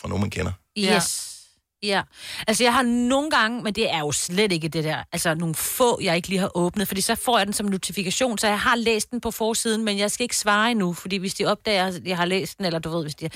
fra 0.00 0.08
nogen, 0.08 0.20
man 0.20 0.30
kender. 0.30 0.52
Yes. 0.78 1.37
Ja. 1.82 2.02
Altså, 2.46 2.64
jeg 2.64 2.72
har 2.74 2.82
nogle 2.82 3.30
gange, 3.30 3.62
men 3.62 3.72
det 3.74 3.90
er 3.92 3.98
jo 3.98 4.12
slet 4.12 4.52
ikke 4.52 4.68
det 4.68 4.84
der, 4.84 5.02
altså 5.12 5.34
nogle 5.34 5.54
få, 5.54 5.98
jeg 6.02 6.16
ikke 6.16 6.28
lige 6.28 6.38
har 6.38 6.50
åbnet, 6.56 6.88
fordi 6.88 7.00
så 7.00 7.14
får 7.14 7.38
jeg 7.38 7.46
den 7.46 7.52
som 7.54 7.66
notifikation, 7.66 8.38
så 8.38 8.46
jeg 8.46 8.60
har 8.60 8.76
læst 8.76 9.10
den 9.10 9.20
på 9.20 9.30
forsiden, 9.30 9.84
men 9.84 9.98
jeg 9.98 10.10
skal 10.10 10.24
ikke 10.24 10.36
svare 10.36 10.70
endnu, 10.70 10.92
fordi 10.92 11.16
hvis 11.16 11.34
de 11.34 11.44
opdager, 11.44 11.86
at 11.86 12.00
jeg 12.06 12.16
har 12.16 12.24
læst 12.24 12.58
den, 12.58 12.66
eller 12.66 12.78
du 12.78 12.90
ved, 12.90 13.02
hvis 13.02 13.14
de, 13.14 13.28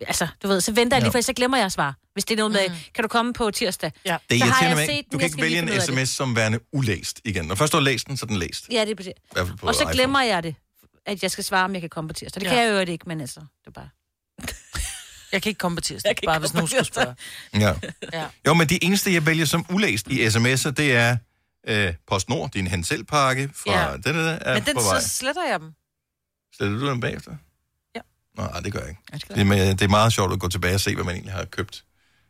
altså, 0.00 0.28
du 0.42 0.48
ved, 0.48 0.60
så 0.60 0.72
venter 0.72 0.96
jeg 0.96 1.02
lige, 1.02 1.10
Ja. 1.14 1.18
for 1.18 1.22
så 1.22 1.32
glemmer 1.32 1.56
jeg 1.56 1.66
at 1.66 1.72
svare. 1.72 1.94
Hvis 2.12 2.24
det 2.24 2.34
er 2.40 2.48
noget 2.48 2.52
med, 2.70 2.76
kan 2.94 3.02
du 3.02 3.08
komme 3.08 3.32
på 3.32 3.50
tirsdag? 3.50 3.92
Ja. 4.06 4.16
Det 4.30 4.36
er 4.40 4.44
har 4.44 4.46
irriterende 4.46 4.68
jeg 4.80 4.86
med, 4.88 4.96
set 4.96 5.12
du 5.12 5.18
kan 5.18 5.26
ikke 5.26 5.42
vælge 5.42 5.58
en 5.58 5.68
det. 5.68 5.82
sms 5.82 6.08
som 6.08 6.36
værende 6.36 6.58
ulæst 6.72 7.20
igen. 7.24 7.44
Når 7.44 7.54
først 7.54 7.72
du 7.72 7.76
har 7.76 7.82
læst 7.82 8.06
den, 8.08 8.16
så 8.16 8.24
er 8.24 8.26
den 8.26 8.36
læst. 8.36 8.66
Ja, 8.72 8.84
det 8.84 8.90
er 9.00 9.44
på 9.44 9.66
Og 9.66 9.74
så 9.74 9.80
iPhone. 9.80 9.94
glemmer 9.94 10.20
jeg 10.22 10.42
det, 10.42 10.54
at 11.06 11.22
jeg 11.22 11.30
skal 11.30 11.44
svare, 11.44 11.64
om 11.64 11.72
jeg 11.72 11.80
kan 11.80 11.90
komme 11.90 12.08
på 12.08 12.14
tirsdag. 12.14 12.40
Det 12.40 12.46
Ja. 12.46 12.54
kan 12.54 12.62
jeg 12.64 12.86
jo 12.86 12.92
ikke, 12.92 13.04
men 13.08 13.20
altså, 13.20 13.40
det 13.40 13.66
er 13.66 13.70
bare... 13.70 13.88
Jeg 15.34 15.42
kan 15.42 15.50
ikke 15.50 15.58
komme 15.58 15.76
på 15.76 15.80
tirsdag, 15.80 16.08
Jeg 16.08 16.16
kan 16.16 16.26
bare 16.26 16.38
hvis 16.38 16.54
nogen 16.54 16.68
skulle 16.68 16.84
spørge. 16.84 17.14
Ja. 17.54 17.74
Ja. 18.12 18.26
Jo, 18.46 18.54
men 18.54 18.68
de 18.68 18.84
eneste, 18.84 19.12
jeg 19.14 19.26
vælger 19.26 19.44
som 19.44 19.66
ulæst 19.70 20.06
i 20.08 20.26
sms'er, 20.26 20.70
det 20.70 20.92
er 20.96 21.16
øh, 21.68 21.94
PostNord, 22.06 22.50
din 22.50 22.66
Henselpakke 22.66 23.50
fra 23.54 23.72
Ja. 23.90 23.92
den 23.96 24.02
der 24.14 24.30
er 24.30 24.54
Men 24.54 24.64
den, 24.66 24.74
på 24.76 24.82
vej. 24.82 25.00
så 25.00 25.08
sletter 25.08 25.42
jeg 25.50 25.60
dem. 25.60 25.72
Sletter 26.56 26.78
du 26.78 26.88
den 26.90 27.00
bagefter? 27.00 27.36
Ja. 27.96 28.00
Nej, 28.36 28.60
det 28.60 28.72
gør 28.72 28.80
jeg 28.80 28.88
ikke. 28.88 29.00
Det 29.12 29.28
gør 29.28 29.34
Det 29.34 29.40
er, 29.40 29.44
med, 29.44 29.70
det 29.70 29.82
er 29.82 29.88
meget 29.88 30.12
sjovt 30.12 30.32
at 30.32 30.40
gå 30.40 30.48
tilbage 30.48 30.74
og 30.74 30.80
se, 30.80 30.94
hvad 30.94 31.04
man 31.04 31.14
egentlig 31.14 31.32
har 31.34 31.44
købt 31.44 31.84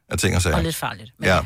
af 0.09 0.19
ting 0.19 0.37
og 0.37 0.43
sager. 0.43 0.57
Og 0.57 0.63
lidt 0.63 0.77
farligt. 0.77 1.13
Men 1.19 1.27
Ja. 1.29 1.41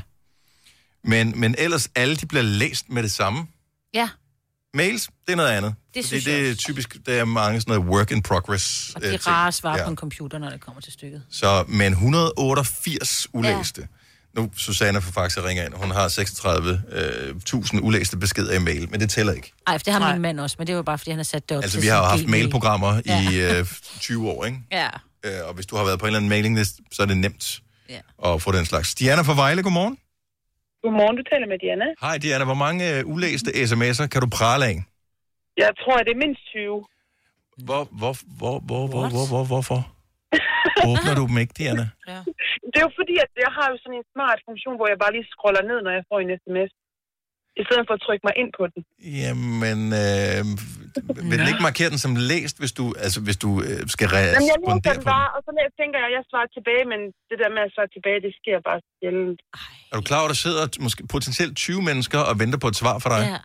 Men, 1.04 1.40
men 1.40 1.54
ellers, 1.58 1.88
alle 1.94 2.16
de 2.16 2.26
bliver 2.26 2.42
læst 2.42 2.88
med 2.88 3.02
det 3.02 3.12
samme. 3.12 3.46
ja. 3.94 4.08
Mails, 4.74 5.08
det 5.26 5.32
er 5.32 5.36
noget 5.36 5.48
andet. 5.50 5.74
Det 5.94 6.06
synes 6.06 6.24
det 6.24 6.32
jeg 6.42 6.48
er 6.50 6.54
typisk, 6.54 6.96
der 7.06 7.12
er 7.20 7.24
mange 7.24 7.60
sådan 7.60 7.74
noget 7.76 7.90
work 7.92 8.10
in 8.10 8.22
progress. 8.22 8.92
Og 8.96 9.00
øh, 9.02 9.08
det 9.08 9.14
er 9.14 9.18
ting. 9.18 9.26
rare 9.34 9.48
at 9.48 9.54
svare 9.54 9.76
Ja. 9.78 9.84
på 9.84 9.90
en 9.90 9.96
computer, 9.96 10.38
når 10.38 10.50
det 10.50 10.60
kommer 10.60 10.80
til 10.80 10.92
stykket. 10.92 11.22
Så, 11.30 11.64
men 11.68 11.92
188 11.92 13.26
ulæste. 13.32 13.80
Ja. 13.80 13.86
Nu, 14.40 14.50
Susanne 14.56 15.00
fra 15.02 15.22
Faxe 15.22 15.44
ringer 15.44 15.64
ind. 15.64 15.74
Hun 15.74 15.90
har 15.90 16.08
36.000 16.08 17.80
ulæste 17.82 18.16
beskeder 18.16 18.52
i 18.52 18.58
mail, 18.58 18.90
men 18.90 19.00
det 19.00 19.10
tæller 19.10 19.32
ikke. 19.32 19.52
Ej, 19.66 19.78
for 19.78 19.84
det 19.84 19.92
har 19.92 20.00
Nej. 20.00 20.12
min 20.12 20.22
mand 20.22 20.40
også, 20.40 20.56
men 20.58 20.66
det 20.66 20.76
var 20.76 20.82
bare, 20.82 20.98
fordi 20.98 21.10
han 21.10 21.18
har 21.18 21.24
sat 21.24 21.48
det 21.48 21.56
op 21.56 21.62
Altså, 21.62 21.76
til 21.76 21.82
vi 21.82 21.88
har 21.88 21.98
jo 21.98 22.04
haft 22.04 22.26
mailprogrammer 22.28 23.00
Ja. 23.06 23.30
i 23.30 23.58
øh, 23.58 23.66
20 24.00 24.28
år, 24.30 24.44
ikke? 24.44 24.58
Ja. 24.72 24.88
Øh, 25.24 25.32
og 25.48 25.54
hvis 25.54 25.66
du 25.66 25.76
har 25.76 25.84
været 25.84 25.98
på 25.98 26.06
en 26.06 26.08
eller 26.08 26.16
anden 26.18 26.28
mailingliste, 26.28 26.82
så 26.92 27.02
er 27.02 27.06
det 27.06 27.16
nemt 27.16 27.60
Ja. 27.88 28.32
at 28.34 28.42
få 28.42 28.52
den 28.52 28.66
slags. 28.66 28.94
Diana 28.94 29.22
fra 29.22 29.34
Vejle, 29.34 29.62
godmorgen. 29.62 29.98
Godmorgen, 30.82 31.16
du 31.20 31.24
taler 31.32 31.46
med 31.52 31.58
Diana. 31.64 31.86
Hej 32.06 32.16
Diana, 32.24 32.44
hvor 32.50 32.60
mange 32.66 32.82
øh, 32.92 33.00
ulæste 33.14 33.50
sms'er 33.68 34.06
kan 34.12 34.20
du 34.24 34.28
prale 34.40 34.64
af? 34.70 34.76
Jeg 35.64 35.70
tror, 35.80 35.96
det 36.06 36.12
er 36.16 36.20
mindst 36.24 36.42
20. 36.46 36.86
Hvor, 37.66 37.82
hvor, 38.00 38.12
hvor, 38.40 38.56
hvor, 38.68 38.84
hvor, 38.92 39.04
hvor, 39.14 39.26
hvor, 39.32 39.44
hvorfor? 39.52 39.80
Åbner 40.90 41.14
du 41.18 41.24
dem 41.30 41.38
ikke, 41.42 41.54
Diana? 41.58 41.84
Ja. 42.12 42.20
Det 42.70 42.76
er 42.80 42.86
jo 42.88 42.94
fordi, 43.00 43.14
at 43.26 43.32
jeg 43.44 43.52
har 43.58 43.66
jo 43.72 43.76
sådan 43.82 43.98
en 44.00 44.08
smart 44.14 44.38
funktion, 44.48 44.74
hvor 44.78 44.88
jeg 44.92 44.98
bare 45.04 45.14
lige 45.16 45.26
scroller 45.34 45.62
ned, 45.70 45.78
når 45.86 45.92
jeg 45.98 46.04
får 46.10 46.18
en 46.24 46.30
sms. 46.42 46.70
I 47.60 47.62
stedet 47.68 47.84
for 47.88 47.94
at 47.98 48.02
trykke 48.06 48.24
mig 48.28 48.34
ind 48.42 48.50
på 48.58 48.64
den. 48.72 48.80
Jamen, 49.22 49.80
øh, 50.02 50.40
vil 51.30 51.36
den 51.40 51.48
ikke 51.52 51.64
markere 51.70 51.88
den 51.94 52.00
som 52.06 52.12
læst, 52.32 52.56
hvis 52.62 52.72
du, 52.78 52.84
altså, 53.04 53.18
hvis 53.26 53.38
du 53.44 53.50
øh, 53.68 53.80
skal 53.94 54.06
Jamen, 54.08 54.24
jeg 54.24 54.26
læser 54.26 54.54
respondere 54.58 54.94
den 54.98 55.04
bare, 55.14 55.28
og 55.34 55.40
så 55.46 55.50
tænker 55.80 55.96
jeg, 56.02 56.08
at 56.10 56.14
jeg 56.18 56.24
svarer 56.30 56.48
tilbage, 56.56 56.84
men 56.92 57.00
det 57.30 57.36
der 57.42 57.48
med 57.56 57.62
at 57.68 57.72
svare 57.76 57.88
tilbage, 57.96 58.18
det 58.26 58.32
sker 58.40 58.56
bare 58.68 58.78
sjældent. 58.98 59.40
Er 59.90 59.94
du 60.00 60.04
klar 60.10 60.18
over, 60.22 60.28
at 60.28 60.32
der 60.34 60.40
sidder 60.46 60.62
måske 60.86 61.00
potentielt 61.14 61.54
20 61.56 61.82
mennesker 61.90 62.20
og 62.30 62.34
venter 62.42 62.58
på 62.64 62.68
et 62.72 62.76
svar 62.82 62.96
fra 63.04 63.10
dig? 63.14 63.22
Ja. 63.32 63.38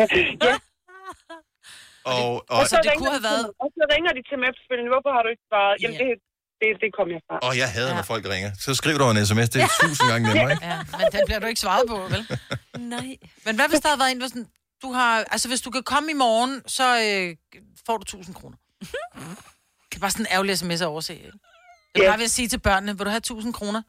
ja, 0.00 0.54
Og, 2.12 2.28
og, 2.52 2.58
og, 2.60 2.62
så 2.70 2.76
det 2.76 2.90
ringer 2.90 2.98
kunne 3.00 3.14
have 3.18 3.26
været- 3.30 3.50
og 3.62 3.68
så 3.78 3.84
ringer 3.94 4.12
de 4.16 4.22
til 4.28 4.36
mig 4.40 4.46
efterfølgende, 4.52 4.90
hvorfor 4.94 5.10
har 5.16 5.22
du 5.26 5.28
ikke 5.34 5.46
svaret? 5.50 5.74
Jamen, 5.82 5.96
det, 6.02 6.08
det, 6.60 6.68
det 6.82 6.90
kom 6.98 7.08
jeg 7.14 7.20
fra. 7.28 7.36
og 7.48 7.52
jeg 7.62 7.68
hader, 7.76 7.94
når 7.98 8.06
folk 8.12 8.24
ringer. 8.34 8.50
Så 8.64 8.70
skriv 8.80 8.94
dog 9.02 9.10
en 9.10 9.26
sms, 9.30 9.48
det 9.54 9.58
er 9.66 9.68
tusind 9.84 10.06
gange 10.10 10.24
nemmere, 10.28 10.50
ikke? 10.54 10.66
Ja, 10.72 10.78
men 10.98 11.06
den 11.14 11.22
bliver 11.28 11.40
du 11.42 11.46
ikke 11.52 11.62
svaret 11.66 11.84
på, 11.92 11.96
vel? 12.14 12.22
Nej. 12.94 13.08
Men 13.46 13.52
hvad 13.58 13.66
hvis 13.72 13.80
der 13.82 13.88
havde 13.90 14.00
været 14.02 14.12
en, 14.14 14.20
hvor 14.22 14.28
sådan, 14.34 14.48
du 14.84 14.88
har, 14.98 15.12
altså 15.34 15.46
hvis 15.50 15.62
du 15.66 15.70
kan 15.76 15.82
komme 15.92 16.08
i 16.14 16.18
morgen, 16.26 16.52
så 16.78 16.86
øh, 17.06 17.26
får 17.86 17.96
du 18.00 18.02
1000 18.02 18.34
kroner. 18.38 18.56
Det 19.88 19.96
er 19.98 20.02
bare 20.06 20.14
sådan 20.16 20.26
en 20.28 20.32
ærgerlig 20.36 20.52
sms 20.62 20.80
at 20.86 20.88
overse, 20.94 21.12
ikke? 21.14 21.32
Det 21.92 21.98
er 22.00 22.04
Ja. 22.04 22.10
bare 22.12 22.20
ved 22.22 22.30
at 22.32 22.36
sige 22.38 22.48
til 22.54 22.60
børnene, 22.68 22.92
vil 22.96 23.04
du 23.08 23.12
have 23.16 23.24
1000 23.26 23.52
kroner? 23.60 23.82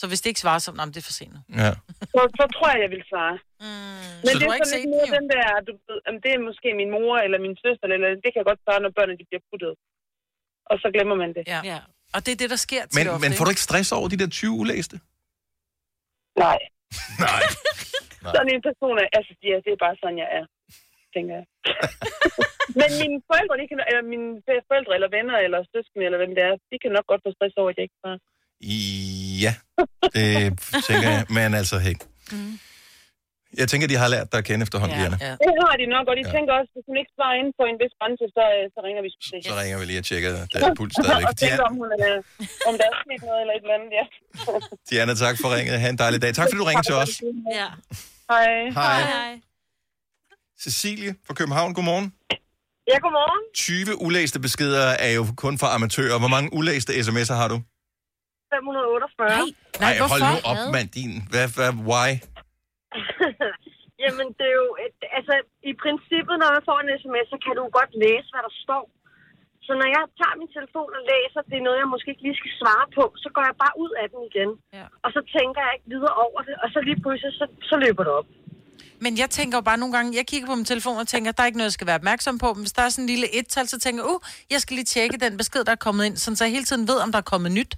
Så 0.00 0.04
hvis 0.10 0.20
det 0.22 0.28
ikke 0.32 0.42
svarer, 0.44 0.60
så 0.66 0.70
det 0.94 1.00
er 1.02 1.06
for 1.10 1.16
sent. 1.20 1.36
Ja. 1.62 1.70
Så, 2.14 2.20
så 2.38 2.44
tror 2.54 2.66
jeg, 2.72 2.78
jeg 2.84 2.90
vil 2.94 3.02
svare. 3.12 3.36
Mm. 3.62 3.66
Men 4.24 4.32
Så 4.32 4.38
det 4.38 4.42
du 4.42 4.46
er 4.54 4.58
sådan 4.58 4.72
lidt 4.76 4.84
den, 4.84 4.90
mere 4.96 5.10
den 5.18 5.26
der, 5.34 5.46
du 5.68 5.72
ved, 5.88 5.98
om 6.10 6.14
det 6.24 6.30
er 6.36 6.40
måske 6.48 6.68
min 6.80 6.90
mor 6.96 7.14
eller 7.26 7.38
min 7.46 7.54
søster, 7.64 7.86
eller 7.96 8.08
det 8.22 8.28
kan 8.32 8.38
jeg 8.40 8.48
godt 8.50 8.60
svare, 8.64 8.80
når 8.84 8.92
børnene 8.98 9.16
de 9.20 9.24
bliver 9.30 9.44
puttet. 9.50 9.72
Og 10.70 10.76
så 10.82 10.86
glemmer 10.94 11.16
man 11.22 11.30
det. 11.36 11.42
Ja. 11.54 11.60
ja. 11.72 11.80
Og 12.14 12.18
det 12.24 12.30
er 12.32 12.38
det, 12.42 12.50
der 12.54 12.60
sker 12.66 12.82
til 12.86 12.98
Men, 12.98 13.06
ofte, 13.12 13.22
men 13.24 13.30
får 13.36 13.44
du 13.44 13.50
ikke 13.54 13.66
stress 13.68 13.92
over 13.98 14.08
de 14.12 14.18
der 14.22 14.28
20 14.28 14.50
ulæste? 14.60 14.96
Nej. 16.44 16.58
Nej. 17.26 17.42
Sådan 18.36 18.52
en 18.54 18.62
person 18.68 18.94
er, 19.02 19.08
altså, 19.18 19.32
ja, 19.50 19.56
det 19.64 19.70
er 19.72 19.80
bare 19.86 19.96
sådan, 20.00 20.18
jeg 20.22 20.28
er, 20.38 20.44
tænker 21.14 21.34
jeg. 21.38 21.46
Men 22.80 22.90
mine 23.02 23.18
forældre, 23.30 23.54
de 23.60 23.64
kan, 23.70 23.78
eller 23.90 24.04
mine 24.14 24.28
forældre, 24.70 24.92
eller 24.96 25.10
venner, 25.16 25.36
eller 25.46 25.58
søskende, 25.72 26.04
eller 26.08 26.18
hvem 26.22 26.32
det 26.36 26.42
er, 26.48 26.52
de 26.70 26.76
kan 26.82 26.92
nok 26.96 27.06
godt 27.10 27.22
få 27.26 27.30
stress 27.36 27.54
over, 27.60 27.70
at 27.70 27.76
jeg 27.76 27.84
ikke 27.86 27.98
svarer. 28.00 28.20
Ja, 29.44 29.52
det 30.14 30.28
tænker 30.88 31.08
jeg. 31.14 31.22
Men 31.36 31.48
altså, 31.60 31.76
hey. 31.86 31.96
Jeg 33.60 33.66
tænker, 33.70 33.86
de 33.92 33.96
har 34.02 34.08
lært 34.14 34.26
dig 34.32 34.38
at 34.42 34.46
kende 34.48 34.62
efterhånden, 34.66 34.94
ja, 34.96 35.00
Diana. 35.02 35.16
Ja. 35.28 35.32
Det 35.46 35.52
har 35.64 35.74
de 35.80 35.86
nok, 35.96 36.04
og 36.10 36.14
de 36.20 36.24
Ja. 36.28 36.32
tænker 36.36 36.52
også, 36.58 36.70
hvis 36.74 36.84
hun 36.90 36.96
ikke 37.00 37.12
svarer 37.16 37.34
inden 37.40 37.52
på 37.58 37.64
en 37.70 37.76
vis 37.82 37.94
grænse, 38.00 38.24
så, 38.36 38.44
øh, 38.56 38.64
så 38.74 38.78
ringer 38.86 39.02
vi 39.06 39.10
til 39.28 39.38
Så 39.50 39.54
ringer 39.62 39.76
vi 39.80 39.84
lige 39.90 40.00
og 40.02 40.06
tjekker 40.10 40.30
deres 40.54 40.68
puls 40.78 40.92
stadigvæk. 40.96 41.26
og 41.32 41.36
tænker, 41.40 41.56
Diana, 41.56 41.68
om, 41.70 41.74
hun 41.82 41.88
er, 42.06 42.14
om 42.68 42.74
der 42.80 42.86
er 42.90 42.94
sket 43.04 43.20
noget 43.28 43.40
eller 43.44 43.54
et 43.58 43.62
eller 43.66 43.76
andet, 43.78 43.90
ja. 44.00 44.04
Diana, 44.90 45.12
tak 45.24 45.34
for 45.42 45.48
ringet. 45.56 45.74
Ha' 45.82 45.88
en 45.96 45.98
dejlig 46.04 46.18
dag. 46.24 46.30
Tak 46.38 46.44
fordi 46.48 46.58
du 46.62 46.66
ringede 46.70 46.86
til 46.90 46.96
os. 47.02 47.12
Ja. 47.60 47.68
Hej. 48.32 48.48
Hej. 48.80 49.00
Hej. 49.16 49.32
Cecilie 50.64 51.10
fra 51.26 51.34
København, 51.40 51.70
godmorgen. 51.76 52.06
Ja, 52.90 52.96
godmorgen. 53.04 53.40
20 53.54 54.02
ulæste 54.06 54.38
beskeder 54.46 54.86
er 55.06 55.12
jo 55.18 55.22
kun 55.44 55.54
for 55.62 55.66
amatører. 55.76 56.18
Hvor 56.18 56.28
mange 56.36 56.48
ulæste 56.58 56.92
sms'er 57.06 57.34
har 57.42 57.48
du? 57.52 57.56
548. 58.54 59.28
Nej. 59.28 59.38
Nej, 59.80 59.92
Ej, 59.92 59.98
hold 60.12 60.22
nu 60.32 60.36
op, 60.50 60.72
mand. 60.72 60.88
Din. 60.98 61.12
Hvad, 61.30 61.48
hvad, 61.56 61.70
why? 61.90 62.08
Jamen, 64.02 64.28
det 64.38 64.46
er 64.52 64.56
jo... 64.62 64.68
Et, 64.86 64.98
altså, 65.18 65.34
i 65.70 65.72
princippet, 65.82 66.34
når 66.42 66.48
man 66.54 66.66
får 66.68 66.78
en 66.80 66.90
sms, 67.02 67.26
så 67.32 67.38
kan 67.44 67.54
du 67.58 67.62
godt 67.78 67.92
læse, 68.04 68.28
hvad 68.32 68.42
der 68.48 68.54
står. 68.64 68.84
Så 69.66 69.72
når 69.80 69.88
jeg 69.96 70.02
tager 70.20 70.36
min 70.40 70.50
telefon 70.56 70.90
og 70.98 71.02
læser, 71.12 71.40
det 71.50 71.56
er 71.58 71.66
noget, 71.66 71.82
jeg 71.82 71.92
måske 71.94 72.08
ikke 72.12 72.24
lige 72.26 72.40
skal 72.40 72.54
svare 72.62 72.86
på, 72.98 73.04
så 73.22 73.28
går 73.34 73.44
jeg 73.48 73.56
bare 73.64 73.74
ud 73.84 73.92
af 74.02 74.06
den 74.12 74.20
igen. 74.30 74.50
Ja. 74.78 74.86
Og 75.04 75.10
så 75.16 75.20
tænker 75.36 75.60
jeg 75.64 75.72
ikke 75.76 75.88
videre 75.94 76.14
over 76.26 76.40
det, 76.46 76.54
og 76.62 76.68
så 76.74 76.78
lige 76.88 77.00
pludselig, 77.02 77.32
så, 77.40 77.46
så 77.70 77.74
løber 77.84 78.02
det 78.06 78.12
op. 78.20 78.28
Men 79.04 79.12
jeg 79.22 79.28
tænker 79.38 79.54
jo 79.58 79.62
bare 79.70 79.80
nogle 79.82 79.94
gange, 79.96 80.16
jeg 80.18 80.26
kigger 80.30 80.46
på 80.48 80.54
min 80.60 80.70
telefon 80.72 80.96
og 81.02 81.08
tænker, 81.08 81.32
der 81.32 81.42
er 81.42 81.46
ikke 81.50 81.60
noget, 81.60 81.70
jeg 81.72 81.78
skal 81.78 81.90
være 81.90 82.00
opmærksom 82.02 82.38
på. 82.38 82.48
Men 82.54 82.62
hvis 82.64 82.76
der 82.76 82.82
er 82.82 82.88
sådan 82.88 83.04
en 83.04 83.10
lille 83.14 83.28
et-tal, 83.38 83.66
så 83.68 83.78
tænker 83.84 84.00
jeg, 84.02 84.10
uh, 84.12 84.20
jeg 84.50 84.60
skal 84.60 84.74
lige 84.74 84.90
tjekke 84.94 85.16
den 85.24 85.36
besked, 85.36 85.64
der 85.64 85.72
er 85.72 85.82
kommet 85.86 86.04
ind, 86.06 86.16
sådan 86.16 86.36
så 86.36 86.44
jeg 86.44 86.52
hele 86.56 86.64
tiden 86.70 86.88
ved, 86.90 86.98
om 87.04 87.12
der 87.12 87.18
er 87.18 87.30
kommet 87.32 87.52
nyt. 87.52 87.72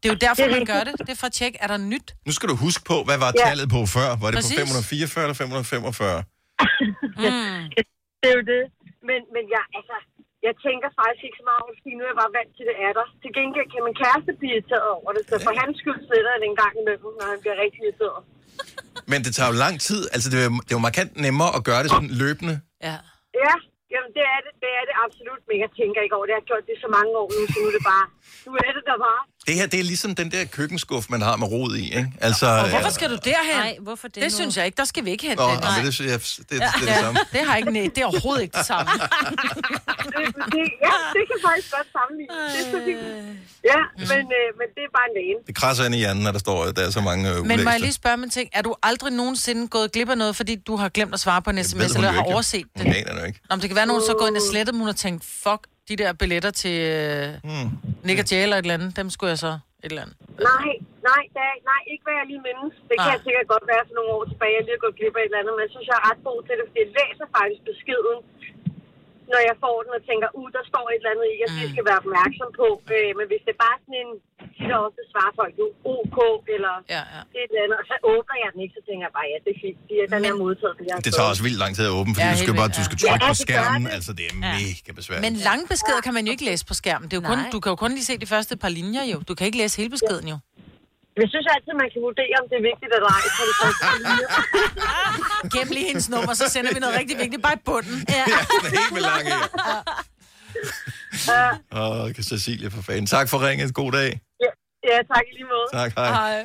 Det 0.00 0.06
er 0.08 0.12
jo 0.14 0.20
derfor, 0.26 0.46
man 0.58 0.64
gør 0.72 0.82
det. 0.88 0.92
Det 1.06 1.12
er 1.16 1.20
for 1.24 1.30
at 1.32 1.36
tjekke, 1.40 1.56
er 1.64 1.68
der 1.72 1.78
nyt? 1.92 2.08
Nu 2.28 2.32
skal 2.36 2.46
du 2.52 2.56
huske 2.66 2.82
på, 2.90 2.96
hvad 3.08 3.18
var 3.24 3.30
Ja. 3.32 3.44
tallet 3.48 3.66
på 3.76 3.80
før? 3.96 4.08
Var 4.22 4.28
det 4.32 4.38
Præcis. 4.40 4.58
på 4.60 4.66
544 4.66 5.24
eller 5.26 5.38
545? 5.44 6.18
Mm. 7.22 7.62
Det 8.22 8.28
er 8.32 8.36
jo 8.40 8.44
det. 8.54 8.62
Men, 9.08 9.20
men 9.34 9.44
jeg, 9.54 9.62
altså, 9.78 9.96
jeg 10.46 10.54
tænker 10.66 10.88
faktisk 11.00 11.22
ikke 11.28 11.38
så 11.40 11.44
meget 11.48 11.60
over 11.62 11.70
det, 11.72 11.78
fordi 11.82 11.92
nu 11.98 12.02
er 12.06 12.10
jeg 12.12 12.18
bare 12.22 12.32
vant 12.38 12.52
til, 12.56 12.64
det 12.70 12.76
er 12.86 12.92
der. 12.98 13.06
Til 13.22 13.30
gengæld 13.38 13.68
kan 13.72 13.80
min 13.88 13.96
kæreste 14.02 14.30
blive 14.40 14.52
irriteret 14.56 14.88
over 14.98 15.10
det, 15.16 15.22
så 15.30 15.34
for 15.46 15.52
hans 15.60 15.74
skyld 15.82 16.00
sletter 16.08 16.30
jeg 16.34 16.40
det 16.42 16.48
en 16.52 16.58
gang 16.62 16.74
imellem, 16.82 17.10
når 17.20 17.26
han 17.32 17.38
bliver 17.42 17.56
rigtig 17.64 17.80
irriteret. 17.86 18.20
Men 19.12 19.18
det 19.24 19.32
tager 19.36 19.50
jo 19.52 19.56
lang 19.64 19.74
tid. 19.88 20.00
Altså, 20.14 20.26
det 20.32 20.38
er, 20.42 20.46
jo- 20.50 20.62
det 20.66 20.72
er 20.74 20.78
jo 20.80 20.84
markant 20.90 21.10
nemmere 21.26 21.50
at 21.58 21.62
gøre 21.68 21.80
det 21.84 21.90
sådan 21.94 22.12
løbende. 22.22 22.54
Ja. 22.88 22.96
Ja, 23.44 23.54
jamen 23.94 24.10
det 24.16 24.24
er 24.34 24.38
det, 24.46 24.52
det 24.64 24.70
er 24.78 24.84
det 24.88 24.94
absolut, 25.04 25.40
men 25.48 25.56
jeg 25.64 25.70
tænker 25.80 25.98
ikke 26.04 26.14
over 26.18 26.26
det. 26.26 26.32
Jeg 26.34 26.40
har 26.42 26.48
gjort 26.52 26.64
det 26.70 26.76
så 26.84 26.88
mange 26.96 27.10
år 27.20 27.26
nu, 27.36 27.40
så 27.52 27.56
nu 27.62 27.66
er 27.70 27.74
det 27.78 27.84
bare, 27.92 28.06
nu 28.46 28.50
er 28.66 28.72
det 28.76 28.84
der 28.90 28.98
bare. 29.08 29.20
Det 29.46 29.54
her, 29.54 29.66
det 29.66 29.80
er 29.80 29.84
ligesom 29.84 30.14
den 30.14 30.30
der 30.30 30.44
køkkenskuff, 30.44 31.06
man 31.08 31.22
har 31.22 31.36
med 31.36 31.46
rod 31.46 31.76
i, 31.76 31.84
ikke? 31.84 32.12
Altså, 32.20 32.46
Og 32.46 32.68
hvorfor 32.68 32.90
skal 32.90 33.10
du 33.10 33.18
derhen? 33.24 33.56
Nej, 33.56 33.76
hvorfor 33.80 34.08
det 34.08 34.14
Det 34.14 34.24
nu? 34.24 34.30
synes 34.30 34.56
jeg 34.56 34.64
ikke. 34.66 34.76
Der 34.76 34.84
skal 34.84 35.04
vi 35.04 35.10
ikke 35.10 35.26
hen. 35.28 35.36
Nå, 35.36 35.44
Dennis. 35.44 35.64
nå, 35.64 35.70
men 35.76 35.84
det, 35.86 35.94
synes 35.94 36.10
jeg, 36.10 36.20
det, 36.20 36.38
det, 36.38 36.48
det 36.50 36.62
er 36.62 36.94
det 36.94 36.94
samme. 37.04 37.20
det 37.32 37.40
har 37.46 37.56
ikke, 37.56 37.90
det 37.94 37.98
er 37.98 38.04
overhovedet 38.06 38.42
ikke 38.42 38.56
det 38.58 38.66
samme. 38.66 38.90
det, 40.16 40.26
det, 40.54 40.64
ja, 40.86 40.94
det 41.16 41.22
kan 41.30 41.38
faktisk 41.48 41.70
godt 41.76 41.88
sammenligne. 41.96 42.34
Det 42.54 42.60
er 42.66 42.70
så 42.74 42.78
fint. 42.86 43.00
Ja, 43.70 43.80
men, 43.96 44.24
øh, 44.38 44.48
men 44.60 44.66
det 44.76 44.82
er 44.88 44.92
bare 44.98 45.06
en 45.10 45.14
lægen. 45.18 45.38
Det 45.46 45.54
krasser 45.60 45.84
ind 45.84 45.94
i 45.94 45.98
hjernen, 45.98 46.22
når 46.22 46.32
der 46.32 46.38
står, 46.38 46.64
at 46.64 46.76
der 46.76 46.86
er 46.86 46.90
så 46.90 47.00
mange 47.00 47.30
øh, 47.30 47.44
Men 47.46 47.64
må 47.64 47.70
jeg 47.70 47.80
lige 47.80 47.92
spørge 47.92 48.16
mig 48.16 48.24
en 48.24 48.30
ting? 48.30 48.48
Er 48.52 48.62
du 48.62 48.74
aldrig 48.82 49.12
nogensinde 49.12 49.68
gået 49.68 49.92
glip 49.92 50.08
af 50.08 50.18
noget, 50.18 50.36
fordi 50.36 50.56
du 50.56 50.76
har 50.76 50.88
glemt 50.88 51.14
at 51.14 51.20
svare 51.20 51.42
på 51.42 51.50
en 51.50 51.64
sms, 51.64 51.94
eller 51.94 52.10
har 52.10 52.22
ikke, 52.22 52.32
overset 52.32 52.64
det? 52.78 52.80
Aner 52.86 53.12
det 53.14 53.20
jo 53.20 53.26
ikke. 53.26 53.40
Nå, 53.50 53.56
men 53.56 53.60
det 53.62 53.68
kan 53.70 53.74
være, 53.74 53.82
at 53.82 53.88
nogen 53.88 54.02
så 54.06 54.14
går 54.18 54.26
ind 54.26 54.36
og 54.36 54.42
sletter 54.50 54.72
hun 54.72 54.86
har 54.86 54.92
tænkt, 54.92 55.24
fuck, 55.24 55.60
de 55.90 55.94
der 56.02 56.10
billetter 56.22 56.52
til 56.62 56.76
øh, 56.96 57.28
Hmm. 57.48 57.68
Nick 58.06 58.18
og 58.22 58.26
Jay 58.30 58.42
eller 58.44 58.56
et 58.58 58.64
eller 58.66 58.76
andet, 58.78 58.90
dem 59.00 59.08
skulle 59.14 59.30
jeg 59.34 59.40
så 59.46 59.52
et 59.84 59.90
eller 59.92 60.02
andet. 60.04 60.16
Nej, 60.52 60.70
nej, 61.10 61.22
er, 61.44 61.52
nej, 61.70 61.80
ikke 61.92 62.04
hvad 62.06 62.16
jeg 62.20 62.26
lige 62.32 62.42
mindes. 62.48 62.74
Det 62.88 62.94
kan 62.96 63.06
Nej. 63.08 63.14
jeg 63.14 63.20
sikkert 63.26 63.46
godt 63.54 63.64
være 63.72 63.82
for 63.88 63.94
nogle 63.98 64.10
år 64.16 64.24
tilbage. 64.32 64.52
Jeg 64.58 64.62
lige 64.66 64.76
har 64.78 64.84
gået 64.86 64.96
glip 64.98 65.14
af 65.18 65.22
et 65.22 65.26
eller 65.28 65.40
andet, 65.40 65.52
men 65.56 65.62
jeg 65.66 65.72
synes, 65.74 65.86
jeg 65.90 65.96
er 66.00 66.06
ret 66.10 66.20
god 66.28 66.38
til 66.46 66.54
det, 66.58 66.64
fordi 66.68 66.80
jeg 66.84 66.90
læser 66.98 67.26
faktisk 67.38 67.60
beskeden, 67.70 68.16
når 69.34 69.40
jeg 69.48 69.56
får 69.64 69.76
den 69.84 69.92
og 69.98 70.02
tænker, 70.10 70.28
uh, 70.38 70.48
der 70.56 70.62
står 70.70 70.84
et 70.92 70.98
eller 71.00 71.12
andet 71.14 71.26
i, 71.32 71.34
jeg 71.44 71.48
mm. 71.52 71.70
skal 71.74 71.84
være 71.88 71.98
opmærksom 72.02 72.48
på. 72.60 72.68
Øh, 72.96 73.10
men 73.18 73.24
hvis 73.30 73.42
det 73.46 73.52
er 73.56 73.60
bare 73.66 73.76
sådan 73.82 73.98
en, 74.02 74.10
tit 74.56 74.70
og 74.76 74.80
ofte 74.86 75.02
svarer 75.12 75.32
folk 75.40 75.54
jo 75.62 75.66
OK, 75.96 76.18
eller 76.56 76.74
ja, 76.94 77.02
ja. 77.14 77.20
et 77.40 77.48
eller 77.50 77.62
andet, 77.64 77.76
og 77.82 77.84
så 77.90 77.94
åbner 78.12 78.36
jeg 78.42 78.48
den 78.54 78.60
ikke, 78.64 78.74
så 78.78 78.82
tænker 78.88 79.02
jeg 79.08 79.14
bare, 79.18 79.26
ja, 79.32 79.36
det 79.44 79.50
er 79.56 79.58
fint, 79.64 79.78
fordi 79.82 79.94
den 80.14 80.22
er 80.30 80.34
modtaget. 80.44 80.74
Det, 80.78 81.04
Det 81.06 81.12
tager 81.18 81.28
også 81.32 81.42
vildt 81.46 81.60
lang 81.64 81.72
tid 81.76 81.84
at 81.90 81.94
åbne, 81.98 82.10
fordi 82.14 82.26
Ja, 82.26 82.32
ja, 82.32 82.36
du 82.36 82.42
skal 82.44 82.54
bare 82.62 82.70
du 82.78 82.82
skal 82.88 82.96
ja. 83.00 83.06
trykke 83.10 83.24
Ja, 83.26 83.30
på 83.34 83.38
skærmen. 83.46 83.82
det. 83.86 83.96
Altså, 83.96 84.10
det 84.18 84.24
er 84.30 84.34
Ja. 84.46 84.52
mega 84.60 84.90
besværligt. 85.00 85.24
Men 85.26 85.34
lange 85.48 85.64
beskeder 85.72 86.00
kan 86.06 86.12
man 86.16 86.22
jo 86.26 86.30
ikke 86.36 86.46
læse 86.50 86.62
på 86.70 86.74
skærmen. 86.82 87.06
Det 87.08 87.14
er 87.16 87.20
jo 87.22 87.26
kun, 87.32 87.38
du 87.54 87.58
kan 87.62 87.68
jo 87.74 87.78
kun 87.84 87.90
lige 87.98 88.06
se 88.10 88.14
de 88.24 88.28
første 88.34 88.54
par 88.64 88.72
linjer 88.78 89.04
jo. 89.12 89.16
Du 89.28 89.32
kan 89.38 89.44
ikke 89.48 89.58
læse 89.62 89.74
hele 89.80 89.90
beskeden 89.96 90.26
jo. 90.32 90.36
Jeg 91.22 91.28
synes 91.32 91.46
altid, 91.54 91.72
man 91.82 91.88
kan 91.92 92.00
vurdere, 92.08 92.34
om 92.42 92.46
det 92.50 92.56
er 92.60 92.64
vigtigt 92.70 92.90
eller 92.96 93.10
ej. 93.16 93.24
på 93.38 93.42
de 93.48 93.54
første 93.60 93.84
linjer. 93.94 94.28
Gem 95.54 95.68
lige 95.76 95.86
hendes 95.90 96.08
nummer, 96.14 96.34
så 96.40 96.46
sender 96.54 96.70
vi 96.74 96.80
noget 96.84 96.94
rigtig 97.00 97.16
vigtigt 97.24 97.42
bare 97.46 97.56
i 97.60 97.62
bunden. 97.68 97.96
Ja. 98.16 98.24
helt 98.78 98.92
med 98.96 99.02
lang 99.10 99.24
Åh, 101.72 102.00
oh, 102.00 102.12
Cecilie 102.30 102.70
for 102.70 102.82
fanden. 102.82 103.06
Tak 103.06 103.28
for 103.28 103.38
ringet. 103.46 103.74
God 103.74 103.92
dag. 103.92 104.10
Ja, 104.44 104.50
ja, 104.90 104.96
tak 105.12 105.24
i 105.30 105.32
lige 105.38 105.48
måde. 105.54 105.66
Tak, 105.72 105.90
hej. 105.96 106.10
Hej. 106.12 106.44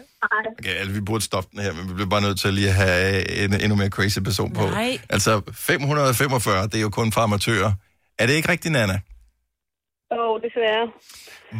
Okay, 0.60 0.76
altså, 0.80 0.94
vi 0.94 1.02
burde 1.02 1.24
stoppe 1.24 1.50
den 1.52 1.60
her, 1.60 1.74
men 1.74 1.90
vi 1.90 1.94
bliver 1.94 2.10
bare 2.10 2.22
nødt 2.22 2.40
til 2.40 2.54
lige 2.54 2.68
at 2.68 2.74
have 2.74 3.32
en 3.44 3.54
endnu 3.54 3.76
mere 3.76 3.90
crazy 3.90 4.20
person 4.20 4.54
på. 4.54 4.66
Nej. 4.66 4.98
Altså, 5.10 5.42
545, 5.54 6.64
det 6.64 6.76
er 6.76 6.82
jo 6.82 6.90
kun 6.90 7.12
for 7.12 7.22
amatører. 7.22 7.72
Er 8.20 8.26
det 8.28 8.34
ikke 8.34 8.50
rigtigt, 8.50 8.72
Nana? 8.72 8.94
Åh, 10.12 10.18
oh, 10.20 10.42
desværre. 10.46 10.86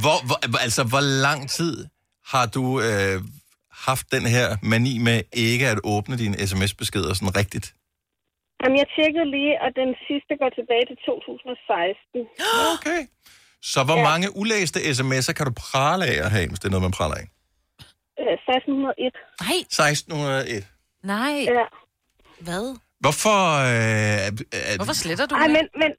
Hvor, 0.02 0.18
hvor, 0.28 0.60
altså, 0.66 0.84
hvor 0.84 1.00
lang 1.00 1.50
tid 1.50 1.86
har 2.32 2.46
du 2.56 2.66
øh, 2.88 3.18
haft 3.88 4.06
den 4.16 4.26
her 4.36 4.48
mani 4.64 4.98
med 5.08 5.18
ikke 5.34 5.68
at 5.74 5.80
åbne 5.84 6.16
dine 6.18 6.48
sms-beskeder 6.48 7.14
sådan 7.14 7.36
rigtigt? 7.42 7.68
Jamen, 8.62 8.78
jeg 8.82 8.88
tjekkede 8.98 9.28
lige, 9.36 9.54
og 9.64 9.70
den 9.82 9.90
sidste 10.08 10.34
går 10.42 10.50
tilbage 10.60 10.86
til 10.90 10.98
2016. 11.06 12.22
Okay. 12.76 13.02
Så 13.72 13.80
hvor 13.88 13.98
ja. 13.98 14.04
mange 14.10 14.28
ulæste 14.40 14.80
sms'er 14.96 15.34
kan 15.38 15.46
du 15.50 15.54
prale 15.68 16.06
af 16.06 16.18
at 16.26 16.32
have, 16.36 16.48
hvis 16.50 16.60
det 16.60 16.68
er 16.68 16.74
noget, 16.76 16.88
man 16.90 16.98
praler 17.00 17.16
af? 17.22 17.28
Øh, 18.22 18.34
1601. 18.34 19.16
Nej. 19.42 19.58
1601. 19.58 20.68
Nej. 21.04 21.36
Ja. 21.60 21.66
Hvad? 22.48 22.66
Hvorfor... 23.04 23.40
Øh, 23.70 24.28
øh, 24.58 24.76
Hvorfor 24.80 24.98
sletter 25.04 25.26
du 25.26 25.36
Ej, 25.36 25.48
det? 25.48 25.52
men, 25.58 25.66
men 25.82 25.92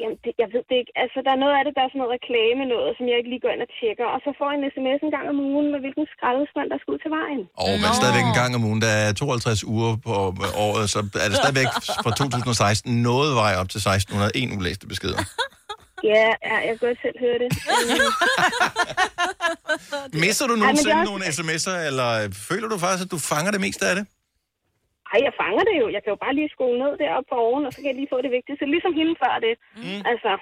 jamen, 0.00 0.16
det, 0.24 0.32
jeg 0.42 0.48
ved 0.54 0.62
det 0.70 0.76
ikke. 0.82 0.92
Altså, 1.02 1.18
der 1.26 1.32
er 1.36 1.40
noget 1.44 1.54
af 1.58 1.62
det, 1.66 1.72
der 1.76 1.82
er 1.84 1.90
sådan 1.90 2.00
noget 2.02 2.14
reklame 2.18 2.62
noget, 2.74 2.90
som 2.96 3.04
jeg 3.10 3.16
ikke 3.20 3.30
lige 3.32 3.42
går 3.44 3.52
ind 3.54 3.62
og 3.66 3.70
tjekker. 3.78 4.06
Og 4.14 4.18
så 4.24 4.30
får 4.38 4.46
jeg 4.50 4.56
en 4.58 4.66
sms 4.74 5.00
en 5.06 5.12
gang 5.16 5.26
om 5.32 5.38
ugen 5.50 5.66
med, 5.72 5.78
hvilken 5.84 6.04
skraldespand, 6.14 6.68
der 6.72 6.78
skal 6.80 6.90
ud 6.94 7.00
til 7.04 7.12
vejen. 7.20 7.42
Og 7.64 7.72
men 7.82 7.90
stadigvæk 8.00 8.26
en 8.32 8.38
gang 8.42 8.50
om 8.58 8.62
ugen, 8.68 8.80
der 8.86 8.92
er 9.04 9.08
52 9.12 9.64
uger 9.74 9.92
på 10.06 10.12
året, 10.66 10.84
så 10.94 10.98
er 11.24 11.28
det 11.30 11.36
stadigvæk 11.42 11.70
fra 12.04 12.10
2016 12.20 13.02
noget 13.10 13.30
vej 13.42 13.52
op 13.60 13.68
til 13.72 13.80
1601 13.80 14.58
ulæste 14.58 14.84
beskeder. 14.92 15.22
Ja, 16.14 16.28
ja, 16.48 16.54
jeg 16.66 16.72
kan 16.78 16.88
godt 16.88 16.98
selv 17.06 17.16
høre 17.24 17.38
det. 17.42 17.50
Misser 20.24 20.46
du 20.46 20.54
Ej, 20.54 20.58
nogensinde 20.58 20.90
det 20.90 20.96
er 20.96 21.00
også- 21.00 21.10
nogle 21.10 21.24
sms'er, 21.36 21.86
eller 21.88 22.08
føler 22.48 22.68
du 22.68 22.78
faktisk, 22.78 23.04
at 23.06 23.10
du 23.10 23.18
fanger 23.18 23.50
det 23.50 23.60
meste 23.60 23.86
af 23.86 23.94
det? 23.96 24.06
Ej, 25.12 25.18
jeg 25.26 25.32
fanger 25.42 25.64
det 25.68 25.74
jo. 25.82 25.86
Jeg 25.94 26.00
kan 26.02 26.10
jo 26.14 26.18
bare 26.24 26.34
lige 26.38 26.50
skrue 26.54 26.76
ned 26.82 26.92
deroppe 27.02 27.28
på 27.32 27.36
oven, 27.48 27.62
og 27.66 27.70
så 27.72 27.78
kan 27.80 27.90
jeg 27.92 27.98
lige 28.00 28.12
få 28.14 28.18
det 28.26 28.32
vigtigste. 28.38 28.64
Ligesom 28.74 28.92
hende 29.00 29.14
før 29.22 29.34
det. 29.46 29.54
Mm. 29.82 30.00
Altså, 30.10 30.32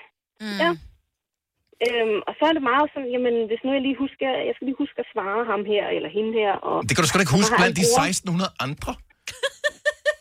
mm. 0.44 0.58
ja. 0.64 0.70
Øhm, 1.86 2.18
og 2.28 2.32
så 2.38 2.42
er 2.50 2.54
det 2.56 2.64
meget 2.72 2.86
sådan, 2.92 3.10
jamen, 3.14 3.34
hvis 3.50 3.60
nu 3.64 3.68
jeg 3.76 3.82
lige 3.88 3.98
husker, 4.04 4.28
jeg 4.48 4.54
skal 4.54 4.66
lige 4.68 4.80
huske 4.82 4.98
at 5.04 5.08
svare 5.12 5.42
ham 5.50 5.60
her, 5.72 5.84
eller 5.96 6.10
hende 6.16 6.32
her. 6.40 6.52
Og, 6.68 6.76
Det 6.88 6.92
kan 6.94 7.02
du 7.02 7.08
sgu 7.08 7.16
da 7.18 7.24
ikke 7.26 7.38
huske 7.40 7.54
blandt 7.60 7.76
de 7.78 7.84
en 7.86 7.90
bror. 7.94 8.04
1600 8.08 8.50
andre. 8.66 8.92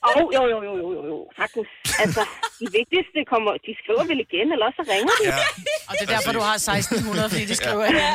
Åh, 0.08 0.28
jo, 0.36 0.42
jo, 0.54 0.58
jo, 0.68 0.72
jo, 0.82 0.88
jo, 0.98 1.02
jo, 1.12 1.18
sagtens. 1.40 1.70
Altså, 2.04 2.22
de 2.60 2.66
vigtigste 2.80 3.20
kommer, 3.34 3.52
de 3.68 3.72
skriver 3.82 4.04
vel 4.12 4.20
igen, 4.28 4.48
eller 4.54 4.66
også 4.70 4.80
så 4.82 4.86
ringer 4.94 5.16
de. 5.22 5.26
Ja. 5.32 5.38
Og 5.90 5.94
det 5.98 6.04
er 6.08 6.12
derfor, 6.16 6.32
du 6.40 6.44
har 6.50 6.56
1600, 6.56 7.30
fordi 7.34 7.46
de 7.52 7.56
skriver 7.62 7.84
Ja. 7.84 7.92
ja. 8.00 8.14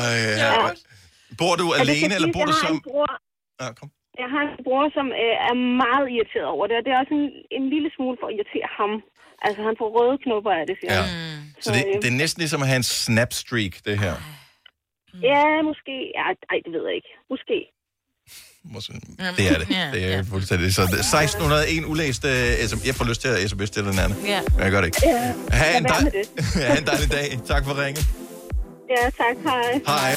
Ej, 0.00 0.16
ja. 0.42 0.52
Bor 1.40 1.54
du 1.62 1.66
alene, 1.82 2.12
eller 2.16 2.30
bor 2.36 2.44
du 2.48 2.52
jeg 2.52 2.60
har 2.62 2.68
som... 2.68 2.76
en 2.76 2.82
Bror, 2.88 3.10
Ja, 3.62 3.68
kom. 3.78 3.88
Jeg 4.22 4.28
har 4.34 4.42
en 4.48 4.52
bror, 4.66 4.84
som 4.96 5.06
øh, 5.24 5.34
er 5.48 5.54
meget 5.84 6.06
irriteret 6.14 6.48
over 6.56 6.64
det, 6.68 6.74
og 6.78 6.82
det 6.84 6.90
er 6.92 6.98
også 7.02 7.14
en, 7.20 7.26
en 7.58 7.64
lille 7.74 7.88
smule 7.96 8.16
for 8.20 8.26
at 8.28 8.34
irritere 8.36 8.68
ham. 8.80 8.92
Altså, 9.46 9.60
han 9.68 9.74
får 9.80 9.88
røde 9.96 10.16
knopper 10.24 10.52
af 10.60 10.64
det, 10.68 10.76
siger 10.80 10.94
Ja. 10.96 11.02
han. 11.02 11.10
Så 11.64 11.68
det, 11.76 11.82
det 12.02 12.08
er 12.14 12.18
næsten 12.24 12.40
ligesom 12.44 12.60
at 12.64 12.68
have 12.72 12.80
en 12.84 12.88
snapstreak, 13.04 13.72
det 13.88 13.96
her. 14.04 14.14
Ja, 15.30 15.44
måske. 15.70 15.94
Ja, 16.18 16.24
ej, 16.52 16.58
det 16.64 16.70
ved 16.76 16.82
jeg 16.88 16.94
ikke. 17.00 17.12
Måske. 17.32 17.56
Måske. 18.74 18.92
Det 19.38 19.44
er 19.52 19.58
det. 19.62 19.68
Det 19.94 20.02
er 20.14 20.24
fuldstændig. 20.34 20.74
Så 20.74 20.82
det 20.92 20.98
er 21.04 21.08
1601 21.22 21.84
ulæste 21.92 22.28
sms. 22.68 22.86
Jeg 22.86 22.94
får 22.94 23.04
lyst 23.10 23.20
til 23.24 23.28
at 23.28 23.38
sms 23.50 23.70
til 23.70 23.82
den 23.88 23.98
anden. 24.04 24.18
Ja. 24.34 24.40
Men 24.54 24.60
jeg 24.64 24.70
gør 24.74 24.80
det 24.80 24.88
ikke. 24.90 25.00
Ja, 25.04 25.32
Ha' 25.60 25.78
en, 25.78 25.84
dej... 25.84 26.00
ha' 26.68 26.78
en 26.80 26.86
dejlig 26.90 27.08
dag. 27.18 27.28
Tak 27.52 27.62
for 27.66 27.74
ringet. 27.84 28.04
Ja, 28.90 29.04
tak. 29.04 29.36
Hej. 29.44 29.80
Hej. 29.86 30.16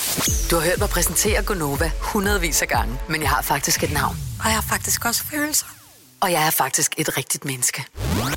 Du 0.52 0.56
har 0.56 0.64
hørt 0.64 0.80
mig 0.80 0.90
præsentere 0.90 1.44
Gonova 1.44 1.92
hundredvis 2.00 2.62
af 2.62 2.68
gange, 2.68 2.98
men 3.10 3.22
jeg 3.22 3.30
har 3.30 3.42
faktisk 3.42 3.84
et 3.84 3.92
navn. 3.94 4.16
Og 4.40 4.46
jeg 4.46 4.54
har 4.54 4.66
faktisk 4.70 5.06
også 5.06 5.24
følelser. 5.32 5.66
Og 6.22 6.32
jeg 6.32 6.46
er 6.48 6.50
faktisk 6.50 6.94
et 6.98 7.18
rigtigt 7.18 7.46
menneske. 7.46 7.86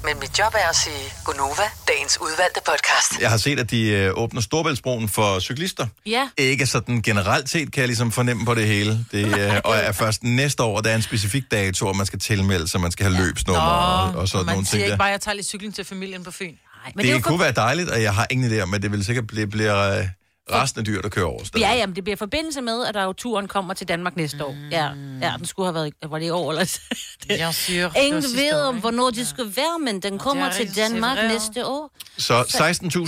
Men 0.05 0.15
mit 0.21 0.39
job 0.39 0.55
er 0.55 0.69
at 0.69 0.77
sige 0.77 1.13
Gonova, 1.25 1.63
dagens 1.89 2.19
udvalgte 2.21 2.61
podcast. 2.67 3.21
Jeg 3.23 3.31
har 3.31 3.37
set, 3.37 3.59
at 3.61 3.71
de 3.71 3.89
øh, 3.89 4.13
åbner 4.15 4.41
Storbæltsbroen 4.41 5.09
for 5.09 5.41
cyklister. 5.41 5.87
Ja. 6.07 6.29
Ikke 6.37 6.67
sådan 6.67 7.03
generelt 7.03 7.51
set, 7.51 7.73
kan 7.73 7.81
jeg 7.81 7.89
ligesom 7.89 8.13
fornemme 8.13 8.45
på 8.45 8.55
det 8.55 8.67
hele. 8.67 9.05
Det 9.13 9.39
øh, 9.39 9.61
og 9.65 9.77
er 9.77 9.93
først 9.93 10.23
næste 10.25 10.63
år, 10.63 10.81
der 10.81 10.91
er 10.91 10.95
en 10.97 11.03
specifik 11.03 11.43
dato, 11.51 11.87
og 11.87 11.97
man 11.97 12.07
skal 12.07 12.19
tilmelde 12.19 12.69
sig, 12.69 12.81
man 12.81 12.91
skal 12.93 13.07
have 13.13 13.27
løbsnummer 13.27 13.61
og, 13.63 14.15
og 14.21 14.29
sådan 14.29 14.47
man 14.47 14.55
nogle 14.55 14.67
siger 14.67 14.71
ting. 14.73 14.83
ikke 14.83 14.91
Der. 14.91 14.97
bare, 14.99 15.09
at 15.09 15.13
jeg 15.13 15.21
tager 15.21 15.35
lidt 15.35 15.47
cykling 15.47 15.75
til 15.75 15.85
familien 15.85 16.25
på 16.25 16.31
Fyn. 16.31 16.47
Nej, 16.47 16.93
Det, 16.97 17.15
det 17.15 17.25
kunne 17.25 17.41
være 17.41 17.53
dejligt, 17.53 17.91
og 17.91 18.03
jeg 18.03 18.15
har 18.15 18.27
ingen 18.31 18.53
idé 18.53 18.61
om, 18.61 18.69
men 18.69 18.83
det 18.83 18.93
vil 18.93 19.05
sikkert 19.05 19.27
blive, 19.27 19.47
bliver 19.47 19.99
øh, 19.99 20.05
resten 20.53 20.79
af 20.79 20.85
dyr, 20.85 21.03
der 21.03 21.09
kører 21.09 21.27
over. 21.27 21.45
stadig. 21.45 21.63
Ja, 21.65 21.75
jamen, 21.75 21.97
det 21.97 22.05
bliver 22.05 22.17
i 22.17 22.19
forbindelse 22.19 22.61
med, 22.61 22.87
at 22.87 22.95
der 22.95 23.05
jo 23.05 23.13
turen 23.13 23.49
kommer 23.49 23.75
til 23.75 23.89
Danmark 23.89 24.17
næste 24.17 24.45
år. 24.45 24.57
Ja, 24.71 24.89
ja 25.23 25.33
den 25.39 25.47
skulle 25.47 25.67
have 25.67 25.75
været, 25.75 25.93
var 26.07 26.19
det 26.19 26.27
i 26.27 26.31
år, 26.31 26.51
eller? 26.51 26.79
det, 27.29 27.39
Jeg 27.39 27.55
siger, 27.55 27.91
det 27.91 28.01
Ingen 28.03 28.23
sidste 28.23 28.39
ved, 28.39 28.53
om, 28.61 28.77
hvornår 28.77 29.11
de 29.11 29.27
skulle 29.27 29.53
være, 29.57 29.79
men 29.85 30.01
den 30.03 30.19
kommer 30.19 30.53
til 30.53 30.77
Danmark 30.77 31.19
næste 31.19 31.67
år. 31.67 31.91
Så 32.19 32.43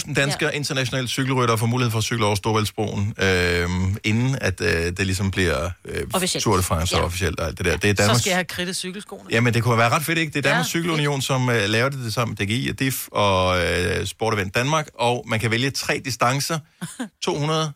16.000 0.07 0.14
danskere 0.14 0.51
ja. 0.51 0.57
internationale 0.57 1.09
cykelryttere 1.09 1.59
får 1.59 1.66
mulighed 1.66 1.91
for 1.91 1.99
at 1.99 2.05
cykle 2.05 2.26
over 2.26 2.34
Storvældsbroen, 2.34 3.14
øh, 3.22 3.68
inden 4.05 4.39
at 4.41 4.61
øh, 4.61 4.68
det 4.68 4.99
ligesom 5.07 5.30
bliver 5.30 5.70
øh, 5.84 6.03
Officielt. 6.14 6.45
Tour 6.45 6.57
de 6.57 6.62
France 6.62 6.95
ja. 6.97 7.01
Ja. 7.01 7.07
officielt 7.07 7.41
og 7.41 7.47
alt 7.47 7.59
det 7.59 7.66
der. 7.66 7.76
Det 7.76 7.91
er 7.91 7.95
Så 7.95 8.03
Danmarks... 8.03 8.20
skal 8.20 8.30
jeg 8.30 8.36
have 8.36 8.45
kridtet 8.45 8.76
cykelskoene. 8.76 9.24
Jamen, 9.30 9.55
det 9.55 9.62
kunne 9.62 9.78
være 9.78 9.89
ret 9.89 10.03
fedt, 10.05 10.18
ikke? 10.18 10.32
Det 10.32 10.39
er 10.39 10.43
Danmarks 10.43 10.74
Ja. 10.74 10.78
ja. 10.78 10.82
Cykelunion, 10.82 11.22
som 11.22 11.51
øh, 11.51 11.68
laver 11.68 11.89
det, 11.89 11.99
det 12.05 12.14
sammen 12.14 12.36
med 12.39 12.47
DGI 12.47 12.68
og 12.70 12.78
DIF 12.78 13.09
og 13.12 13.64
øh, 13.66 14.07
Sport 14.07 14.34
Event 14.34 14.55
Danmark, 14.55 14.89
og 14.95 15.24
man 15.26 15.41
kan 15.41 15.51
vælge 15.51 15.70
tre 15.70 16.01
distancer. 16.05 16.59
200, 17.29 17.72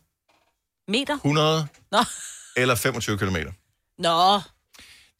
Meter? 0.88 1.14
100 1.14 1.66
Nå. 1.92 1.98
eller 2.56 2.74
25 2.74 3.18
km. 3.18 3.36
Nå. 3.98 4.40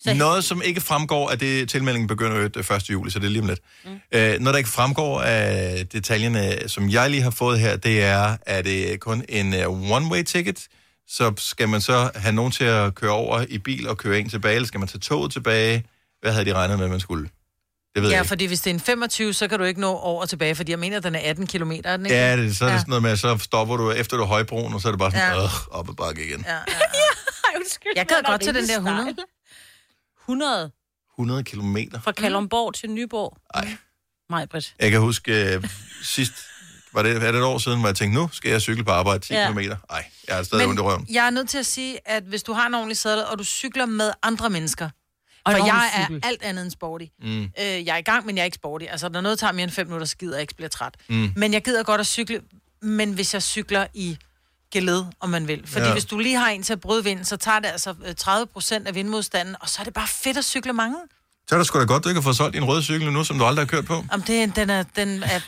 Så... 0.01 0.15
Noget, 0.15 0.45
som 0.45 0.63
ikke 0.63 0.81
fremgår 0.81 1.31
af 1.31 1.39
det, 1.39 1.69
tilmeldingen 1.69 2.09
begynder 2.09 2.37
jo 2.37 2.47
den 2.47 2.77
1. 2.77 2.91
juli, 2.91 3.11
så 3.11 3.19
det 3.19 3.27
er 3.27 3.31
lige 3.31 3.43
om 3.43 3.49
lidt. 3.49 3.61
Mm. 3.85 3.91
Øh, 3.91 4.41
noget, 4.41 4.55
der 4.55 4.57
ikke 4.57 4.71
fremgår 4.71 5.21
af 5.21 5.87
detaljerne, 5.89 6.69
som 6.69 6.91
jeg 6.91 7.11
lige 7.11 7.23
har 7.23 7.31
fået 7.31 7.61
her, 7.61 7.77
det 7.77 8.03
er, 8.03 8.37
at 8.43 8.65
det 8.65 9.01
kun 9.01 9.25
en 9.29 9.55
uh, 9.67 9.91
one-way 9.91 10.23
ticket, 10.23 10.69
så 11.09 11.33
skal 11.37 11.69
man 11.69 11.81
så 11.81 12.11
have 12.15 12.35
nogen 12.35 12.53
til 12.53 12.65
at 12.65 12.95
køre 12.95 13.11
over 13.13 13.45
i 13.49 13.59
bil 13.59 13.89
og 13.89 13.99
køre 13.99 14.19
ind 14.19 14.31
tilbage, 14.31 14.55
eller 14.55 14.67
skal 14.67 14.81
man 14.81 14.89
tage 14.89 15.01
toget 15.01 15.33
tilbage? 15.33 15.85
Hvad 16.21 16.33
havde 16.33 16.45
de 16.45 16.55
regnet 16.55 16.79
med, 16.79 16.89
man 16.89 17.01
skulle? 17.01 17.29
Det 17.95 18.03
ved 18.03 18.11
ja, 18.11 18.15
jeg 18.17 18.23
ikke. 18.23 18.29
fordi 18.29 18.45
hvis 18.45 18.61
det 18.61 18.71
er 18.71 18.75
en 18.75 18.81
25, 18.81 19.35
så 19.35 19.49
kan 19.49 19.59
du 19.59 19.65
ikke 19.65 19.81
nå 19.81 19.89
over 19.97 20.21
og 20.23 20.29
tilbage, 20.29 20.55
fordi 20.55 20.71
jeg 20.71 20.79
mener, 20.79 20.97
at 20.97 21.03
den 21.03 21.15
er 21.15 21.21
18 21.25 21.47
km. 21.47 21.73
Er 21.85 21.97
den 21.97 22.07
ikke? 22.07 22.17
Ja, 22.17 22.37
det, 22.37 22.57
så 22.57 22.65
er 22.65 22.69
det 22.69 22.75
ja. 22.75 22.79
sådan 22.79 22.91
noget 22.91 23.03
med, 23.03 23.11
at 23.11 23.19
så 23.19 23.39
stopper 23.39 23.77
du 23.77 23.91
efter 23.91 24.17
du 24.17 24.23
er 24.23 24.27
højbroen, 24.27 24.75
og 24.75 24.81
så 24.81 24.89
er 24.89 24.93
det 24.93 24.99
bare 24.99 25.11
sådan, 25.11 25.35
Ja. 25.37 25.43
øh, 25.45 25.51
op 25.71 25.89
ad 25.89 25.95
bakke 25.95 26.25
igen. 26.27 26.45
Ja, 26.49 26.53
ja, 26.55 26.59
ja. 26.69 27.59
Jeg 27.97 28.07
gad 28.07 28.17
godt 28.27 28.41
til 28.43 28.55
den 28.55 28.69
der 28.69 28.77
100. 28.77 29.15
100 30.25 30.71
100 31.19 31.45
kilometer. 31.45 32.01
fra 32.01 32.13
Kalundborg 32.13 32.75
til 32.75 32.91
Nyborg. 32.91 33.37
Nej. 33.55 33.77
Mig, 34.31 34.49
Britt. 34.49 34.75
Jeg 34.81 34.91
kan 34.91 35.01
huske 35.01 35.55
øh, 35.55 35.65
sidst, 36.03 36.33
var 36.93 37.03
det, 37.03 37.17
er 37.17 37.33
det 37.33 37.39
et 37.39 37.43
år 37.45 37.59
siden, 37.59 37.79
hvor 37.81 37.89
jeg 37.89 37.97
tænkte, 37.97 38.21
nu 38.21 38.29
skal 38.33 38.51
jeg 38.51 38.61
cykle 38.61 38.85
på 38.85 38.91
arbejde 38.91 39.25
10 39.25 39.33
Ja. 39.33 39.41
ja. 39.41 39.53
km. 39.53 39.59
Nej, 39.59 40.05
jeg 40.29 40.39
er 40.39 40.43
stadig 40.43 40.63
Men 40.63 40.69
ondt 40.71 40.81
i 40.81 40.83
røven. 40.83 41.07
jeg 41.11 41.27
er 41.27 41.31
nødt 41.31 41.49
til 41.49 41.59
at 41.59 41.67
sige, 41.67 41.99
at 42.09 42.23
hvis 42.23 42.43
du 42.43 42.53
har 42.53 42.67
en 42.67 42.75
ordentlig 42.75 42.97
sædel, 42.97 43.25
og 43.27 43.39
du 43.39 43.45
cykler 43.45 43.87
med 43.87 44.11
andre 44.23 44.51
mennesker, 44.51 44.91
For 45.51 45.57
jeg 45.57 45.61
ordentlig 45.63 46.23
er 46.23 46.29
alt 46.29 46.43
andet 46.43 46.63
end 46.63 46.71
sporty. 46.71 47.05
Mm. 47.23 47.43
Øh, 47.43 47.49
jeg 47.87 47.87
er 47.89 47.97
i 47.97 48.03
gang, 48.03 48.27
men 48.27 48.37
jeg 48.37 48.43
er 48.43 48.45
ikke 48.45 48.55
sporty. 48.55 48.85
Altså, 48.91 49.09
når 49.09 49.21
noget 49.21 49.39
tager 49.39 49.53
mere 49.53 49.63
end 49.65 49.71
fem 49.73 49.87
minutter, 49.87 50.07
så 50.07 50.17
gider 50.17 50.35
jeg 50.35 50.41
ikke 50.41 50.55
blive 50.55 50.69
træt. 50.69 50.95
Mm. 51.09 51.33
Men 51.37 51.53
jeg 51.53 51.65
gider 51.65 51.83
godt 51.83 52.01
at 52.01 52.07
cykle, 52.07 52.41
men 52.83 53.13
hvis 53.13 53.35
jeg 53.35 53.43
cykler 53.43 53.87
i 53.95 54.19
geled, 54.73 55.05
om 55.21 55.29
man 55.31 55.49
vil. 55.49 55.63
Fordi 55.67 55.87
Ja. 55.87 55.93
hvis 55.93 56.05
du 56.05 56.19
lige 56.19 56.37
har 56.37 56.49
en 56.49 56.63
til 56.63 56.73
at 56.73 56.81
bryde 56.81 57.05
vinden, 57.05 57.25
så 57.25 57.37
tager 57.37 57.59
det 57.59 57.69
altså 57.69 57.95
øh, 58.07 58.15
30 58.15 58.47
procent 58.47 58.89
af 58.89 58.95
vindmodstanden, 58.95 59.57
og 59.61 59.69
så 59.69 59.77
er 59.81 59.85
det 59.85 59.95
bare 59.95 60.09
fedt 60.09 60.37
at 60.37 60.45
cykle 60.45 60.73
mange. 60.73 60.97
Så 61.49 61.55
er 61.55 61.59
det 61.59 61.67
sgu 61.67 61.79
da 61.81 61.85
godt, 61.85 62.05
du 62.05 62.09
ikke 62.09 62.19
har 62.21 62.23
fået 62.23 62.37
solgt 62.37 62.55
din 62.55 62.65
røde 62.65 62.83
cykel 62.83 63.13
nu, 63.13 63.25
som 63.25 63.39
du 63.39 63.45
aldrig 63.45 63.63
har 63.67 63.69
kørt 63.69 63.85
på. 63.85 64.05
Om 64.13 64.23
det, 64.23 64.43
er- 64.43 64.47
den 64.47 64.71
er... 64.71 64.83
Den 64.97 65.23
er 65.23 65.41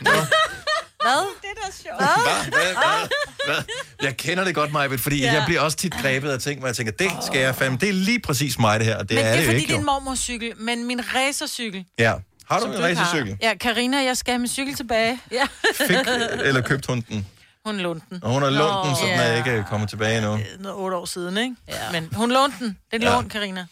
Hvad? 1.05 1.27
Det 1.43 1.49
er 1.51 1.67
da 1.67 1.73
sjovt. 1.83 1.97
Hvad? 1.99 2.45
Hvad? 2.51 2.75
Hvad? 2.75 3.55
Hvad? 3.55 3.65
Jeg 4.03 4.17
kender 4.17 4.45
det 4.45 4.55
godt, 4.55 4.73
Majbet, 4.73 5.01
fordi 5.01 5.21
Ja. 5.21 5.33
jeg 5.33 5.43
bliver 5.47 5.61
også 5.61 5.77
tit 5.77 5.95
grebet 5.95 6.31
af 6.31 6.39
ting, 6.41 6.59
hvor 6.59 6.69
jeg 6.69 6.77
tænker, 6.77 6.93
det 6.93 7.11
skal 7.27 7.41
jeg 7.41 7.55
fandme. 7.55 7.79
Det 7.81 7.89
er 7.89 7.93
lige 7.93 8.21
præcis 8.21 8.59
mig, 8.59 8.81
det 8.81 8.87
her, 8.87 8.97
og 8.99 9.09
det 9.09 9.15
men 9.17 9.25
er 9.27 9.29
det 9.29 9.33
er 9.33 9.37
det 9.37 9.45
fordi, 9.45 9.57
ikke. 9.57 9.67
det 9.69 9.75
er 9.75 9.79
en 9.79 9.81
Jo. 9.85 9.87
mormorcykel, 9.93 10.53
men 10.57 10.85
min 10.87 11.01
racercykel... 11.15 11.85
Ja. 11.99 12.15
Har 12.51 12.61
du 12.61 12.67
en 12.67 12.83
racercykel? 12.83 13.37
Ja, 13.43 13.55
Karina, 13.61 14.03
jeg 14.03 14.17
skal 14.17 14.33
have 14.33 14.39
min 14.39 14.49
cykel 14.49 14.75
tilbage. 14.75 15.21
Ja. 15.33 15.47
Fik, 15.75 15.97
eller 16.45 16.61
købte 16.61 16.87
hun 16.89 17.01
den? 17.09 17.27
Hun 17.67 17.77
lånte 17.79 18.07
den. 18.11 18.25
Og 18.25 18.31
hun 18.31 18.43
har 18.43 18.51
lånt 18.51 18.87
den, 18.87 18.97
så 18.97 19.03
den 19.07 19.21
er 19.21 19.37
ikke 19.37 19.65
kommet 19.71 19.89
tilbage 19.89 20.17
endnu. 20.17 20.39
Noget 20.59 20.79
otte 20.79 20.97
år 20.97 21.05
siden, 21.05 21.37
ikke? 21.39 21.55
Ja. 21.69 21.75
Men 21.93 22.09
hun 22.15 22.31
lånte 22.33 22.57
den. 22.59 22.79
Det 22.93 23.03
er 23.03 23.07
Ja. 23.11 23.15
lånt, 23.15 23.33
Karina. 23.33 23.67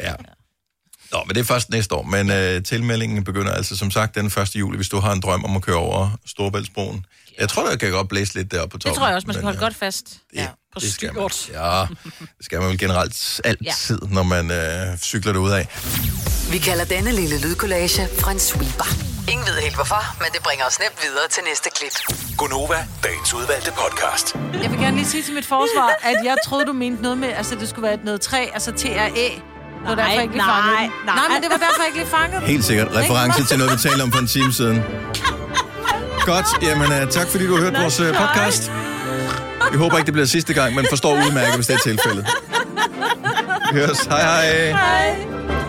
Ja. 0.00 0.14
Nå, 1.12 1.18
men 1.26 1.34
det 1.34 1.40
er 1.40 1.44
først 1.44 1.70
næste 1.70 1.94
år. 1.94 2.02
Men 2.02 2.30
øh, 2.30 2.62
tilmeldingen 2.62 3.24
begynder 3.24 3.52
altså 3.52 3.76
som 3.76 3.90
sagt 3.90 4.14
den 4.14 4.26
1. 4.26 4.56
juli, 4.56 4.76
hvis 4.76 4.88
du 4.88 4.98
har 5.00 5.12
en 5.12 5.20
drøm 5.20 5.44
om 5.44 5.56
at 5.56 5.62
køre 5.62 5.76
over 5.76 6.10
Storebæltsbroen. 6.26 7.06
Jeg 7.38 7.48
tror, 7.48 7.68
der 7.68 7.76
kan 7.76 7.90
godt 7.90 8.08
blæse 8.08 8.34
lidt 8.34 8.52
deroppe 8.52 8.72
på 8.72 8.78
toppen. 8.78 8.90
Det 8.90 8.98
tror 8.98 9.06
jeg 9.06 9.16
også, 9.16 9.26
man 9.26 9.34
skal 9.34 9.44
holde 9.44 9.56
øh, 9.56 9.60
godt 9.60 9.76
fast. 9.76 10.06
Ja, 10.34 10.46
på 10.72 10.80
det 10.80 10.92
skal 10.92 11.14
man. 11.14 11.30
Ja, 11.52 11.86
det 12.38 12.44
skal 12.44 12.60
man 12.60 12.68
vel 12.68 12.78
generelt 12.78 13.40
altid, 13.44 13.98
ja. 14.02 14.14
når 14.14 14.22
man 14.22 14.50
øh, 14.50 14.98
cykler 14.98 15.32
derud 15.32 15.50
af. 15.50 15.68
Vi 16.50 16.58
kalder 16.58 16.84
denne 16.84 17.12
lille 17.12 17.40
lydkollage 17.40 18.02
en 18.30 18.38
sweeper. 18.38 18.88
Ingen 19.32 19.46
ved 19.46 19.54
helt 19.62 19.74
hvorfor, 19.74 20.02
men 20.18 20.28
det 20.32 20.42
bringer 20.42 20.64
os 20.66 20.78
nemt 20.78 20.98
videre 21.02 21.28
til 21.30 21.42
næste 21.48 21.70
klip. 21.76 22.16
Gunova, 22.36 22.86
dagens 23.04 23.34
udvalgte 23.34 23.72
podcast. 23.82 24.34
Jeg 24.62 24.70
vil 24.70 24.78
gerne 24.78 24.96
lige 24.96 25.08
sige 25.08 25.22
til 25.22 25.34
mit 25.34 25.46
forsvar, 25.46 25.88
at 26.02 26.16
jeg 26.24 26.36
troede, 26.44 26.64
du 26.66 26.72
mente 26.72 27.02
noget 27.02 27.18
med, 27.18 27.28
altså 27.28 27.54
det 27.54 27.68
skulle 27.68 27.88
være 27.88 27.98
noget 28.04 28.20
træ, 28.20 28.46
altså 28.54 28.72
T-R-Æ. 28.72 29.51
Det 29.82 29.88
var 29.90 29.94
derfor, 29.94 30.12
jeg 30.12 30.22
ikke 30.22 30.34
lige 30.34 30.46
nej, 30.46 30.54
fangede 30.54 30.76
den. 30.80 30.90
nej. 31.06 31.14
nej, 31.20 31.28
men 31.32 31.42
det 31.42 31.50
var 31.54 31.60
derfor, 31.66 31.80
jeg 31.82 31.88
ikke 31.90 31.98
lige 31.98 32.10
fangede 32.18 32.40
den. 32.40 32.46
Helt 32.54 32.64
sikkert. 32.64 32.88
Reference 32.96 33.44
til 33.44 33.58
noget, 33.58 33.72
vi 33.72 33.78
talte 33.88 34.02
om 34.02 34.12
for 34.12 34.20
en 34.20 34.26
time 34.26 34.52
siden. 34.52 34.82
Godt, 36.30 36.46
jamen 36.62 36.88
uh, 37.02 37.08
tak 37.10 37.26
fordi 37.32 37.46
du 37.46 37.54
har 37.56 37.62
hørt 37.62 37.76
vores 37.82 38.00
uh, 38.00 38.06
podcast. 38.22 38.72
Vi 39.72 39.76
håber 39.78 39.96
ikke, 39.96 40.06
det 40.06 40.12
bliver 40.12 40.26
sidste 40.26 40.52
gang, 40.54 40.74
men 40.74 40.86
forstår 40.88 41.14
udmærket, 41.14 41.54
hvis 41.54 41.66
det 41.66 41.74
er 41.74 41.78
tilfældet. 41.78 42.26
Vi 43.72 43.78
høres. 43.78 44.00
Hej 44.00 44.20
hej. 44.22 44.70
Hej. 44.70 45.61